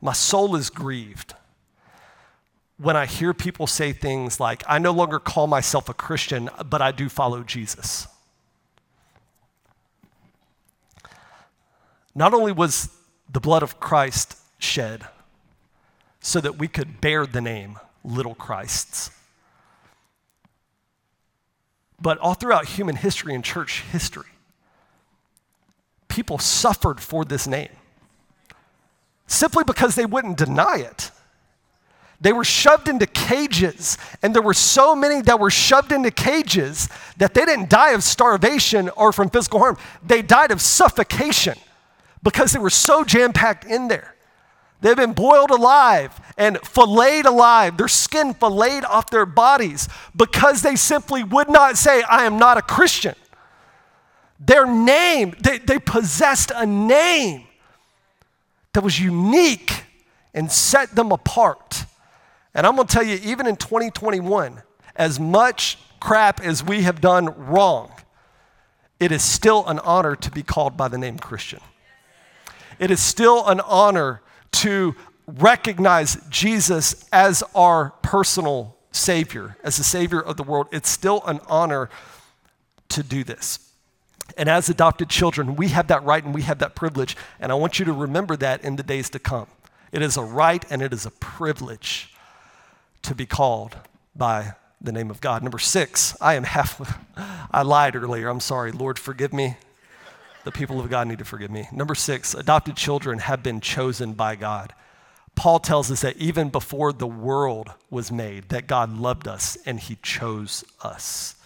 My 0.00 0.12
soul 0.12 0.56
is 0.56 0.70
grieved 0.70 1.34
when 2.76 2.96
I 2.96 3.06
hear 3.06 3.32
people 3.32 3.66
say 3.68 3.92
things 3.92 4.40
like, 4.40 4.64
I 4.68 4.78
no 4.78 4.90
longer 4.90 5.20
call 5.20 5.46
myself 5.46 5.88
a 5.88 5.94
Christian, 5.94 6.50
but 6.68 6.82
I 6.82 6.90
do 6.90 7.08
follow 7.08 7.42
Jesus. 7.44 8.08
Not 12.14 12.34
only 12.34 12.52
was 12.52 12.90
the 13.30 13.40
blood 13.40 13.62
of 13.62 13.80
Christ 13.80 14.36
shed 14.58 15.06
so 16.20 16.40
that 16.40 16.58
we 16.58 16.68
could 16.68 17.00
bear 17.00 17.26
the 17.26 17.40
name 17.40 17.78
little 18.04 18.34
Christs, 18.34 19.10
but 22.00 22.18
all 22.18 22.34
throughout 22.34 22.66
human 22.66 22.96
history 22.96 23.34
and 23.34 23.44
church 23.44 23.82
history, 23.92 24.28
people 26.08 26.38
suffered 26.38 27.00
for 27.00 27.24
this 27.24 27.46
name 27.46 27.70
simply 29.26 29.64
because 29.64 29.94
they 29.94 30.04
wouldn't 30.04 30.36
deny 30.36 30.76
it. 30.76 31.10
They 32.20 32.32
were 32.32 32.44
shoved 32.44 32.86
into 32.86 33.06
cages, 33.06 33.98
and 34.22 34.32
there 34.32 34.42
were 34.42 34.54
so 34.54 34.94
many 34.94 35.22
that 35.22 35.40
were 35.40 35.50
shoved 35.50 35.90
into 35.90 36.10
cages 36.10 36.88
that 37.16 37.34
they 37.34 37.44
didn't 37.44 37.68
die 37.68 37.92
of 37.92 38.04
starvation 38.04 38.90
or 38.90 39.12
from 39.12 39.30
physical 39.30 39.58
harm. 39.58 39.76
They 40.04 40.22
died 40.22 40.50
of 40.52 40.60
suffocation 40.60 41.58
because 42.22 42.52
they 42.52 42.58
were 42.58 42.70
so 42.70 43.04
jam 43.04 43.32
packed 43.32 43.64
in 43.64 43.88
there. 43.88 44.14
They've 44.80 44.96
been 44.96 45.12
boiled 45.12 45.50
alive 45.50 46.20
and 46.36 46.58
filleted 46.60 47.26
alive, 47.26 47.76
their 47.76 47.88
skin 47.88 48.34
filleted 48.34 48.84
off 48.84 49.10
their 49.10 49.26
bodies 49.26 49.88
because 50.14 50.62
they 50.62 50.74
simply 50.74 51.22
would 51.22 51.48
not 51.48 51.76
say, 51.78 52.02
I 52.02 52.24
am 52.24 52.36
not 52.36 52.58
a 52.58 52.62
Christian. 52.62 53.14
Their 54.40 54.66
name, 54.66 55.36
they, 55.40 55.58
they 55.58 55.78
possessed 55.78 56.50
a 56.54 56.66
name 56.66 57.44
that 58.72 58.82
was 58.82 58.98
unique 58.98 59.84
and 60.34 60.50
set 60.50 60.96
them 60.96 61.12
apart. 61.12 61.84
And 62.52 62.66
I'm 62.66 62.74
gonna 62.74 62.88
tell 62.88 63.04
you, 63.04 63.20
even 63.22 63.46
in 63.46 63.54
2021, 63.54 64.62
as 64.96 65.20
much 65.20 65.78
crap 66.00 66.40
as 66.40 66.64
we 66.64 66.82
have 66.82 67.00
done 67.00 67.26
wrong, 67.46 67.92
it 68.98 69.12
is 69.12 69.22
still 69.22 69.64
an 69.68 69.78
honor 69.80 70.16
to 70.16 70.30
be 70.30 70.42
called 70.42 70.76
by 70.76 70.88
the 70.88 70.98
name 70.98 71.18
Christian. 71.18 71.60
It 72.82 72.90
is 72.90 73.00
still 73.00 73.46
an 73.46 73.60
honor 73.60 74.22
to 74.50 74.96
recognize 75.28 76.18
Jesus 76.28 77.08
as 77.12 77.44
our 77.54 77.90
personal 78.02 78.76
Savior, 78.90 79.56
as 79.62 79.76
the 79.76 79.84
Savior 79.84 80.20
of 80.20 80.36
the 80.36 80.42
world. 80.42 80.66
It's 80.72 80.88
still 80.88 81.22
an 81.24 81.38
honor 81.46 81.90
to 82.88 83.04
do 83.04 83.22
this. 83.22 83.72
And 84.36 84.48
as 84.48 84.68
adopted 84.68 85.08
children, 85.08 85.54
we 85.54 85.68
have 85.68 85.86
that 85.86 86.02
right 86.02 86.24
and 86.24 86.34
we 86.34 86.42
have 86.42 86.58
that 86.58 86.74
privilege. 86.74 87.16
And 87.38 87.52
I 87.52 87.54
want 87.54 87.78
you 87.78 87.84
to 87.84 87.92
remember 87.92 88.36
that 88.38 88.64
in 88.64 88.74
the 88.74 88.82
days 88.82 89.08
to 89.10 89.20
come. 89.20 89.46
It 89.92 90.02
is 90.02 90.16
a 90.16 90.24
right 90.24 90.64
and 90.68 90.82
it 90.82 90.92
is 90.92 91.06
a 91.06 91.12
privilege 91.12 92.12
to 93.02 93.14
be 93.14 93.26
called 93.26 93.76
by 94.16 94.54
the 94.80 94.90
name 94.90 95.08
of 95.08 95.20
God. 95.20 95.44
Number 95.44 95.60
six, 95.60 96.16
I 96.20 96.34
am 96.34 96.42
half, 96.42 96.98
I 97.52 97.62
lied 97.62 97.94
earlier. 97.94 98.28
I'm 98.28 98.40
sorry. 98.40 98.72
Lord, 98.72 98.98
forgive 98.98 99.32
me. 99.32 99.56
The 100.44 100.52
people 100.52 100.80
of 100.80 100.90
God 100.90 101.06
need 101.06 101.18
to 101.18 101.24
forgive 101.24 101.50
me. 101.50 101.68
Number 101.72 101.94
six, 101.94 102.34
adopted 102.34 102.76
children 102.76 103.20
have 103.20 103.42
been 103.42 103.60
chosen 103.60 104.12
by 104.12 104.36
God. 104.36 104.74
Paul 105.34 105.60
tells 105.60 105.90
us 105.90 106.02
that 106.02 106.16
even 106.16 106.50
before 106.50 106.92
the 106.92 107.06
world 107.06 107.70
was 107.90 108.12
made, 108.12 108.48
that 108.50 108.66
God 108.66 108.96
loved 108.96 109.26
us 109.26 109.56
and 109.64 109.80
he 109.80 109.96
chose 110.02 110.64
us. 110.82 111.36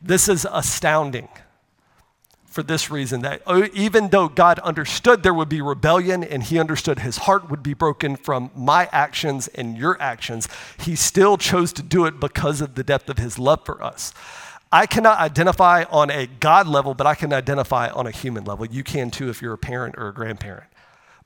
This 0.00 0.28
is 0.28 0.46
astounding 0.50 1.28
for 2.46 2.62
this 2.62 2.90
reason 2.90 3.20
that 3.22 3.42
even 3.74 4.08
though 4.08 4.28
God 4.28 4.58
understood 4.60 5.22
there 5.22 5.34
would 5.34 5.48
be 5.48 5.60
rebellion 5.60 6.24
and 6.24 6.42
he 6.42 6.58
understood 6.58 7.00
his 7.00 7.18
heart 7.18 7.50
would 7.50 7.62
be 7.62 7.74
broken 7.74 8.16
from 8.16 8.50
my 8.56 8.88
actions 8.90 9.48
and 9.48 9.76
your 9.76 10.00
actions, 10.00 10.48
he 10.78 10.96
still 10.96 11.36
chose 11.36 11.72
to 11.74 11.82
do 11.82 12.04
it 12.06 12.18
because 12.18 12.60
of 12.60 12.74
the 12.74 12.82
depth 12.82 13.08
of 13.08 13.18
his 13.18 13.38
love 13.38 13.64
for 13.64 13.82
us. 13.82 14.12
I 14.70 14.86
cannot 14.86 15.18
identify 15.18 15.84
on 15.84 16.10
a 16.10 16.26
God 16.26 16.66
level, 16.66 16.92
but 16.94 17.06
I 17.06 17.14
can 17.14 17.32
identify 17.32 17.88
on 17.88 18.06
a 18.06 18.10
human 18.10 18.44
level. 18.44 18.66
You 18.66 18.84
can 18.84 19.10
too 19.10 19.30
if 19.30 19.40
you're 19.40 19.54
a 19.54 19.58
parent 19.58 19.94
or 19.96 20.08
a 20.08 20.14
grandparent. 20.14 20.66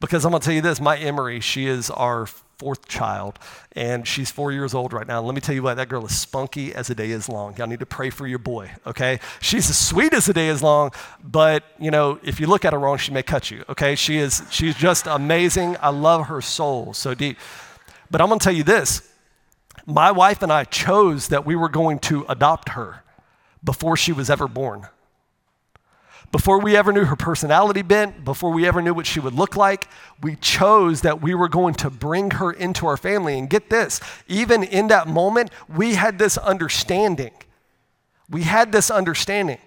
Because 0.01 0.25
I'm 0.25 0.33
gonna 0.33 0.43
tell 0.43 0.55
you 0.55 0.61
this 0.61 0.81
my 0.81 0.97
Emery, 0.97 1.41
she 1.41 1.67
is 1.67 1.91
our 1.91 2.27
fourth 2.27 2.87
child, 2.87 3.41
and 3.73 4.07
she's 4.07 4.31
four 4.31 4.53
years 4.53 4.75
old 4.75 4.93
right 4.93 5.07
now. 5.09 5.21
let 5.21 5.35
me 5.35 5.41
tell 5.41 5.55
you 5.55 5.65
what, 5.65 5.75
that 5.75 5.89
girl 5.89 6.07
is 6.07 6.17
spunky 6.17 6.73
as 6.73 6.91
a 6.91 6.95
day 6.95 7.11
is 7.11 7.29
long. 7.29 7.57
Y'all 7.57 7.67
need 7.67 7.81
to 7.81 7.87
pray 7.87 8.11
for 8.11 8.25
your 8.25 8.39
boy, 8.39 8.71
okay? 8.87 9.19
She's 9.41 9.69
as 9.69 9.77
sweet 9.77 10.13
as 10.13 10.29
a 10.29 10.33
day 10.33 10.47
is 10.47 10.63
long, 10.63 10.93
but 11.25 11.65
you 11.81 11.91
know, 11.91 12.21
if 12.23 12.39
you 12.39 12.47
look 12.47 12.65
at 12.65 12.73
her 12.73 12.79
wrong, 12.79 12.99
she 12.99 13.11
may 13.11 13.25
cut 13.25 13.51
you, 13.51 13.65
okay? 13.69 13.97
She 13.97 14.19
is, 14.19 14.45
she's 14.51 14.77
just 14.77 15.09
amazing. 15.09 15.77
I 15.81 15.89
love 15.89 16.29
her 16.29 16.41
soul 16.41 16.95
so 16.95 17.15
deep. 17.15 17.37
But 18.09 18.21
I'm 18.21 18.29
gonna 18.29 18.39
tell 18.39 18.53
you 18.53 18.63
this 18.63 19.09
my 19.85 20.13
wife 20.13 20.43
and 20.43 20.53
I 20.53 20.63
chose 20.63 21.29
that 21.29 21.45
we 21.45 21.57
were 21.57 21.69
going 21.69 21.99
to 22.01 22.25
adopt 22.29 22.69
her 22.71 23.03
before 23.65 23.97
she 23.97 24.13
was 24.13 24.31
ever 24.31 24.49
born. 24.49 24.87
Before 26.31 26.59
we 26.59 26.77
ever 26.77 26.93
knew 26.93 27.05
her 27.05 27.17
personality 27.17 27.83
bent, 27.83 28.25
before 28.25 28.53
we 28.53 28.67
ever 28.67 28.81
knew 28.81 28.95
what 28.95 29.07
she 29.07 29.21
would 29.21 29.35
look 29.35 29.55
like, 29.55 29.87
we 30.23 30.37
chose 30.37 31.03
that 31.03 31.21
we 31.21 31.35
were 31.35 31.49
going 31.49 31.75
to 31.75 31.91
bring 31.91 32.33
her 32.33 32.51
into 32.51 32.87
our 32.87 32.97
family. 32.97 33.39
And 33.39 33.51
get 33.51 33.69
this, 33.69 34.01
even 34.29 34.63
in 34.63 34.89
that 34.89 35.07
moment, 35.07 35.51
we 35.69 35.95
had 35.95 36.19
this 36.19 36.39
understanding. 36.39 37.33
We 38.31 38.45
had 38.45 38.73
this 38.73 38.91
understanding 38.91 39.59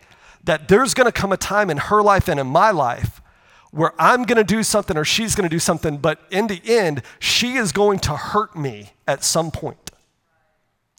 that 0.43 0.67
there's 0.67 0.95
to 1.05 1.11
come 1.11 1.31
a 1.31 1.37
time 1.37 1.69
in 1.69 1.77
her 1.77 2.01
life 2.01 2.27
and 2.27 2.39
in 2.39 2.47
my 2.47 2.71
life 2.71 3.21
where 3.69 3.93
I'm 3.99 4.23
to 4.37 4.43
do 4.43 4.63
something 4.63 4.97
or 4.97 5.03
she's 5.03 5.35
to 5.49 5.53
do 5.53 5.59
something, 5.59 5.97
but 5.97 6.19
in 6.31 6.47
the 6.47 6.61
end, 6.65 7.01
she 7.19 7.57
is 7.57 7.71
going 7.71 7.99
to 7.99 8.15
hurt 8.15 8.55
me 8.55 8.91
at 9.07 9.23
some 9.23 9.51
point. 9.51 9.91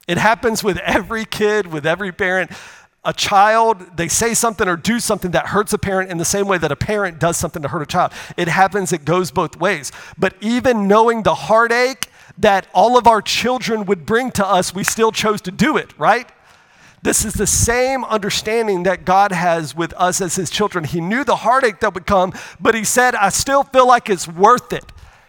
It 0.06 0.18
happens 0.18 0.62
with 0.62 0.76
every 0.78 1.24
kid, 1.24 1.66
with 1.68 1.86
every 1.86 2.12
parent 2.12 2.50
a 3.06 3.12
child, 3.12 3.96
they 3.96 4.08
say 4.08 4.34
something 4.34 4.66
or 4.66 4.76
do 4.76 4.98
something 4.98 5.30
that 5.30 5.46
hurts 5.46 5.72
a 5.72 5.78
parent 5.78 6.10
in 6.10 6.18
the 6.18 6.24
same 6.24 6.48
way 6.48 6.58
that 6.58 6.72
a 6.72 6.76
parent 6.76 7.20
does 7.20 7.36
something 7.36 7.62
to 7.62 7.68
hurt 7.68 7.80
a 7.80 7.86
child. 7.86 8.12
It 8.36 8.48
happens, 8.48 8.92
it 8.92 9.04
goes 9.04 9.30
both 9.30 9.56
ways. 9.58 9.92
But 10.18 10.34
even 10.40 10.88
knowing 10.88 11.22
the 11.22 11.34
heartache 11.34 12.08
that 12.36 12.66
all 12.74 12.98
of 12.98 13.06
our 13.06 13.22
children 13.22 13.86
would 13.86 14.04
bring 14.04 14.32
to 14.32 14.46
us, 14.46 14.74
we 14.74 14.82
still 14.82 15.12
chose 15.12 15.40
to 15.42 15.52
do 15.52 15.76
it, 15.76 15.96
right? 15.96 16.28
This 17.02 17.24
is 17.24 17.34
the 17.34 17.46
same 17.46 18.04
understanding 18.04 18.82
that 18.82 19.04
God 19.04 19.30
has 19.30 19.76
with 19.76 19.94
us 19.94 20.20
as 20.20 20.34
His 20.34 20.50
children. 20.50 20.84
He 20.84 21.00
knew 21.00 21.22
the 21.22 21.36
heartache 21.36 21.78
that 21.80 21.94
would 21.94 22.06
come, 22.06 22.32
but 22.60 22.74
He 22.74 22.82
said, 22.82 23.14
I 23.14 23.28
still 23.28 23.62
feel 23.62 23.86
like 23.86 24.10
it's 24.10 24.26
worth 24.26 24.72
it. 24.72 24.84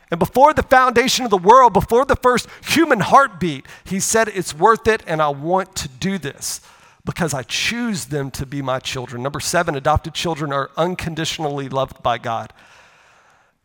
And 0.10 0.20
before 0.20 0.54
the 0.56 0.64
foundation 0.64 1.26
of 1.26 1.32
the 1.32 1.38
world, 1.38 1.74
before 1.74 2.06
the 2.06 2.16
first 2.16 2.48
human 2.66 3.02
heartbeat, 3.02 3.68
He 3.84 4.00
said, 4.00 4.30
It's 4.30 4.56
worth 4.56 4.88
it, 4.88 5.04
and 5.06 5.22
I 5.22 5.30
want 5.30 5.76
to 5.76 5.88
do 5.88 6.18
this 6.18 6.62
because 7.08 7.34
I 7.34 7.44
choose 7.44 8.08
them 8.08 8.30
to 8.32 8.46
be 8.46 8.62
my 8.62 8.80
children. 8.80 9.24
Number 9.24 9.40
seven, 9.40 9.76
adopted 9.76 10.14
children 10.14 10.52
are 10.52 10.72
unconditionally 10.76 11.70
loved 11.70 12.04
by 12.04 12.18
God. 12.18 12.52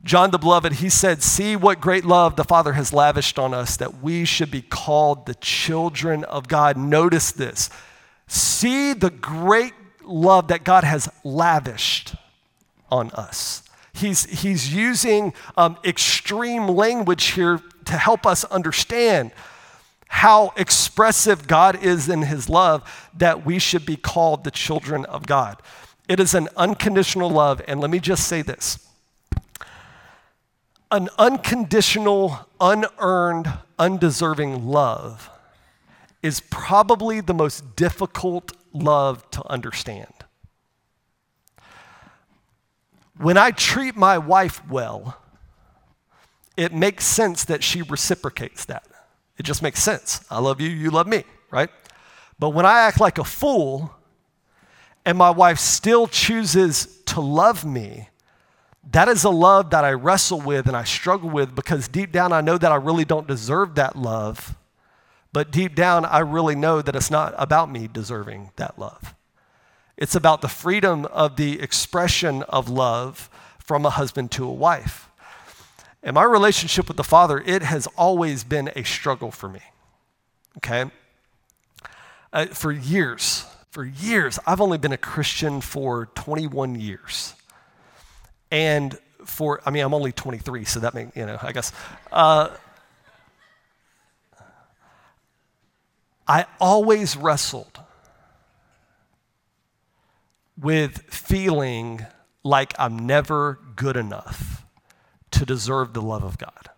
John 0.04 0.30
the 0.30 0.38
Beloved, 0.38 0.74
he 0.74 0.88
said, 0.88 1.24
See 1.24 1.56
what 1.56 1.80
great 1.80 2.04
love 2.04 2.36
the 2.36 2.44
Father 2.44 2.74
has 2.74 2.92
lavished 2.92 3.40
on 3.40 3.52
us 3.52 3.76
that 3.76 4.00
we 4.00 4.24
should 4.24 4.52
be 4.52 4.62
called 4.62 5.26
the 5.26 5.34
children 5.34 6.22
of 6.24 6.46
God. 6.46 6.76
Notice 6.76 7.32
this. 7.32 7.68
See 8.28 8.92
the 8.92 9.10
great 9.10 9.74
love 10.04 10.46
that 10.46 10.62
God 10.62 10.84
has 10.84 11.08
lavished 11.24 12.14
on 12.92 13.10
us. 13.10 13.64
He's, 13.92 14.42
he's 14.42 14.72
using 14.72 15.34
um, 15.56 15.78
extreme 15.84 16.68
language 16.68 17.24
here 17.32 17.60
to 17.86 17.94
help 17.94 18.24
us 18.24 18.44
understand 18.44 19.32
how 20.12 20.52
expressive 20.58 21.48
God 21.48 21.82
is 21.82 22.06
in 22.06 22.20
his 22.20 22.46
love 22.46 23.08
that 23.16 23.46
we 23.46 23.58
should 23.58 23.86
be 23.86 23.96
called 23.96 24.44
the 24.44 24.50
children 24.50 25.06
of 25.06 25.26
God. 25.26 25.60
It 26.06 26.20
is 26.20 26.34
an 26.34 26.50
unconditional 26.54 27.30
love. 27.30 27.62
And 27.66 27.80
let 27.80 27.90
me 27.90 27.98
just 27.98 28.28
say 28.28 28.42
this 28.42 28.78
an 30.90 31.08
unconditional, 31.18 32.46
unearned, 32.60 33.50
undeserving 33.78 34.66
love 34.66 35.30
is 36.22 36.40
probably 36.50 37.22
the 37.22 37.34
most 37.34 37.74
difficult 37.74 38.52
love 38.74 39.28
to 39.30 39.42
understand. 39.50 40.12
When 43.16 43.38
I 43.38 43.50
treat 43.50 43.96
my 43.96 44.18
wife 44.18 44.60
well, 44.68 45.16
it 46.54 46.74
makes 46.74 47.06
sense 47.06 47.46
that 47.46 47.64
she 47.64 47.80
reciprocates 47.80 48.66
that. 48.66 48.86
It 49.38 49.44
just 49.44 49.62
makes 49.62 49.82
sense. 49.82 50.24
I 50.30 50.40
love 50.40 50.60
you, 50.60 50.68
you 50.68 50.90
love 50.90 51.06
me, 51.06 51.24
right? 51.50 51.70
But 52.38 52.50
when 52.50 52.66
I 52.66 52.80
act 52.80 53.00
like 53.00 53.18
a 53.18 53.24
fool 53.24 53.94
and 55.04 55.16
my 55.18 55.30
wife 55.30 55.58
still 55.58 56.06
chooses 56.06 57.02
to 57.06 57.20
love 57.20 57.64
me, 57.64 58.08
that 58.90 59.08
is 59.08 59.24
a 59.24 59.30
love 59.30 59.70
that 59.70 59.84
I 59.84 59.92
wrestle 59.92 60.40
with 60.40 60.66
and 60.66 60.76
I 60.76 60.84
struggle 60.84 61.30
with 61.30 61.54
because 61.54 61.88
deep 61.88 62.12
down 62.12 62.32
I 62.32 62.40
know 62.40 62.58
that 62.58 62.72
I 62.72 62.76
really 62.76 63.04
don't 63.04 63.26
deserve 63.28 63.76
that 63.76 63.96
love. 63.96 64.56
But 65.32 65.50
deep 65.50 65.74
down, 65.74 66.04
I 66.04 66.18
really 66.18 66.54
know 66.54 66.82
that 66.82 66.94
it's 66.94 67.10
not 67.10 67.34
about 67.38 67.70
me 67.70 67.88
deserving 67.90 68.50
that 68.56 68.78
love. 68.78 69.14
It's 69.96 70.14
about 70.14 70.42
the 70.42 70.48
freedom 70.48 71.06
of 71.06 71.36
the 71.36 71.60
expression 71.60 72.42
of 72.44 72.68
love 72.68 73.30
from 73.58 73.86
a 73.86 73.90
husband 73.90 74.30
to 74.32 74.44
a 74.44 74.52
wife. 74.52 75.08
And 76.02 76.14
my 76.14 76.24
relationship 76.24 76.88
with 76.88 76.96
the 76.96 77.04
Father, 77.04 77.42
it 77.44 77.62
has 77.62 77.86
always 77.96 78.42
been 78.42 78.70
a 78.74 78.82
struggle 78.82 79.30
for 79.30 79.48
me. 79.48 79.60
Okay? 80.58 80.90
Uh, 82.32 82.46
for 82.46 82.72
years, 82.72 83.46
for 83.70 83.84
years, 83.84 84.38
I've 84.46 84.60
only 84.60 84.78
been 84.78 84.92
a 84.92 84.98
Christian 84.98 85.60
for 85.60 86.06
21 86.14 86.74
years. 86.74 87.34
And 88.50 88.98
for, 89.24 89.60
I 89.64 89.70
mean, 89.70 89.84
I'm 89.84 89.94
only 89.94 90.12
23, 90.12 90.64
so 90.64 90.80
that 90.80 90.94
means, 90.94 91.12
you 91.14 91.24
know, 91.24 91.38
I 91.40 91.52
guess. 91.52 91.72
Uh, 92.10 92.48
I 96.26 96.46
always 96.60 97.16
wrestled 97.16 97.80
with 100.60 101.02
feeling 101.02 102.06
like 102.42 102.74
I'm 102.78 103.06
never 103.06 103.58
good 103.76 103.96
enough 103.96 104.61
to 105.32 105.44
deserve 105.44 105.92
the 105.92 106.02
love 106.02 106.22
of 106.22 106.38
God. 106.38 106.70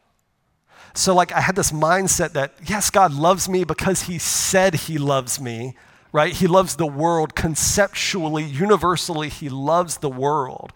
So, 0.94 1.14
like, 1.14 1.32
I 1.32 1.40
had 1.40 1.57
this 1.57 1.72
mindset 1.72 2.32
that, 2.32 2.55
yes, 2.64 2.90
God 2.90 3.12
loves 3.12 3.48
me 3.48 3.64
because 3.64 4.02
He 4.02 4.18
said 4.18 4.74
He 4.74 4.96
loves 4.96 5.40
me, 5.40 5.76
right? 6.12 6.32
He 6.32 6.46
loves 6.46 6.76
the 6.76 6.86
world 6.86 7.34
conceptually, 7.34 8.44
universally, 8.44 9.28
He 9.28 9.48
loves 9.48 9.98
the 9.98 10.09
world. 10.09 10.72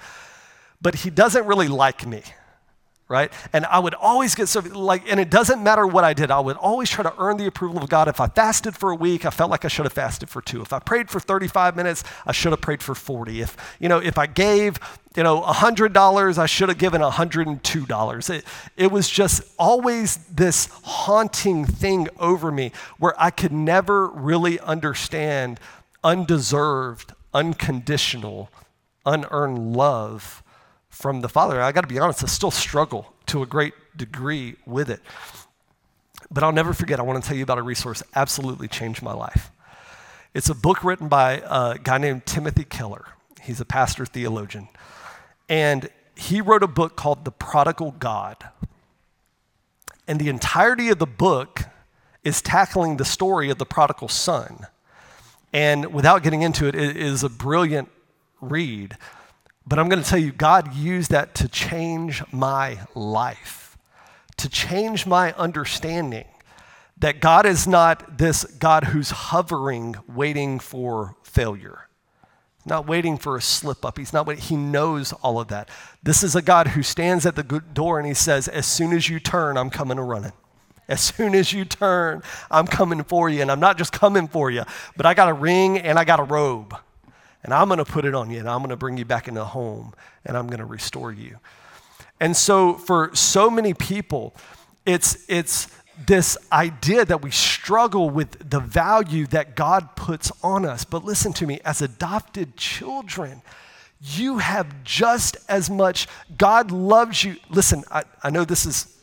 But 0.82 0.96
He 0.96 1.10
doesn't 1.10 1.46
really 1.46 1.68
like 1.68 2.06
me 2.06 2.22
right? 3.08 3.32
And 3.54 3.64
I 3.66 3.78
would 3.78 3.94
always 3.94 4.34
get 4.34 4.48
so 4.48 4.60
like, 4.60 5.10
and 5.10 5.18
it 5.18 5.30
doesn't 5.30 5.62
matter 5.62 5.86
what 5.86 6.04
I 6.04 6.12
did, 6.12 6.30
I 6.30 6.40
would 6.40 6.56
always 6.56 6.90
try 6.90 7.02
to 7.02 7.14
earn 7.18 7.38
the 7.38 7.46
approval 7.46 7.82
of 7.82 7.88
God. 7.88 8.06
If 8.06 8.20
I 8.20 8.28
fasted 8.28 8.76
for 8.76 8.90
a 8.90 8.94
week, 8.94 9.24
I 9.24 9.30
felt 9.30 9.50
like 9.50 9.64
I 9.64 9.68
should 9.68 9.86
have 9.86 9.94
fasted 9.94 10.28
for 10.28 10.42
two. 10.42 10.60
If 10.60 10.72
I 10.74 10.78
prayed 10.78 11.08
for 11.08 11.18
35 11.18 11.74
minutes, 11.74 12.04
I 12.26 12.32
should 12.32 12.52
have 12.52 12.60
prayed 12.60 12.82
for 12.82 12.94
40. 12.94 13.40
If, 13.40 13.56
you 13.80 13.88
know, 13.88 13.98
if 13.98 14.18
I 14.18 14.26
gave, 14.26 14.78
you 15.16 15.22
know, 15.22 15.40
$100, 15.40 16.38
I 16.38 16.46
should 16.46 16.68
have 16.68 16.78
given 16.78 17.00
$102. 17.00 18.30
It, 18.30 18.44
it 18.76 18.92
was 18.92 19.08
just 19.08 19.42
always 19.58 20.16
this 20.26 20.66
haunting 20.84 21.64
thing 21.64 22.08
over 22.18 22.52
me 22.52 22.72
where 22.98 23.14
I 23.16 23.30
could 23.30 23.52
never 23.52 24.08
really 24.08 24.60
understand 24.60 25.58
undeserved, 26.04 27.14
unconditional, 27.32 28.50
unearned 29.06 29.74
love 29.74 30.42
from 30.90 31.20
the 31.20 31.28
Father. 31.28 31.60
I 31.60 31.72
got 31.72 31.82
to 31.82 31.88
be 31.88 31.98
honest, 31.98 32.24
I 32.24 32.26
still 32.26 32.50
struggle 32.50 33.12
to 33.26 33.42
a 33.42 33.46
great 33.46 33.74
degree 33.96 34.56
with 34.66 34.90
it. 34.90 35.00
But 36.30 36.44
I'll 36.44 36.52
never 36.52 36.72
forget, 36.72 36.98
I 36.98 37.02
want 37.02 37.22
to 37.22 37.26
tell 37.26 37.36
you 37.36 37.42
about 37.42 37.58
a 37.58 37.62
resource 37.62 38.02
absolutely 38.14 38.68
changed 38.68 39.02
my 39.02 39.12
life. 39.12 39.50
It's 40.34 40.48
a 40.48 40.54
book 40.54 40.84
written 40.84 41.08
by 41.08 41.42
a 41.44 41.78
guy 41.78 41.98
named 41.98 42.26
Timothy 42.26 42.64
Keller. 42.64 43.06
He's 43.42 43.60
a 43.60 43.64
pastor 43.64 44.04
theologian. 44.04 44.68
And 45.48 45.88
he 46.16 46.40
wrote 46.40 46.62
a 46.62 46.68
book 46.68 46.96
called 46.96 47.24
The 47.24 47.30
Prodigal 47.30 47.92
God. 47.92 48.36
And 50.06 50.20
the 50.20 50.28
entirety 50.28 50.88
of 50.88 50.98
the 50.98 51.06
book 51.06 51.64
is 52.24 52.42
tackling 52.42 52.96
the 52.96 53.04
story 53.04 53.50
of 53.50 53.58
the 53.58 53.66
prodigal 53.66 54.08
son. 54.08 54.66
And 55.52 55.92
without 55.92 56.22
getting 56.22 56.42
into 56.42 56.66
it, 56.66 56.74
it 56.74 56.96
is 56.96 57.22
a 57.22 57.28
brilliant 57.28 57.88
read. 58.40 58.96
But 59.68 59.78
I'm 59.78 59.90
going 59.90 60.02
to 60.02 60.08
tell 60.08 60.18
you, 60.18 60.32
God 60.32 60.74
used 60.74 61.10
that 61.10 61.34
to 61.36 61.48
change 61.48 62.22
my 62.32 62.78
life, 62.94 63.76
to 64.38 64.48
change 64.48 65.06
my 65.06 65.34
understanding 65.34 66.24
that 66.96 67.20
God 67.20 67.44
is 67.44 67.68
not 67.68 68.16
this 68.16 68.44
God 68.44 68.84
who's 68.84 69.10
hovering, 69.10 69.96
waiting 70.08 70.58
for 70.58 71.16
failure. 71.22 71.86
Not 72.64 72.86
waiting 72.86 73.18
for 73.18 73.36
a 73.36 73.42
slip 73.42 73.84
up. 73.84 73.98
He's 73.98 74.12
not 74.12 74.26
waiting. 74.26 74.44
He 74.44 74.56
knows 74.56 75.12
all 75.12 75.38
of 75.38 75.48
that. 75.48 75.68
This 76.02 76.22
is 76.22 76.34
a 76.34 76.42
God 76.42 76.68
who 76.68 76.82
stands 76.82 77.26
at 77.26 77.36
the 77.36 77.42
door 77.42 77.98
and 77.98 78.08
he 78.08 78.14
says, 78.14 78.48
As 78.48 78.66
soon 78.66 78.94
as 78.94 79.10
you 79.10 79.20
turn, 79.20 79.58
I'm 79.58 79.70
coming 79.70 79.98
and 79.98 80.08
running. 80.08 80.32
As 80.88 81.02
soon 81.02 81.34
as 81.34 81.52
you 81.52 81.66
turn, 81.66 82.22
I'm 82.50 82.66
coming 82.66 83.04
for 83.04 83.28
you. 83.28 83.42
And 83.42 83.50
I'm 83.50 83.60
not 83.60 83.76
just 83.76 83.92
coming 83.92 84.28
for 84.28 84.50
you, 84.50 84.64
but 84.96 85.04
I 85.04 85.12
got 85.12 85.28
a 85.28 85.34
ring 85.34 85.78
and 85.78 85.98
I 85.98 86.04
got 86.04 86.20
a 86.20 86.24
robe 86.24 86.74
and 87.48 87.54
I'm 87.54 87.68
going 87.68 87.78
to 87.78 87.84
put 87.86 88.04
it 88.04 88.14
on 88.14 88.28
you 88.28 88.40
and 88.40 88.46
I'm 88.46 88.58
going 88.58 88.68
to 88.68 88.76
bring 88.76 88.98
you 88.98 89.06
back 89.06 89.26
into 89.26 89.42
home 89.42 89.94
and 90.26 90.36
I'm 90.36 90.48
going 90.48 90.58
to 90.58 90.66
restore 90.66 91.10
you. 91.10 91.38
And 92.20 92.36
so 92.36 92.74
for 92.74 93.10
so 93.14 93.48
many 93.48 93.72
people, 93.72 94.36
it's 94.84 95.24
it's 95.30 95.68
this 96.06 96.36
idea 96.52 97.06
that 97.06 97.22
we 97.22 97.30
struggle 97.30 98.10
with 98.10 98.50
the 98.50 98.60
value 98.60 99.26
that 99.28 99.56
God 99.56 99.96
puts 99.96 100.30
on 100.42 100.66
us. 100.66 100.84
But 100.84 101.06
listen 101.06 101.32
to 101.32 101.46
me, 101.46 101.58
as 101.64 101.80
adopted 101.80 102.54
children, 102.58 103.40
you 104.02 104.36
have 104.36 104.84
just 104.84 105.38
as 105.48 105.70
much. 105.70 106.06
God 106.36 106.70
loves 106.70 107.24
you. 107.24 107.36
Listen, 107.48 107.82
I, 107.90 108.04
I 108.22 108.28
know 108.28 108.44
this 108.44 108.66
is 108.66 108.97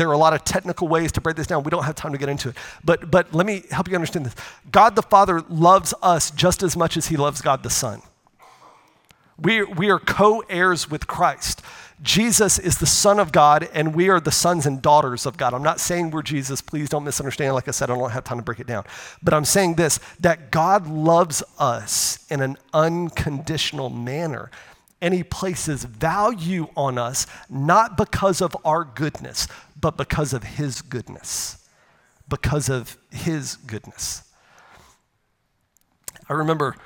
there 0.00 0.08
are 0.08 0.14
a 0.14 0.18
lot 0.18 0.32
of 0.32 0.42
technical 0.44 0.88
ways 0.88 1.12
to 1.12 1.20
break 1.20 1.36
this 1.36 1.46
down. 1.46 1.62
We 1.62 1.70
don't 1.70 1.84
have 1.84 1.94
time 1.94 2.12
to 2.12 2.18
get 2.18 2.30
into 2.30 2.48
it. 2.48 2.56
But, 2.82 3.10
but 3.10 3.34
let 3.34 3.44
me 3.44 3.64
help 3.70 3.86
you 3.86 3.94
understand 3.94 4.24
this. 4.24 4.34
God 4.72 4.96
the 4.96 5.02
Father 5.02 5.42
loves 5.50 5.92
us 6.00 6.30
just 6.30 6.62
as 6.62 6.74
much 6.74 6.96
as 6.96 7.08
he 7.08 7.18
loves 7.18 7.42
God 7.42 7.62
the 7.62 7.68
Son. 7.68 8.00
We, 9.38 9.62
we 9.62 9.90
are 9.90 9.98
co 9.98 10.42
heirs 10.48 10.90
with 10.90 11.06
Christ. 11.06 11.60
Jesus 12.00 12.58
is 12.58 12.78
the 12.78 12.86
Son 12.86 13.20
of 13.20 13.30
God, 13.30 13.68
and 13.74 13.94
we 13.94 14.08
are 14.08 14.20
the 14.20 14.30
sons 14.30 14.64
and 14.64 14.80
daughters 14.80 15.26
of 15.26 15.36
God. 15.36 15.52
I'm 15.52 15.62
not 15.62 15.80
saying 15.80 16.12
we're 16.12 16.22
Jesus. 16.22 16.62
Please 16.62 16.88
don't 16.88 17.04
misunderstand. 17.04 17.52
Like 17.52 17.68
I 17.68 17.72
said, 17.72 17.90
I 17.90 17.94
don't 17.94 18.10
have 18.10 18.24
time 18.24 18.38
to 18.38 18.42
break 18.42 18.58
it 18.58 18.66
down. 18.66 18.84
But 19.22 19.34
I'm 19.34 19.44
saying 19.44 19.74
this 19.74 20.00
that 20.20 20.50
God 20.50 20.86
loves 20.86 21.42
us 21.58 22.24
in 22.30 22.40
an 22.40 22.56
unconditional 22.72 23.90
manner 23.90 24.50
and 25.00 25.14
he 25.14 25.22
places 25.22 25.84
value 25.84 26.68
on 26.76 26.98
us 26.98 27.26
not 27.48 27.96
because 27.96 28.40
of 28.40 28.56
our 28.64 28.84
goodness, 28.84 29.48
but 29.80 29.96
because 29.96 30.32
of 30.32 30.42
his 30.42 30.82
goodness. 30.82 31.56
Because 32.28 32.68
of 32.68 32.96
his 33.10 33.56
goodness. 33.56 34.22
I 36.28 36.34
remember 36.34 36.76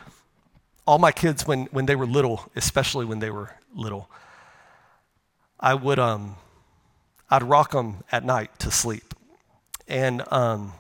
all 0.87 0.99
my 0.99 1.13
kids 1.13 1.47
when, 1.47 1.67
when 1.67 1.87
they 1.87 1.97
were 1.97 2.07
little, 2.07 2.51
especially 2.57 3.05
when 3.05 3.19
they 3.19 3.31
were 3.31 3.51
little, 3.75 4.09
I 5.59 5.75
would 5.75 5.99
um, 5.99 6.37
I'd 7.31 7.43
rock 7.43 7.73
them 7.73 8.05
at 8.13 8.25
night 8.25 8.59
to 8.61 8.71
sleep. 8.71 9.15
And 9.89 10.23
um, 10.31 10.73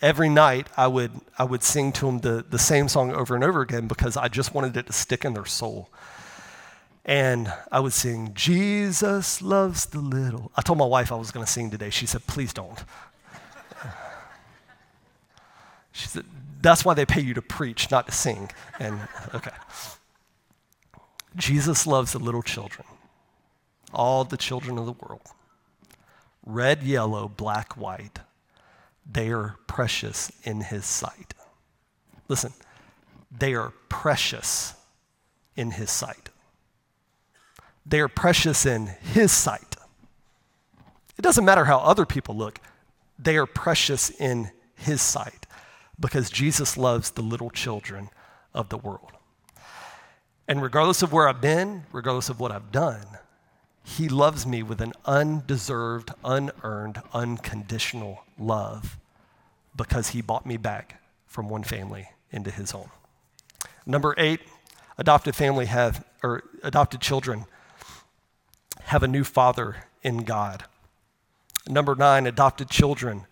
every 0.00 0.28
night 0.28 0.68
I 0.76 0.86
would, 0.86 1.12
I 1.38 1.44
would 1.44 1.62
sing 1.62 1.92
to 1.92 2.06
them 2.06 2.20
the, 2.20 2.44
the 2.48 2.58
same 2.58 2.88
song 2.88 3.12
over 3.12 3.34
and 3.34 3.44
over 3.44 3.60
again 3.60 3.86
because 3.86 4.16
I 4.16 4.28
just 4.28 4.54
wanted 4.54 4.76
it 4.76 4.86
to 4.86 4.92
stick 4.92 5.24
in 5.24 5.34
their 5.34 5.44
soul. 5.44 5.90
And 7.08 7.50
I 7.72 7.80
would 7.80 7.94
sing, 7.94 8.32
Jesus 8.34 9.40
loves 9.40 9.86
the 9.86 9.98
little. 9.98 10.52
I 10.54 10.60
told 10.60 10.78
my 10.78 10.84
wife 10.84 11.10
I 11.10 11.14
was 11.14 11.30
going 11.30 11.44
to 11.44 11.50
sing 11.50 11.70
today. 11.70 11.88
She 11.88 12.04
said, 12.04 12.26
please 12.26 12.52
don't. 12.52 12.84
She 15.92 16.06
said, 16.06 16.26
that's 16.60 16.84
why 16.84 16.92
they 16.92 17.06
pay 17.06 17.22
you 17.22 17.32
to 17.32 17.40
preach, 17.40 17.90
not 17.90 18.06
to 18.06 18.12
sing. 18.12 18.50
And 18.78 19.00
okay. 19.34 19.52
Jesus 21.34 21.86
loves 21.86 22.12
the 22.12 22.18
little 22.18 22.42
children, 22.42 22.86
all 23.94 24.24
the 24.24 24.36
children 24.36 24.76
of 24.76 24.84
the 24.84 24.92
world. 24.92 25.22
Red, 26.44 26.82
yellow, 26.82 27.26
black, 27.26 27.72
white, 27.74 28.18
they 29.10 29.30
are 29.30 29.56
precious 29.66 30.30
in 30.44 30.60
his 30.60 30.84
sight. 30.84 31.32
Listen, 32.28 32.52
they 33.36 33.54
are 33.54 33.72
precious 33.88 34.74
in 35.56 35.70
his 35.70 35.90
sight 35.90 36.27
they 37.88 38.00
are 38.00 38.08
precious 38.08 38.66
in 38.66 38.86
His 38.86 39.32
sight. 39.32 39.76
It 41.16 41.22
doesn't 41.22 41.44
matter 41.44 41.64
how 41.64 41.78
other 41.78 42.06
people 42.06 42.36
look, 42.36 42.60
they 43.18 43.36
are 43.36 43.46
precious 43.46 44.10
in 44.10 44.50
his 44.76 45.02
sight 45.02 45.46
because 45.98 46.30
Jesus 46.30 46.76
loves 46.76 47.10
the 47.10 47.22
little 47.22 47.50
children 47.50 48.10
of 48.54 48.68
the 48.68 48.78
world. 48.78 49.10
And 50.46 50.62
regardless 50.62 51.02
of 51.02 51.12
where 51.12 51.28
I've 51.28 51.40
been, 51.40 51.84
regardless 51.92 52.28
of 52.28 52.38
what 52.38 52.52
I've 52.52 52.70
done, 52.70 53.04
he 53.82 54.08
loves 54.08 54.46
me 54.46 54.62
with 54.62 54.80
an 54.80 54.92
undeserved, 55.04 56.12
unearned, 56.24 57.02
unconditional 57.12 58.24
love 58.38 58.96
because 59.74 60.10
he 60.10 60.22
bought 60.22 60.46
me 60.46 60.56
back 60.56 61.02
from 61.26 61.48
one 61.48 61.64
family 61.64 62.10
into 62.30 62.50
his 62.50 62.70
home. 62.70 62.90
Number 63.84 64.14
eight, 64.16 64.40
adopted 64.96 65.34
family 65.34 65.66
have, 65.66 66.04
or 66.22 66.44
adopted 66.62 67.00
children 67.00 67.46
have 68.88 69.02
a 69.02 69.08
new 69.08 69.22
father 69.22 69.76
in 70.02 70.24
God. 70.24 70.64
Number 71.68 71.94
nine, 71.94 72.26
adopted 72.26 72.70
children 72.70 73.26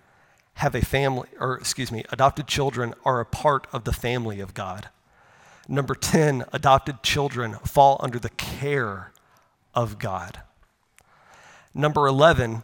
have 0.55 0.75
a 0.75 0.83
family, 0.83 1.29
or 1.41 1.57
excuse 1.57 1.91
me, 1.91 2.05
adopted 2.11 2.47
children 2.47 2.93
are 3.07 3.21
a 3.21 3.25
part 3.25 3.67
of 3.73 3.85
the 3.85 3.93
family 3.93 4.41
of 4.41 4.53
God. 4.53 4.91
Number 5.67 5.95
10, 5.95 6.45
adopted 6.53 7.03
children 7.03 7.55
fall 7.65 7.97
under 8.01 8.19
the 8.19 8.29
care 8.29 9.13
of 9.75 9.99
God. 9.99 10.43
Number 11.73 12.07
11, 12.07 12.63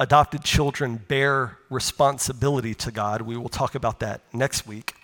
adopted 0.00 0.42
children 0.42 0.96
bear 0.96 1.58
responsibility 1.70 2.74
to 2.74 2.90
God. 2.90 3.22
We 3.22 3.36
will 3.36 3.50
talk 3.50 3.76
about 3.76 4.00
that 4.00 4.20
next 4.32 4.66
week. 4.66 4.94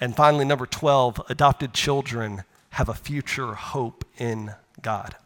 And 0.00 0.16
finally, 0.16 0.46
number 0.46 0.64
12, 0.64 1.20
adopted 1.28 1.74
children 1.74 2.44
have 2.70 2.88
a 2.88 2.94
future 2.94 3.52
hope 3.52 4.06
in 4.16 4.54
God. 4.80 5.16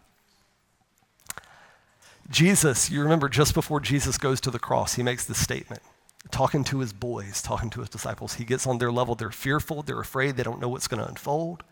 Jesus, 2.30 2.90
you 2.90 3.02
remember 3.02 3.28
just 3.28 3.54
before 3.54 3.80
Jesus 3.80 4.16
goes 4.16 4.40
to 4.42 4.50
the 4.50 4.58
cross, 4.58 4.94
he 4.94 5.02
makes 5.02 5.24
this 5.24 5.42
statement 5.42 5.82
talking 6.30 6.62
to 6.64 6.78
his 6.78 6.92
boys, 6.92 7.42
talking 7.42 7.70
to 7.70 7.80
his 7.80 7.88
disciples. 7.88 8.34
He 8.34 8.44
gets 8.44 8.66
on 8.66 8.78
their 8.78 8.92
level. 8.92 9.14
They're 9.14 9.30
fearful, 9.30 9.82
they're 9.82 10.00
afraid, 10.00 10.36
they 10.36 10.42
don't 10.42 10.60
know 10.60 10.68
what's 10.68 10.88
going 10.88 11.02
to 11.02 11.08
unfold. 11.08 11.64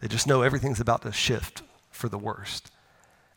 They 0.00 0.08
just 0.08 0.26
know 0.26 0.42
everything's 0.42 0.80
about 0.80 1.02
to 1.02 1.12
shift 1.12 1.62
for 1.90 2.08
the 2.08 2.18
worst. 2.18 2.70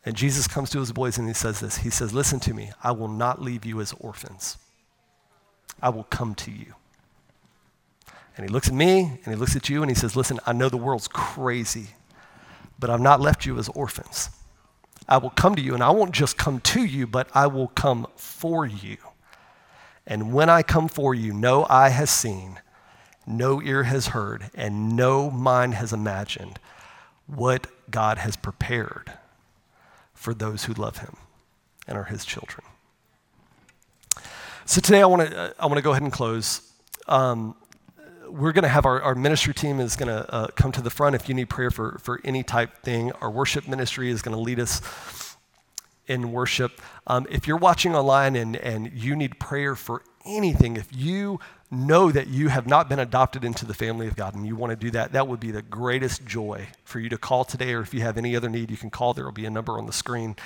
And 0.04 0.16
Jesus 0.16 0.46
comes 0.46 0.70
to 0.70 0.80
his 0.80 0.92
boys 0.92 1.18
and 1.18 1.26
he 1.26 1.34
says 1.34 1.60
this 1.60 1.78
He 1.78 1.90
says, 1.90 2.12
Listen 2.12 2.38
to 2.40 2.54
me, 2.54 2.70
I 2.82 2.92
will 2.92 3.08
not 3.08 3.42
leave 3.42 3.64
you 3.64 3.80
as 3.80 3.92
orphans, 3.94 4.58
I 5.80 5.88
will 5.88 6.04
come 6.04 6.34
to 6.36 6.50
you. 6.50 6.74
And 8.36 8.46
he 8.46 8.52
looks 8.52 8.68
at 8.68 8.74
me 8.74 9.20
and 9.24 9.34
he 9.34 9.34
looks 9.34 9.56
at 9.56 9.68
you 9.68 9.82
and 9.82 9.90
he 9.90 9.94
says, 9.94 10.16
Listen, 10.16 10.38
I 10.46 10.52
know 10.52 10.68
the 10.68 10.76
world's 10.76 11.08
crazy, 11.08 11.88
but 12.78 12.88
I've 12.88 13.00
not 13.00 13.20
left 13.20 13.46
you 13.46 13.58
as 13.58 13.68
orphans. 13.70 14.30
I 15.12 15.18
will 15.18 15.28
come 15.28 15.54
to 15.56 15.60
you, 15.60 15.74
and 15.74 15.82
I 15.82 15.90
won't 15.90 16.12
just 16.12 16.38
come 16.38 16.60
to 16.60 16.82
you, 16.82 17.06
but 17.06 17.28
I 17.34 17.46
will 17.46 17.68
come 17.68 18.06
for 18.16 18.64
you. 18.64 18.96
And 20.06 20.32
when 20.32 20.48
I 20.48 20.62
come 20.62 20.88
for 20.88 21.14
you, 21.14 21.34
no 21.34 21.66
eye 21.68 21.90
has 21.90 22.08
seen, 22.08 22.58
no 23.26 23.60
ear 23.60 23.82
has 23.82 24.06
heard, 24.06 24.48
and 24.54 24.96
no 24.96 25.30
mind 25.30 25.74
has 25.74 25.92
imagined 25.92 26.58
what 27.26 27.66
God 27.90 28.16
has 28.16 28.36
prepared 28.36 29.12
for 30.14 30.32
those 30.32 30.64
who 30.64 30.72
love 30.72 30.96
him 30.96 31.18
and 31.86 31.98
are 31.98 32.04
his 32.04 32.24
children. 32.24 32.64
So 34.64 34.80
today 34.80 35.02
I 35.02 35.06
want 35.06 35.30
to 35.30 35.54
I 35.58 35.66
want 35.66 35.76
to 35.76 35.82
go 35.82 35.90
ahead 35.90 36.04
and 36.04 36.12
close. 36.12 36.72
Um, 37.06 37.54
we're 38.32 38.52
going 38.52 38.62
to 38.62 38.68
have 38.68 38.86
our, 38.86 39.02
our 39.02 39.14
ministry 39.14 39.52
team 39.52 39.78
is 39.78 39.94
going 39.94 40.08
to 40.08 40.34
uh, 40.34 40.46
come 40.48 40.72
to 40.72 40.80
the 40.80 40.90
front 40.90 41.14
if 41.14 41.28
you 41.28 41.34
need 41.34 41.50
prayer 41.50 41.70
for, 41.70 41.98
for 41.98 42.18
any 42.24 42.42
type 42.42 42.82
thing. 42.82 43.12
Our 43.20 43.30
worship 43.30 43.68
ministry 43.68 44.10
is 44.10 44.22
going 44.22 44.34
to 44.34 44.40
lead 44.40 44.58
us 44.58 45.36
in 46.06 46.32
worship. 46.32 46.80
Um, 47.06 47.26
if 47.30 47.46
you're 47.46 47.58
watching 47.58 47.94
online 47.94 48.34
and, 48.34 48.56
and 48.56 48.90
you 48.92 49.14
need 49.14 49.38
prayer 49.38 49.76
for 49.76 50.02
anything, 50.24 50.76
if 50.76 50.88
you 50.90 51.40
know 51.70 52.10
that 52.10 52.28
you 52.28 52.48
have 52.48 52.66
not 52.66 52.88
been 52.88 52.98
adopted 52.98 53.44
into 53.44 53.66
the 53.66 53.74
family 53.74 54.06
of 54.06 54.16
God 54.16 54.34
and 54.34 54.46
you 54.46 54.56
want 54.56 54.70
to 54.70 54.76
do 54.76 54.90
that, 54.92 55.12
that 55.12 55.28
would 55.28 55.40
be 55.40 55.50
the 55.50 55.62
greatest 55.62 56.24
joy 56.24 56.68
for 56.84 57.00
you 57.00 57.10
to 57.10 57.18
call 57.18 57.44
today. 57.44 57.74
Or 57.74 57.82
if 57.82 57.92
you 57.92 58.00
have 58.00 58.16
any 58.16 58.34
other 58.34 58.48
need, 58.48 58.70
you 58.70 58.78
can 58.78 58.90
call. 58.90 59.12
There 59.12 59.26
will 59.26 59.32
be 59.32 59.46
a 59.46 59.50
number 59.50 59.76
on 59.76 59.84
the 59.84 59.92
screen. 59.92 60.36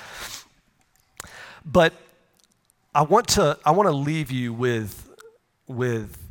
But 1.65 1.93
I 2.93 3.03
want 3.03 3.29
to, 3.29 3.57
I 3.65 3.71
want 3.71 3.87
to 3.87 3.95
leave 3.95 4.29
you 4.29 4.53
with, 4.53 5.09
with 5.67 6.26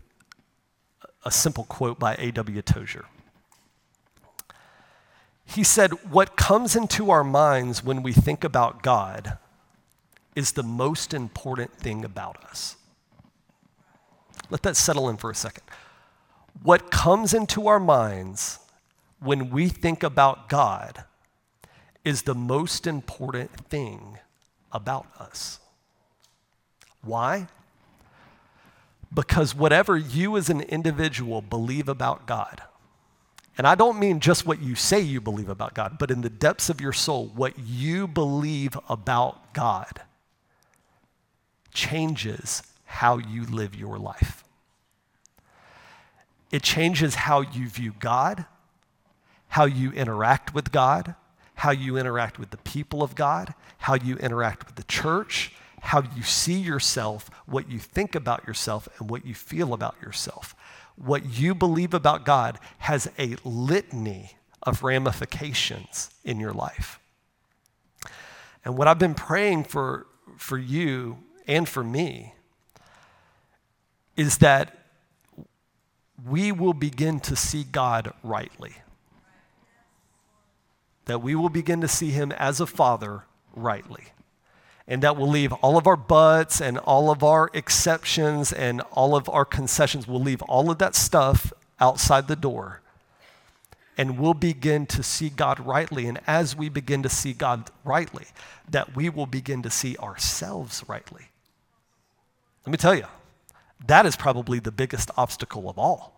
a 1.27 1.31
simple 1.33 1.65
quote 1.65 1.99
by 1.99 2.15
A.W. 2.15 2.63
Tozer. 2.63 3.05
He 5.45 5.65
said, 5.65 5.91
What 6.09 6.37
comes 6.37 6.77
into 6.77 7.11
our 7.11 7.25
minds 7.25 7.83
when 7.83 8.05
we 8.05 8.13
think 8.13 8.45
about 8.45 8.83
God 8.83 9.37
is 10.37 10.53
the 10.53 10.63
most 10.63 11.13
important 11.13 11.73
thing 11.73 12.05
about 12.05 12.43
us. 12.45 12.77
Let 14.51 14.63
that 14.63 14.77
settle 14.77 15.09
in 15.09 15.17
for 15.17 15.31
a 15.31 15.35
second. 15.35 15.65
What 16.63 16.93
comes 16.93 17.35
into 17.35 17.67
our 17.67 17.81
minds 17.81 18.61
when 19.19 19.51
we 19.51 19.69
think 19.69 20.05
about 20.05 20.49
God 20.49 21.05
is 22.05 22.23
the 22.23 22.37
most 22.37 22.87
important 22.87 23.51
thing 23.69 24.19
about 24.71 25.07
us. 25.19 25.59
Why? 27.03 27.49
Because 29.17 29.55
whatever 29.55 29.97
you 29.97 30.37
as 30.37 30.51
an 30.51 30.61
individual 30.61 31.41
believe 31.41 31.89
about 31.89 32.27
God, 32.27 32.61
and 33.57 33.67
I 33.67 33.75
don't 33.75 33.99
mean 33.99 34.21
just 34.21 34.47
what 34.47 34.61
you 34.61 34.75
say 34.75 35.01
you 35.01 35.23
believe 35.23 35.49
about 35.49 35.73
God, 35.73 35.97
but 35.99 36.11
in 36.11 36.21
the 36.21 36.29
depths 36.29 36.69
of 36.69 36.83
your 36.83 36.93
soul, 36.93 37.33
what 37.35 37.59
you 37.59 38.07
believe 38.07 38.79
about 38.91 39.55
God 39.55 40.03
changes 41.73 42.63
how 42.85 43.17
you 43.17 43.47
live 43.47 43.75
your 43.75 43.99
life. 43.99 44.45
It 46.53 46.63
changes 46.63 47.15
how 47.15 47.41
you 47.41 47.71
view 47.71 47.95
God, 47.99 48.45
how 49.49 49.65
you 49.65 49.93
interact 49.93 50.55
with 50.55 50.73
God, 50.73 51.15
how 51.55 51.71
you 51.71 51.97
interact 51.97 52.39
with 52.39 52.51
the 52.51 52.59
people 52.59 53.03
of 53.03 53.15
God, 53.15 53.55
how 53.79 53.95
you 53.95 54.17
interact 54.17 54.67
with 54.67 54.77
the 54.77 54.83
church, 54.83 55.53
how 55.87 56.03
you 56.17 56.23
see 56.23 56.59
yourself, 56.59 57.31
what 57.47 57.71
you 57.71 57.79
think 57.79 58.17
about 58.17 58.45
yourself, 58.45 58.89
and 58.99 59.09
what 59.09 59.25
you 59.25 59.33
feel 59.35 59.73
about 59.73 59.95
yourself. 60.03 60.53
What 60.97 61.39
you 61.39 61.55
believe 61.55 61.95
about 61.95 62.25
God 62.25 62.59
has 62.79 63.09
a 63.21 63.37
litany 63.45 64.33
of 64.65 64.83
ramifications 64.83 66.11
in 66.25 66.41
your 66.41 66.53
life. 66.53 66.99
And 68.65 68.77
what 68.77 68.89
I've 68.89 68.99
been 68.99 69.15
praying 69.15 69.65
for, 69.65 70.09
for 70.37 70.59
you 70.59 71.19
and 71.47 71.69
for 71.69 71.85
me 71.85 72.35
is 74.17 74.39
that 74.39 74.77
we 76.29 76.51
will 76.51 76.75
begin 76.75 77.21
to 77.21 77.37
see 77.37 77.63
God 77.63 78.13
rightly. 78.25 78.75
That 81.05 81.23
we 81.23 81.37
will 81.37 81.51
begin 81.51 81.81
to 81.83 81.89
see 81.89 82.11
Him 82.11 82.33
as 82.33 82.59
a 82.59 82.67
Father 82.67 83.23
rightly 83.55 84.07
and 84.89 85.03
that 85.03 85.17
will 85.17 85.29
leave 85.29 85.53
all 85.53 85.77
of 85.77 85.87
our 85.87 85.97
buts 85.97 86.61
and 86.61 86.79
all 86.79 87.11
of 87.11 87.23
our 87.23 87.51
exceptions 87.53 88.53
and 88.53 88.81
all 88.93 89.17
of 89.17 89.29
our 89.29 89.45
concessions. 89.45 90.07
We'll 90.07 90.21
leave 90.21 90.43
all 90.43 90.71
of 90.71 90.79
that 90.79 90.95
stuff 90.95 91.53
outside 91.81 92.29
the 92.29 92.37
door. 92.37 92.83
And 93.99 94.19
we'll 94.19 94.35
begin 94.35 94.87
to 94.87 95.03
see 95.03 95.31
God 95.31 95.59
rightly. 95.59 96.07
And 96.07 96.21
as 96.27 96.55
we 96.55 96.69
begin 96.69 97.03
to 97.03 97.09
see 97.09 97.33
God 97.33 97.71
rightly, 97.85 98.27
that 98.71 98.95
we 98.95 99.09
will 99.09 99.27
begin 99.27 99.63
to 99.63 99.71
see 99.71 99.97
ourselves 99.97 100.85
rightly. 100.87 101.27
Let 102.65 102.73
me 102.73 102.79
tell 102.79 102.95
you, 102.95 103.07
that 103.87 104.07
is 104.07 104.17
probably 104.17 104.59
the 104.59 104.73
biggest 104.73 105.11
obstacle 105.17 105.69
of 105.69 105.79
all 105.79 106.16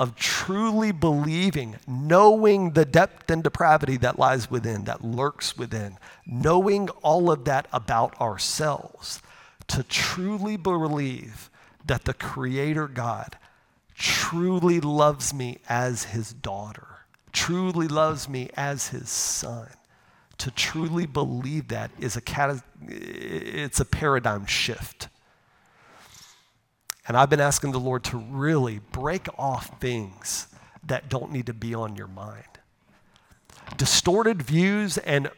of 0.00 0.16
truly 0.16 0.92
believing, 0.92 1.76
knowing 1.86 2.70
the 2.70 2.86
depth 2.86 3.30
and 3.30 3.44
depravity 3.44 3.98
that 3.98 4.18
lies 4.18 4.50
within, 4.50 4.84
that 4.84 5.04
lurks 5.04 5.58
within, 5.58 5.98
knowing 6.26 6.88
all 7.02 7.30
of 7.30 7.44
that 7.44 7.68
about 7.70 8.18
ourselves, 8.18 9.20
to 9.68 9.82
truly 9.82 10.56
believe 10.56 11.50
that 11.84 12.06
the 12.06 12.14
Creator 12.14 12.88
God 12.88 13.36
truly 13.94 14.80
loves 14.80 15.34
me 15.34 15.58
as 15.68 16.04
His 16.04 16.32
daughter, 16.32 16.86
truly 17.30 17.86
loves 17.86 18.26
me 18.26 18.48
as 18.56 18.88
His 18.88 19.10
son. 19.10 19.68
To 20.38 20.50
truly 20.50 21.04
believe 21.04 21.68
that 21.68 21.90
is 22.00 22.16
a, 22.16 22.22
it's 22.88 23.80
a 23.80 23.84
paradigm 23.84 24.46
shift 24.46 25.08
and 27.06 27.16
I've 27.16 27.30
been 27.30 27.40
asking 27.40 27.72
the 27.72 27.80
Lord 27.80 28.04
to 28.04 28.18
really 28.18 28.80
break 28.92 29.26
off 29.38 29.80
things 29.80 30.48
that 30.84 31.08
don't 31.08 31.32
need 31.32 31.46
to 31.46 31.54
be 31.54 31.74
on 31.74 31.96
your 31.96 32.08
mind. 32.08 32.44
Distorted 33.76 34.42
views 34.42 34.98
and 34.98 35.30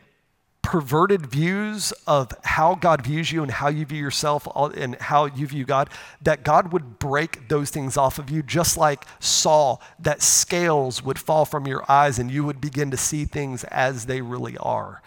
perverted 0.63 1.27
views 1.27 1.93
of 2.07 2.33
how 2.45 2.75
God 2.75 3.05
views 3.05 3.33
you 3.33 3.43
and 3.43 3.51
how 3.51 3.69
you 3.69 3.85
view 3.85 3.99
yourself 3.99 4.49
uh, 4.55 4.67
and 4.69 4.95
how 4.97 5.27
you 5.27 5.47
view 5.47 5.65
God, 5.65 5.91
that 6.23 6.45
God 6.45 6.73
would 6.73 6.99
break 6.99 7.49
those 7.49 7.71
things 7.71 7.97
off 7.97 8.19
of 8.19 8.31
you, 8.31 8.43
just 8.43 8.77
like 8.77 9.05
Saul, 9.21 9.83
that 9.99 10.23
scales 10.23 11.03
would 11.03 11.19
fall 11.19 11.45
from 11.45 11.67
your 11.67 11.85
eyes 11.91 12.19
and 12.19 12.31
you 12.31 12.45
would 12.45 12.61
begin 12.61 12.91
to 12.93 12.97
see 12.97 13.25
things 13.25 13.65
as 13.65 14.07
they 14.07 14.21
really 14.21 14.57
are. 14.59 15.03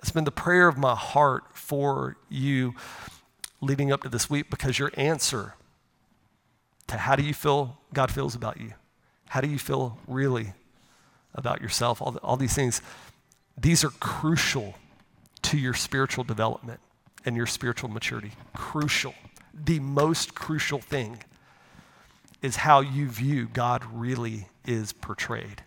It's 0.00 0.10
been 0.10 0.24
the 0.24 0.30
prayer 0.30 0.68
of 0.68 0.76
my 0.76 0.94
heart 0.94 1.44
for 1.54 2.16
you 2.28 2.74
leading 3.60 3.90
up 3.90 4.02
to 4.02 4.08
this 4.08 4.28
week 4.28 4.50
because 4.50 4.78
your 4.78 4.90
answer 4.94 5.54
to 6.88 6.96
how 6.96 7.16
do 7.16 7.22
you 7.22 7.34
feel 7.34 7.78
God 7.94 8.10
feels 8.10 8.34
about 8.34 8.60
you, 8.60 8.72
how 9.28 9.40
do 9.40 9.48
you 9.48 9.58
feel 9.58 9.98
really 10.06 10.52
about 11.34 11.60
yourself, 11.60 12.02
all, 12.02 12.10
the, 12.10 12.18
all 12.20 12.36
these 12.36 12.54
things, 12.54 12.82
these 13.56 13.84
are 13.84 13.90
crucial 14.00 14.74
to 15.42 15.56
your 15.56 15.74
spiritual 15.74 16.24
development 16.24 16.80
and 17.24 17.36
your 17.36 17.46
spiritual 17.46 17.88
maturity. 17.88 18.32
Crucial. 18.54 19.14
The 19.54 19.80
most 19.80 20.34
crucial 20.34 20.78
thing 20.78 21.22
is 22.42 22.56
how 22.56 22.80
you 22.80 23.08
view 23.08 23.48
God 23.52 23.84
really 23.92 24.46
is 24.66 24.92
portrayed. 24.92 25.62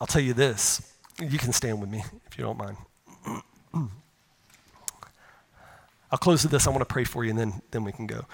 I'll 0.00 0.06
tell 0.06 0.22
you 0.22 0.34
this. 0.34 0.92
You 1.20 1.38
can 1.38 1.52
stand 1.52 1.80
with 1.80 1.90
me 1.90 2.02
if 2.26 2.38
you 2.38 2.44
don't 2.44 2.58
mind. 2.58 2.76
I'll 6.12 6.18
close 6.18 6.42
with 6.42 6.52
this. 6.52 6.66
I 6.66 6.70
want 6.70 6.82
to 6.82 6.86
pray 6.86 7.04
for 7.04 7.24
you 7.24 7.30
and 7.30 7.38
then, 7.38 7.62
then 7.70 7.84
we 7.84 7.90
can 7.90 8.06
go. 8.06 8.26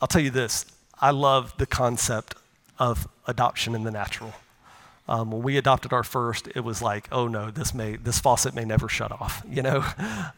I'll 0.00 0.08
tell 0.08 0.22
you 0.22 0.30
this. 0.30 0.64
I 1.00 1.10
love 1.10 1.52
the 1.58 1.66
concept 1.66 2.36
of 2.78 3.08
adoption 3.26 3.74
in 3.74 3.82
the 3.82 3.90
natural. 3.90 4.32
Um, 5.08 5.30
when 5.30 5.42
we 5.42 5.56
adopted 5.56 5.92
our 5.92 6.02
first, 6.02 6.48
it 6.54 6.60
was 6.60 6.82
like, 6.82 7.08
oh 7.12 7.28
no, 7.28 7.50
this 7.50 7.72
may 7.72 7.96
this 7.96 8.18
faucet 8.18 8.54
may 8.54 8.64
never 8.64 8.88
shut 8.88 9.12
off. 9.12 9.44
You 9.56 9.62
know, 9.62 9.84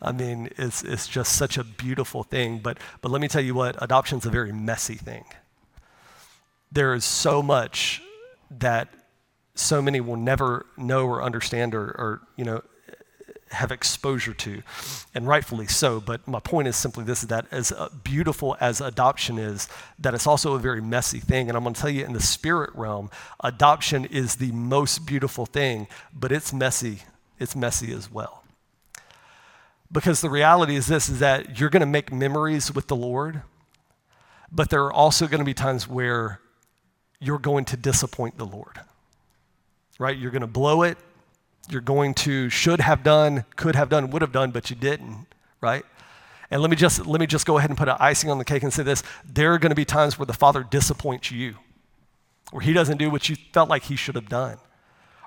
I 0.02 0.12
mean, 0.12 0.50
it's 0.56 0.82
it's 0.82 1.08
just 1.08 1.36
such 1.36 1.58
a 1.58 1.64
beautiful 1.64 2.22
thing. 2.22 2.58
But 2.58 2.78
but 3.00 3.10
let 3.10 3.20
me 3.20 3.28
tell 3.28 3.40
you 3.40 3.54
what, 3.54 3.82
adoption's 3.82 4.26
a 4.26 4.30
very 4.30 4.52
messy 4.52 4.94
thing. 4.94 5.24
There 6.70 6.94
is 6.94 7.04
so 7.04 7.42
much 7.42 8.02
that 8.50 8.88
so 9.54 9.82
many 9.82 10.00
will 10.00 10.16
never 10.16 10.66
know 10.76 11.06
or 11.06 11.22
understand 11.22 11.74
or, 11.74 11.84
or 11.84 12.20
you 12.36 12.44
know 12.44 12.62
have 13.52 13.72
exposure 13.72 14.34
to, 14.34 14.62
and 15.14 15.26
rightfully 15.26 15.66
so. 15.66 16.00
But 16.00 16.26
my 16.26 16.40
point 16.40 16.68
is 16.68 16.76
simply 16.76 17.04
this: 17.04 17.22
is 17.22 17.28
that 17.28 17.46
as 17.50 17.72
beautiful 18.04 18.56
as 18.60 18.80
adoption 18.80 19.38
is, 19.38 19.68
that 19.98 20.14
it's 20.14 20.26
also 20.26 20.54
a 20.54 20.58
very 20.58 20.80
messy 20.80 21.20
thing. 21.20 21.48
And 21.48 21.56
I'm 21.56 21.62
going 21.62 21.74
to 21.74 21.80
tell 21.80 21.90
you, 21.90 22.04
in 22.04 22.12
the 22.12 22.20
spirit 22.20 22.70
realm, 22.74 23.10
adoption 23.42 24.04
is 24.04 24.36
the 24.36 24.52
most 24.52 25.06
beautiful 25.06 25.46
thing, 25.46 25.86
but 26.12 26.32
it's 26.32 26.52
messy. 26.52 27.02
It's 27.38 27.54
messy 27.54 27.92
as 27.92 28.10
well. 28.10 28.42
Because 29.90 30.20
the 30.20 30.30
reality 30.30 30.76
is 30.76 30.86
this: 30.86 31.08
is 31.08 31.18
that 31.20 31.58
you're 31.58 31.70
going 31.70 31.80
to 31.80 31.86
make 31.86 32.12
memories 32.12 32.74
with 32.74 32.88
the 32.88 32.96
Lord, 32.96 33.42
but 34.52 34.70
there 34.70 34.84
are 34.84 34.92
also 34.92 35.26
going 35.26 35.40
to 35.40 35.44
be 35.44 35.54
times 35.54 35.88
where 35.88 36.40
you're 37.20 37.38
going 37.38 37.64
to 37.64 37.76
disappoint 37.76 38.38
the 38.38 38.46
Lord. 38.46 38.80
Right? 39.98 40.16
You're 40.16 40.30
going 40.30 40.42
to 40.42 40.46
blow 40.46 40.82
it 40.82 40.98
you're 41.70 41.80
going 41.80 42.14
to 42.14 42.48
should 42.48 42.80
have 42.80 43.02
done, 43.02 43.44
could 43.56 43.74
have 43.74 43.88
done, 43.88 44.10
would 44.10 44.22
have 44.22 44.32
done, 44.32 44.50
but 44.50 44.70
you 44.70 44.76
didn't, 44.76 45.26
right? 45.60 45.84
And 46.50 46.62
let 46.62 46.70
me 46.70 46.76
just 46.76 47.06
let 47.06 47.20
me 47.20 47.26
just 47.26 47.46
go 47.46 47.58
ahead 47.58 47.70
and 47.70 47.78
put 47.78 47.88
an 47.88 47.96
icing 48.00 48.30
on 48.30 48.38
the 48.38 48.44
cake 48.44 48.62
and 48.62 48.72
say 48.72 48.82
this: 48.82 49.02
there 49.24 49.52
are 49.52 49.58
going 49.58 49.70
to 49.70 49.76
be 49.76 49.84
times 49.84 50.18
where 50.18 50.26
the 50.26 50.32
Father 50.32 50.62
disappoints 50.62 51.30
you, 51.30 51.56
where 52.50 52.62
He 52.62 52.72
doesn't 52.72 52.96
do 52.96 53.10
what 53.10 53.28
you 53.28 53.36
felt 53.52 53.68
like 53.68 53.84
He 53.84 53.96
should 53.96 54.14
have 54.14 54.28
done, 54.28 54.58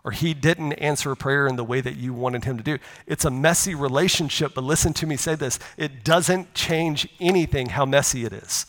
or 0.03 0.11
He 0.11 0.33
didn't 0.33 0.73
answer 0.73 1.11
a 1.11 1.15
prayer 1.15 1.47
in 1.47 1.57
the 1.57 1.63
way 1.63 1.79
that 1.79 1.95
you 1.95 2.13
wanted 2.13 2.45
Him 2.45 2.57
to 2.57 2.63
do. 2.63 2.79
It's 3.05 3.25
a 3.25 3.31
messy 3.31 3.75
relationship, 3.75 4.53
but 4.55 4.63
listen 4.63 4.93
to 4.93 5.05
me 5.05 5.15
say 5.15 5.35
this: 5.35 5.59
it 5.77 6.03
doesn't 6.03 6.55
change 6.55 7.07
anything 7.19 7.69
how 7.69 7.85
messy 7.85 8.25
it 8.25 8.33
is. 8.33 8.65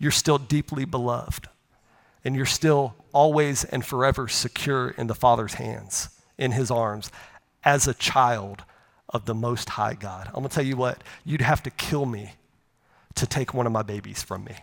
You're 0.00 0.10
still 0.10 0.38
deeply 0.38 0.84
beloved, 0.84 1.48
and 2.24 2.34
you're 2.34 2.46
still 2.46 2.96
always 3.12 3.64
and 3.64 3.84
forever 3.86 4.26
secure 4.26 4.90
in 4.90 5.06
the 5.06 5.14
Father's 5.14 5.54
hands 5.54 6.08
in 6.38 6.52
his 6.52 6.70
arms 6.70 7.10
as 7.64 7.86
a 7.86 7.94
child 7.94 8.62
of 9.10 9.26
the 9.26 9.34
Most 9.34 9.70
High 9.70 9.94
God. 9.94 10.28
I'm 10.28 10.34
gonna 10.34 10.48
tell 10.48 10.64
you 10.64 10.76
what, 10.76 11.02
you'd 11.24 11.40
have 11.40 11.62
to 11.64 11.70
kill 11.70 12.06
me 12.06 12.32
to 13.16 13.26
take 13.26 13.52
one 13.52 13.66
of 13.66 13.72
my 13.72 13.82
babies 13.82 14.22
from 14.22 14.44
me. 14.44 14.54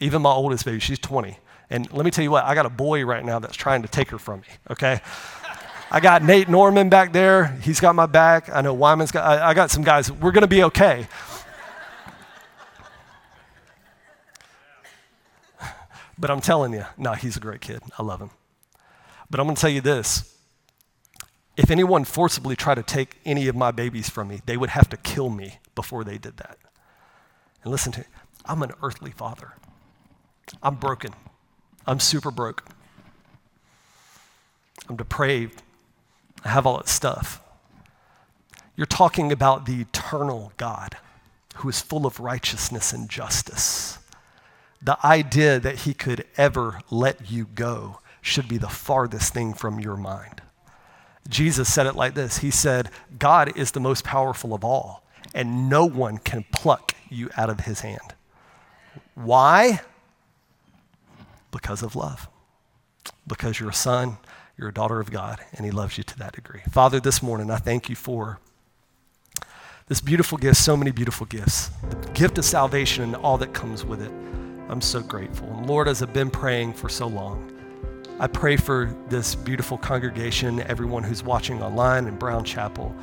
Even 0.00 0.22
my 0.22 0.30
oldest 0.30 0.64
baby, 0.64 0.78
she's 0.78 0.98
20. 0.98 1.38
And 1.68 1.92
let 1.92 2.04
me 2.04 2.10
tell 2.10 2.22
you 2.22 2.30
what, 2.30 2.44
I 2.44 2.54
got 2.54 2.66
a 2.66 2.70
boy 2.70 3.04
right 3.04 3.24
now 3.24 3.40
that's 3.40 3.56
trying 3.56 3.82
to 3.82 3.88
take 3.88 4.10
her 4.10 4.18
from 4.18 4.40
me, 4.40 4.46
okay? 4.70 5.00
I 5.90 6.00
got 6.00 6.22
Nate 6.22 6.48
Norman 6.48 6.88
back 6.88 7.12
there. 7.12 7.46
He's 7.62 7.80
got 7.80 7.94
my 7.94 8.06
back. 8.06 8.48
I 8.54 8.60
know 8.60 8.74
Wyman's 8.74 9.12
got, 9.12 9.24
I, 9.24 9.50
I 9.50 9.54
got 9.54 9.70
some 9.70 9.82
guys. 9.82 10.10
We're 10.12 10.32
gonna 10.32 10.46
be 10.46 10.62
okay. 10.64 11.06
but 16.18 16.30
I'm 16.30 16.40
telling 16.40 16.72
you, 16.72 16.84
no, 16.98 17.12
he's 17.14 17.36
a 17.36 17.40
great 17.40 17.60
kid. 17.60 17.82
I 17.98 18.02
love 18.02 18.20
him. 18.20 18.30
But 19.30 19.40
I'm 19.40 19.46
gonna 19.46 19.56
tell 19.56 19.70
you 19.70 19.80
this 19.80 20.35
if 21.56 21.70
anyone 21.70 22.04
forcibly 22.04 22.54
tried 22.54 22.74
to 22.74 22.82
take 22.82 23.16
any 23.24 23.48
of 23.48 23.56
my 23.56 23.70
babies 23.70 24.08
from 24.10 24.28
me, 24.28 24.40
they 24.46 24.56
would 24.56 24.70
have 24.70 24.88
to 24.90 24.96
kill 24.96 25.30
me 25.30 25.58
before 25.74 26.04
they 26.04 26.18
did 26.18 26.36
that. 26.36 26.58
And 27.62 27.72
listen 27.72 27.92
to 27.92 28.00
me, 28.00 28.06
I'm 28.44 28.62
an 28.62 28.72
earthly 28.82 29.10
father. 29.10 29.54
I'm 30.62 30.76
broken. 30.76 31.12
I'm 31.86 32.00
super 32.00 32.30
broke. 32.30 32.64
I'm 34.88 34.96
depraved. 34.96 35.62
I 36.44 36.50
have 36.50 36.66
all 36.66 36.76
that 36.76 36.88
stuff. 36.88 37.42
You're 38.76 38.86
talking 38.86 39.32
about 39.32 39.66
the 39.66 39.80
eternal 39.80 40.52
God 40.58 40.96
who 41.56 41.68
is 41.68 41.80
full 41.80 42.04
of 42.06 42.20
righteousness 42.20 42.92
and 42.92 43.08
justice. 43.08 43.98
The 44.82 44.98
idea 45.04 45.58
that 45.58 45.80
he 45.80 45.94
could 45.94 46.26
ever 46.36 46.80
let 46.90 47.30
you 47.30 47.46
go 47.46 48.00
should 48.20 48.46
be 48.46 48.58
the 48.58 48.68
farthest 48.68 49.32
thing 49.32 49.54
from 49.54 49.80
your 49.80 49.96
mind. 49.96 50.42
Jesus 51.28 51.72
said 51.72 51.86
it 51.86 51.96
like 51.96 52.14
this 52.14 52.38
He 52.38 52.50
said, 52.50 52.90
God 53.18 53.56
is 53.56 53.72
the 53.72 53.80
most 53.80 54.04
powerful 54.04 54.54
of 54.54 54.64
all, 54.64 55.04
and 55.34 55.68
no 55.68 55.84
one 55.84 56.18
can 56.18 56.44
pluck 56.52 56.92
you 57.08 57.30
out 57.36 57.50
of 57.50 57.60
his 57.60 57.80
hand. 57.80 58.14
Why? 59.14 59.80
Because 61.50 61.82
of 61.82 61.96
love. 61.96 62.28
Because 63.26 63.58
you're 63.58 63.70
a 63.70 63.74
son, 63.74 64.18
you're 64.56 64.68
a 64.68 64.74
daughter 64.74 65.00
of 65.00 65.10
God, 65.10 65.40
and 65.52 65.64
he 65.64 65.70
loves 65.70 65.98
you 65.98 66.04
to 66.04 66.18
that 66.18 66.34
degree. 66.34 66.60
Father, 66.70 67.00
this 67.00 67.22
morning, 67.22 67.50
I 67.50 67.56
thank 67.56 67.88
you 67.88 67.96
for 67.96 68.40
this 69.88 70.00
beautiful 70.00 70.36
gift, 70.36 70.56
so 70.56 70.76
many 70.76 70.90
beautiful 70.90 71.26
gifts, 71.26 71.70
the 71.90 72.10
gift 72.10 72.38
of 72.38 72.44
salvation 72.44 73.04
and 73.04 73.16
all 73.16 73.38
that 73.38 73.54
comes 73.54 73.84
with 73.84 74.02
it. 74.02 74.10
I'm 74.68 74.80
so 74.80 75.00
grateful. 75.00 75.46
And 75.48 75.66
Lord, 75.68 75.86
as 75.86 76.02
I've 76.02 76.12
been 76.12 76.30
praying 76.30 76.72
for 76.72 76.88
so 76.88 77.06
long, 77.06 77.55
I 78.18 78.26
pray 78.28 78.56
for 78.56 78.96
this 79.10 79.34
beautiful 79.34 79.76
congregation, 79.76 80.60
everyone 80.60 81.02
who's 81.02 81.22
watching 81.22 81.62
online 81.62 82.06
in 82.06 82.16
Brown 82.16 82.44
Chapel, 82.44 82.96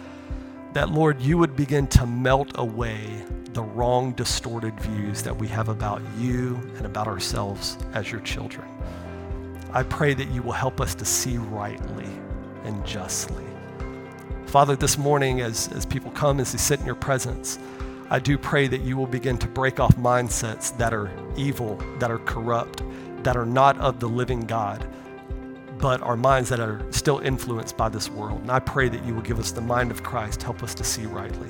that 0.74 0.90
Lord, 0.90 1.22
you 1.22 1.38
would 1.38 1.56
begin 1.56 1.86
to 1.90 2.08
melt 2.08 2.50
away 2.56 3.24
the 3.54 3.62
wrong, 3.62 4.14
distorted 4.14 4.80
views 4.80 5.22
that 5.22 5.38
we 5.38 5.48
have 5.50 5.70
about 5.70 6.02
you 6.18 6.56
and 6.78 6.88
about 6.88 7.06
ourselves 7.06 7.78
as 7.94 8.12
your 8.12 8.22
children. 8.22 8.68
I 9.72 9.84
pray 9.84 10.16
that 10.16 10.32
you 10.32 10.42
will 10.42 10.52
help 10.52 10.82
us 10.82 10.96
to 10.96 11.06
see 11.06 11.38
rightly 11.38 12.10
and 12.64 12.84
justly. 12.84 13.46
Father, 14.48 14.76
this 14.76 14.98
morning, 14.98 15.42
as, 15.42 15.72
as 15.74 15.86
people 15.86 16.10
come, 16.10 16.40
as 16.40 16.54
they 16.54 16.58
sit 16.58 16.80
in 16.80 16.88
your 16.88 16.96
presence, 16.96 17.60
I 18.10 18.18
do 18.18 18.36
pray 18.36 18.66
that 18.68 18.82
you 18.82 18.98
will 18.98 19.06
begin 19.06 19.38
to 19.38 19.48
break 19.48 19.80
off 19.80 19.96
mindsets 19.96 20.76
that 20.80 20.92
are 20.92 21.12
evil, 21.38 21.76
that 22.00 22.10
are 22.10 22.18
corrupt, 22.18 22.82
that 23.24 23.38
are 23.38 23.46
not 23.46 23.78
of 23.78 24.00
the 24.00 24.10
living 24.10 24.48
God 24.48 24.88
but 25.84 26.02
our 26.02 26.16
minds 26.16 26.48
that 26.48 26.62
are 26.62 26.82
still 26.92 27.20
influenced 27.20 27.76
by 27.76 27.90
this 27.90 28.10
world. 28.10 28.40
And 28.40 28.50
I 28.50 28.60
pray 28.60 28.88
that 28.88 29.04
you 29.04 29.14
will 29.14 29.22
give 29.22 29.38
us 29.38 29.52
the 29.52 29.60
mind 29.60 29.92
of 29.92 30.02
Christ, 30.02 30.42
help 30.42 30.64
us 30.64 30.74
to 30.76 30.84
see 30.84 31.06
rightly. 31.06 31.50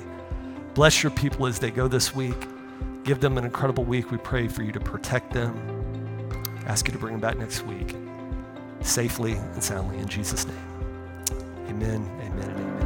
Bless 0.74 1.04
your 1.04 1.12
people 1.12 1.46
as 1.46 1.60
they 1.60 1.70
go 1.70 1.86
this 1.86 2.16
week. 2.16 2.48
Give 3.04 3.20
them 3.20 3.38
an 3.38 3.44
incredible 3.44 3.84
week. 3.84 4.10
We 4.10 4.18
pray 4.18 4.48
for 4.48 4.64
you 4.64 4.72
to 4.72 4.80
protect 4.80 5.32
them. 5.32 5.54
Ask 6.66 6.88
you 6.88 6.92
to 6.92 6.98
bring 6.98 7.12
them 7.12 7.20
back 7.20 7.38
next 7.38 7.64
week 7.64 7.94
safely 8.80 9.34
and 9.34 9.62
soundly 9.62 9.98
in 9.98 10.08
Jesus' 10.08 10.48
name. 10.48 10.56
Amen, 11.68 12.04
amen, 12.20 12.83